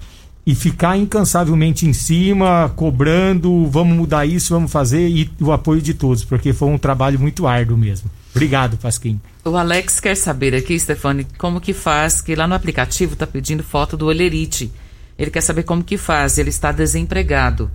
e 0.45 0.53
ficar 0.53 0.97
incansavelmente 0.97 1.87
em 1.87 1.93
cima, 1.93 2.71
cobrando, 2.75 3.65
vamos 3.67 3.97
mudar 3.97 4.25
isso, 4.25 4.53
vamos 4.53 4.71
fazer, 4.71 5.07
e 5.07 5.31
o 5.39 5.51
apoio 5.53 5.81
de 5.81 5.93
todos, 5.93 6.25
porque 6.25 6.51
foi 6.51 6.67
um 6.67 6.77
trabalho 6.77 7.17
muito 7.17 7.47
árduo 7.47 7.77
mesmo. 7.77 8.11
Obrigado, 8.31 8.77
Pasquim. 8.77 9.21
O 9.45 9.55
Alex 9.55 9.99
quer 9.99 10.15
saber 10.15 10.53
aqui, 10.53 10.77
Stefane, 10.77 11.25
como 11.37 11.61
que 11.61 11.73
faz, 11.73 12.21
que 12.21 12.35
lá 12.35 12.45
no 12.45 12.55
aplicativo 12.55 13.13
está 13.13 13.25
pedindo 13.25 13.63
foto 13.63 13.95
do 13.95 14.07
Olerite. 14.07 14.69
Ele 15.17 15.31
quer 15.31 15.41
saber 15.41 15.63
como 15.63 15.83
que 15.83 15.97
faz, 15.97 16.37
ele 16.37 16.49
está 16.49 16.71
desempregado. 16.71 17.69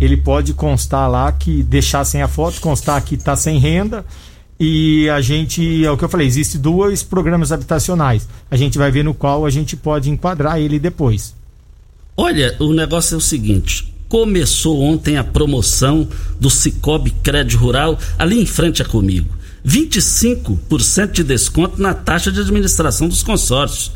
Ele 0.00 0.16
pode 0.16 0.52
constar 0.52 1.10
lá 1.10 1.32
que 1.32 1.62
deixar 1.62 2.04
sem 2.04 2.22
a 2.22 2.28
foto, 2.28 2.60
constar 2.60 3.00
que 3.02 3.14
está 3.14 3.34
sem 3.36 3.58
renda. 3.58 4.04
E 4.58 5.08
a 5.10 5.20
gente, 5.20 5.84
é 5.84 5.90
o 5.90 5.96
que 5.96 6.04
eu 6.04 6.08
falei, 6.08 6.26
existe 6.26 6.58
dois 6.58 7.02
programas 7.02 7.52
habitacionais. 7.52 8.28
A 8.50 8.56
gente 8.56 8.78
vai 8.78 8.90
ver 8.90 9.04
no 9.04 9.14
qual 9.14 9.46
a 9.46 9.50
gente 9.50 9.76
pode 9.76 10.10
enquadrar 10.10 10.58
ele 10.58 10.78
depois. 10.78 11.34
Olha, 12.16 12.56
o 12.58 12.72
negócio 12.72 13.14
é 13.14 13.18
o 13.18 13.20
seguinte: 13.20 13.92
começou 14.08 14.80
ontem 14.80 15.16
a 15.16 15.24
promoção 15.24 16.08
do 16.40 16.48
Cicobi 16.48 17.10
Crédito 17.10 17.58
Rural 17.58 17.98
ali 18.18 18.40
em 18.40 18.46
frente 18.46 18.82
a 18.82 18.84
comigo. 18.84 19.34
25% 19.66 21.10
de 21.10 21.24
desconto 21.24 21.80
na 21.82 21.92
taxa 21.92 22.30
de 22.30 22.40
administração 22.40 23.08
dos 23.08 23.22
consórcios 23.22 23.92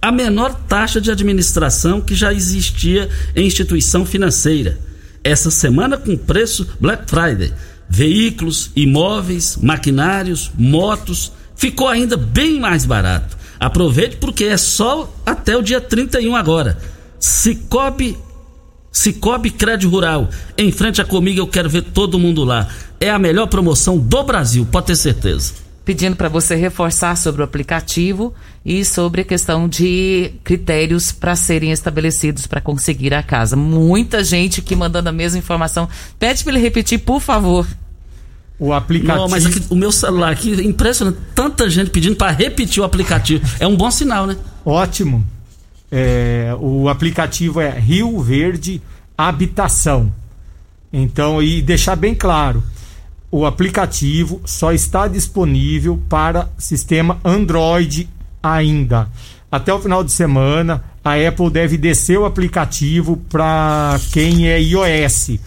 a 0.00 0.12
menor 0.12 0.54
taxa 0.68 1.00
de 1.00 1.10
administração 1.10 2.00
que 2.00 2.14
já 2.14 2.32
existia 2.32 3.08
em 3.34 3.46
instituição 3.46 4.06
financeira. 4.06 4.78
Essa 5.22 5.50
semana 5.50 5.96
com 5.96 6.16
preço 6.16 6.66
Black 6.80 7.04
Friday. 7.08 7.52
Veículos, 7.88 8.70
imóveis, 8.76 9.58
maquinários, 9.60 10.50
motos, 10.56 11.32
ficou 11.56 11.88
ainda 11.88 12.16
bem 12.16 12.60
mais 12.60 12.84
barato. 12.84 13.36
Aproveite 13.58 14.16
porque 14.16 14.44
é 14.44 14.56
só 14.56 15.12
até 15.26 15.56
o 15.56 15.62
dia 15.62 15.80
31 15.80 16.36
agora. 16.36 16.78
Cicobi 17.18 18.16
Cicobi 18.92 19.50
Crédito 19.50 19.90
Rural, 19.90 20.28
em 20.56 20.72
frente 20.72 21.00
a 21.00 21.04
comigo, 21.04 21.38
eu 21.38 21.46
quero 21.46 21.68
ver 21.68 21.82
todo 21.82 22.18
mundo 22.18 22.42
lá. 22.42 22.68
É 23.00 23.10
a 23.10 23.18
melhor 23.18 23.46
promoção 23.46 23.98
do 23.98 24.22
Brasil, 24.24 24.66
pode 24.70 24.86
ter 24.86 24.96
certeza 24.96 25.67
pedindo 25.88 26.16
para 26.16 26.28
você 26.28 26.54
reforçar 26.54 27.16
sobre 27.16 27.40
o 27.40 27.44
aplicativo 27.46 28.34
e 28.62 28.84
sobre 28.84 29.22
a 29.22 29.24
questão 29.24 29.66
de 29.66 30.32
critérios 30.44 31.12
para 31.12 31.34
serem 31.34 31.72
estabelecidos 31.72 32.46
para 32.46 32.60
conseguir 32.60 33.14
a 33.14 33.22
casa. 33.22 33.56
Muita 33.56 34.22
gente 34.22 34.60
aqui 34.60 34.76
mandando 34.76 35.08
a 35.08 35.12
mesma 35.12 35.38
informação. 35.38 35.88
Pede 36.18 36.44
para 36.44 36.52
ele 36.52 36.60
repetir, 36.60 36.98
por 36.98 37.22
favor. 37.22 37.66
O 38.58 38.74
aplicativo. 38.74 39.22
Não, 39.22 39.30
mas 39.30 39.46
aqui, 39.46 39.62
o 39.70 39.74
meu 39.74 39.90
celular 39.90 40.30
aqui, 40.30 40.50
impressionante. 40.62 41.16
Tanta 41.34 41.70
gente 41.70 41.88
pedindo 41.88 42.16
para 42.16 42.32
repetir 42.32 42.82
o 42.82 42.84
aplicativo. 42.84 43.42
É 43.58 43.66
um 43.66 43.74
bom 43.74 43.90
sinal, 43.90 44.26
né? 44.26 44.36
Ótimo. 44.66 45.26
É, 45.90 46.54
o 46.60 46.90
aplicativo 46.90 47.62
é 47.62 47.70
Rio 47.78 48.20
Verde 48.20 48.82
Habitação. 49.16 50.12
Então, 50.92 51.42
e 51.42 51.62
deixar 51.62 51.96
bem 51.96 52.14
claro, 52.14 52.62
o 53.30 53.44
aplicativo 53.44 54.40
só 54.44 54.72
está 54.72 55.06
disponível 55.06 56.00
para 56.08 56.48
sistema 56.58 57.18
Android 57.24 58.08
ainda. 58.42 59.08
Até 59.50 59.72
o 59.72 59.80
final 59.80 60.02
de 60.02 60.12
semana, 60.12 60.84
a 61.04 61.14
Apple 61.14 61.50
deve 61.50 61.76
descer 61.76 62.18
o 62.18 62.24
aplicativo 62.24 63.16
para 63.28 63.98
quem 64.12 64.48
é 64.48 64.60
iOS. 64.60 65.38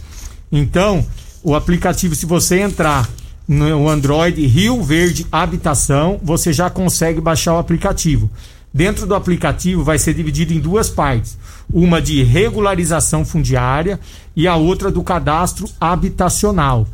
Então, 0.51 1.05
o 1.43 1.55
aplicativo, 1.55 2.15
se 2.15 2.25
você 2.25 2.59
entrar 2.59 3.09
no 3.47 3.89
Android 3.89 4.45
Rio 4.45 4.81
Verde 4.81 5.25
Habitação, 5.31 6.19
você 6.23 6.53
já 6.53 6.69
consegue 6.69 7.19
baixar 7.19 7.55
o 7.55 7.59
aplicativo. 7.59 8.29
Dentro 8.73 9.05
do 9.05 9.15
aplicativo 9.15 9.83
vai 9.83 9.99
ser 9.99 10.13
dividido 10.13 10.53
em 10.53 10.59
duas 10.59 10.89
partes: 10.89 11.37
uma 11.71 12.01
de 12.01 12.23
regularização 12.23 13.25
fundiária 13.25 13.99
e 14.35 14.47
a 14.47 14.55
outra 14.55 14.89
do 14.89 15.03
cadastro 15.03 15.67
habitacional. 15.79 16.87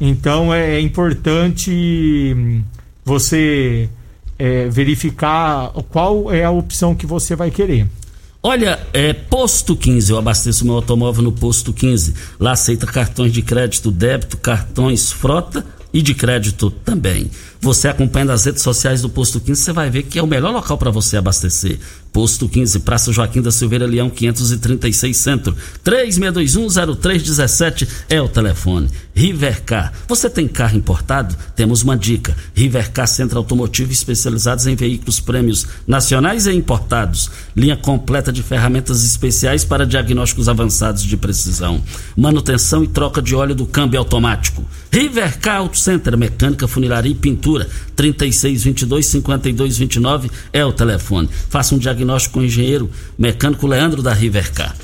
Então 0.00 0.52
é 0.52 0.80
importante 0.80 2.34
hum, 2.36 2.62
você 3.04 3.88
é, 4.38 4.68
verificar 4.68 5.70
qual 5.90 6.32
é 6.32 6.44
a 6.44 6.50
opção 6.50 6.94
que 6.94 7.06
você 7.06 7.34
vai 7.34 7.50
querer. 7.50 7.86
Olha, 8.42 8.78
é 8.92 9.12
Posto 9.12 9.74
15, 9.74 10.12
eu 10.12 10.18
abasteço 10.18 10.64
meu 10.64 10.74
automóvel 10.74 11.22
no 11.22 11.32
Posto 11.32 11.72
15. 11.72 12.14
Lá 12.38 12.52
aceita 12.52 12.86
cartões 12.86 13.32
de 13.32 13.42
crédito, 13.42 13.90
débito, 13.90 14.36
cartões 14.36 15.10
frota 15.10 15.66
e 15.92 16.00
de 16.00 16.14
crédito 16.14 16.70
também. 16.70 17.30
Você 17.66 17.88
acompanhando 17.88 18.30
as 18.30 18.44
redes 18.44 18.62
sociais 18.62 19.02
do 19.02 19.08
Posto 19.08 19.40
15, 19.40 19.60
você 19.60 19.72
vai 19.72 19.90
ver 19.90 20.04
que 20.04 20.20
é 20.20 20.22
o 20.22 20.26
melhor 20.26 20.52
local 20.52 20.78
para 20.78 20.88
você 20.88 21.16
abastecer. 21.16 21.80
Posto 22.12 22.48
15, 22.48 22.78
Praça 22.78 23.12
Joaquim 23.12 23.42
da 23.42 23.50
Silveira 23.50 23.84
Leão, 23.84 24.08
536 24.08 25.16
Centro. 25.16 25.56
36210317 25.84 27.88
é 28.08 28.22
o 28.22 28.28
telefone. 28.28 28.88
Rivercar. 29.14 29.92
Você 30.06 30.30
tem 30.30 30.46
carro 30.46 30.78
importado? 30.78 31.36
Temos 31.56 31.82
uma 31.82 31.96
dica. 31.96 32.36
Rivercar 32.54 33.08
Centro 33.08 33.38
Automotivo 33.38 33.90
especializados 33.90 34.66
em 34.66 34.76
veículos 34.76 35.18
prêmios 35.18 35.66
nacionais 35.86 36.46
e 36.46 36.52
importados. 36.52 37.30
Linha 37.56 37.76
completa 37.76 38.32
de 38.32 38.42
ferramentas 38.42 39.04
especiais 39.04 39.64
para 39.64 39.84
diagnósticos 39.84 40.48
avançados 40.48 41.02
de 41.02 41.16
precisão. 41.16 41.82
Manutenção 42.16 42.84
e 42.84 42.88
troca 42.88 43.20
de 43.20 43.34
óleo 43.34 43.56
do 43.56 43.66
câmbio 43.66 43.98
automático. 43.98 44.64
Rivercar 44.92 45.56
Auto 45.56 45.78
Center, 45.78 46.16
mecânica, 46.16 46.68
funilaria 46.68 47.12
e 47.12 47.14
pintura. 47.14 47.55
3622 47.94 49.06
5229 49.06 50.30
é 50.52 50.64
o 50.64 50.72
telefone. 50.72 51.28
Faça 51.48 51.74
um 51.74 51.78
diagnóstico 51.78 51.96
diagnóstico 51.96 52.34
com 52.34 52.40
o 52.40 52.44
engenheiro 52.44 52.90
mecânico 53.18 53.66
Leandro 53.66 54.02
da 54.02 54.12
Rivercar. 54.12 54.76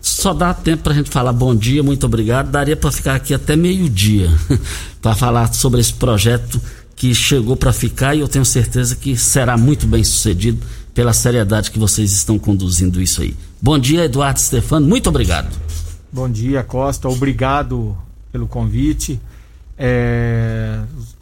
Só 0.00 0.32
dá 0.32 0.54
tempo 0.54 0.84
para 0.84 0.92
a 0.92 0.96
gente 0.96 1.10
falar 1.10 1.32
bom 1.32 1.54
dia, 1.54 1.82
muito 1.82 2.06
obrigado. 2.06 2.50
Daria 2.50 2.76
para 2.76 2.90
ficar 2.90 3.14
aqui 3.16 3.34
até 3.34 3.54
meio-dia 3.54 4.30
para 5.02 5.14
falar 5.14 5.52
sobre 5.52 5.80
esse 5.80 5.92
projeto 5.92 6.60
que 6.96 7.14
chegou 7.14 7.56
para 7.56 7.72
ficar 7.72 8.14
e 8.14 8.20
eu 8.20 8.28
tenho 8.28 8.44
certeza 8.44 8.96
que 8.96 9.16
será 9.16 9.56
muito 9.56 9.86
bem 9.86 10.04
sucedido 10.04 10.60
pela 10.94 11.12
seriedade 11.12 11.70
que 11.70 11.78
vocês 11.78 12.12
estão 12.12 12.38
conduzindo 12.38 13.00
isso 13.00 13.22
aí. 13.22 13.34
Bom 13.60 13.78
dia, 13.78 14.04
Eduardo 14.04 14.40
Stefano, 14.40 14.86
muito 14.86 15.08
obrigado. 15.08 15.54
Bom 16.12 16.28
dia, 16.28 16.62
Costa, 16.62 17.08
obrigado 17.08 17.96
pelo 18.32 18.46
convite. 18.46 19.20
É, 19.78 20.78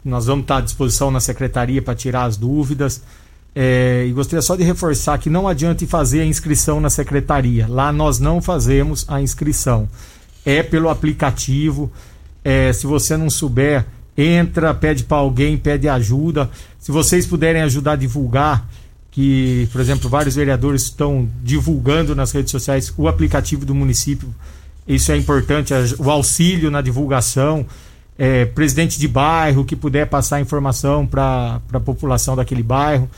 nós 0.09 0.25
vamos 0.25 0.43
estar 0.43 0.57
à 0.57 0.61
disposição 0.61 1.11
na 1.11 1.19
secretaria 1.19 1.81
para 1.81 1.95
tirar 1.95 2.25
as 2.25 2.35
dúvidas. 2.35 3.01
É, 3.55 4.05
e 4.07 4.11
gostaria 4.11 4.41
só 4.41 4.55
de 4.55 4.63
reforçar 4.63 5.17
que 5.17 5.29
não 5.29 5.47
adianta 5.47 5.85
fazer 5.87 6.21
a 6.21 6.25
inscrição 6.25 6.79
na 6.79 6.89
secretaria. 6.89 7.67
Lá 7.67 7.91
nós 7.91 8.19
não 8.19 8.41
fazemos 8.41 9.05
a 9.07 9.21
inscrição. 9.21 9.87
É 10.45 10.61
pelo 10.63 10.89
aplicativo. 10.89 11.91
É, 12.43 12.71
se 12.73 12.87
você 12.87 13.15
não 13.15 13.29
souber, 13.29 13.85
entra, 14.17 14.73
pede 14.73 15.03
para 15.03 15.17
alguém, 15.17 15.57
pede 15.57 15.87
ajuda. 15.87 16.49
Se 16.79 16.91
vocês 16.91 17.25
puderem 17.25 17.61
ajudar 17.61 17.93
a 17.93 17.95
divulgar, 17.95 18.67
que, 19.11 19.67
por 19.71 19.81
exemplo, 19.81 20.09
vários 20.09 20.35
vereadores 20.35 20.83
estão 20.83 21.27
divulgando 21.43 22.15
nas 22.15 22.31
redes 22.31 22.51
sociais 22.51 22.93
o 22.97 23.07
aplicativo 23.07 23.65
do 23.65 23.73
município. 23.73 24.33
Isso 24.87 25.11
é 25.11 25.17
importante, 25.17 25.73
o 25.99 26.09
auxílio 26.09 26.71
na 26.71 26.81
divulgação. 26.81 27.65
É, 28.21 28.43
presidente 28.43 28.99
de 28.99 29.07
bairro 29.07 29.63
que 29.63 29.77
puder 29.77 30.05
passar 30.05 30.41
informação 30.41 31.07
para 31.07 31.61
a 31.71 31.79
população 31.79 32.35
daquele 32.35 32.61
bairro 32.61 33.09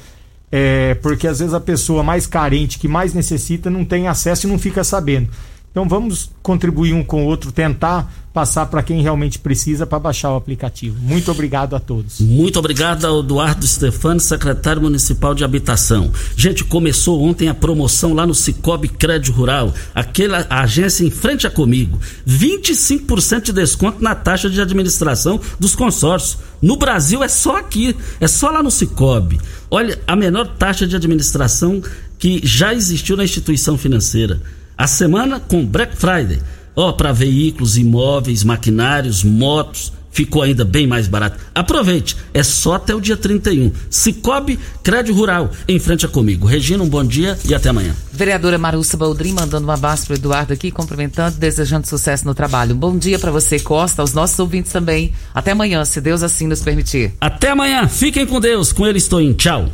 é, 0.52 0.96
porque 0.96 1.28
às 1.28 1.40
vezes 1.40 1.54
a 1.54 1.60
pessoa 1.60 2.04
mais 2.04 2.28
carente, 2.28 2.78
que 2.78 2.88
mais 2.88 3.14
necessita, 3.14 3.70
não 3.70 3.86
tem 3.86 4.08
acesso 4.08 4.46
e 4.46 4.50
não 4.50 4.60
fica 4.60 4.84
sabendo. 4.84 5.30
Então 5.72 5.88
vamos 5.88 6.30
contribuir 6.44 6.94
um 6.94 7.02
com 7.02 7.24
o 7.24 7.28
outro, 7.28 7.50
tentar 7.50 8.12
passar 8.34 8.66
para 8.66 8.84
quem 8.84 9.02
realmente 9.02 9.40
precisa 9.40 9.86
para 9.86 10.00
baixar 10.00 10.32
o 10.32 10.36
aplicativo. 10.36 10.98
Muito 11.02 11.32
obrigado 11.32 11.76
a 11.76 11.80
todos. 11.80 12.20
Muito 12.20 12.60
obrigado 12.60 13.06
ao 13.06 13.20
Eduardo 13.20 13.66
Stefano, 13.66 14.20
secretário 14.20 14.82
municipal 14.82 15.34
de 15.34 15.44
habitação. 15.44 16.12
Gente, 16.36 16.64
começou 16.64 17.22
ontem 17.22 17.48
a 17.48 17.54
promoção 17.54 18.14
lá 18.14 18.26
no 18.26 18.36
Cicobi 18.36 18.90
Crédito 18.90 19.34
Rural, 19.34 19.74
aquela 19.96 20.46
agência 20.50 21.06
em 21.06 21.10
frente 21.10 21.48
a 21.48 21.50
comigo. 21.50 22.00
25% 22.28 23.44
de 23.44 23.54
desconto 23.54 24.04
na 24.04 24.16
taxa 24.16 24.50
de 24.50 24.62
administração 24.62 25.40
dos 25.60 25.76
consórcios. 25.76 26.38
No 26.62 26.78
Brasil 26.78 27.24
é 27.24 27.28
só 27.28 27.58
aqui, 27.58 27.96
é 28.20 28.28
só 28.28 28.50
lá 28.50 28.62
no 28.62 28.72
Cicobi. 28.72 29.40
Olha, 29.70 30.00
a 30.06 30.16
menor 30.16 30.48
taxa 30.48 30.86
de 30.86 30.96
administração 30.96 31.82
que 32.20 32.40
já 32.44 32.74
existiu 32.74 33.18
na 33.18 33.24
instituição 33.24 33.78
financeira. 33.78 34.42
A 34.82 34.88
semana 34.88 35.40
com 35.40 35.64
Black 35.64 35.96
Friday. 35.96 36.42
Ó, 36.76 36.90
oh, 36.90 36.94
para 36.94 37.12
veículos, 37.12 37.78
imóveis, 37.78 38.44
maquinários, 38.44 39.24
motos, 39.24 39.94
ficou 40.10 40.42
ainda 40.42 40.66
bem 40.66 40.88
mais 40.88 41.08
barato. 41.08 41.38
Aproveite, 41.54 42.18
é 42.34 42.42
só 42.42 42.74
até 42.74 42.96
o 42.96 43.00
dia 43.00 43.16
31. 43.16 43.72
Cicobi 43.92 44.58
Crédito 44.82 45.16
Rural, 45.16 45.52
em 45.68 45.78
frente 45.78 46.08
a 46.08 46.10
comigo. 46.10 46.48
Regina, 46.48 46.84
um 46.84 46.90
bom 46.90 47.04
dia 47.04 47.38
e 47.46 47.54
até 47.54 47.70
amanhã. 47.70 47.96
Vereadora 48.12 48.58
Marussa 48.58 48.98
Baldrin 48.98 49.34
mandando 49.34 49.68
um 49.68 49.72
abraço 49.72 50.08
pro 50.08 50.16
Eduardo 50.16 50.52
aqui, 50.52 50.72
cumprimentando, 50.72 51.38
desejando 51.38 51.86
sucesso 51.86 52.26
no 52.26 52.34
trabalho. 52.34 52.74
Um 52.74 52.80
bom 52.80 52.98
dia 52.98 53.20
para 53.20 53.30
você, 53.30 53.60
Costa, 53.60 54.02
aos 54.02 54.14
nossos 54.14 54.40
ouvintes 54.40 54.72
também. 54.72 55.14
Até 55.32 55.52
amanhã, 55.52 55.86
se 55.86 56.02
Deus 56.02 56.24
assim 56.24 56.48
nos 56.48 56.62
permitir. 56.64 57.14
Até 57.22 57.52
amanhã, 57.52 57.88
fiquem 57.88 58.26
com 58.26 58.40
Deus, 58.40 58.74
com 58.74 58.88
ele 58.88 58.98
estou 58.98 59.22
em 59.22 59.32
tchau. 59.34 59.70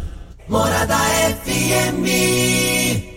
Morada 0.50 0.98
FM. 1.46 3.17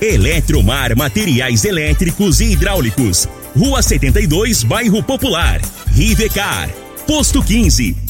Eletromar 0.00 0.96
Materiais 0.96 1.64
Elétricos 1.64 2.40
e 2.40 2.52
Hidráulicos. 2.52 3.28
Rua 3.54 3.82
72, 3.82 4.62
Bairro 4.62 5.02
Popular. 5.02 5.60
Rivecar. 5.92 6.70
Posto 7.06 7.42
15. 7.42 8.09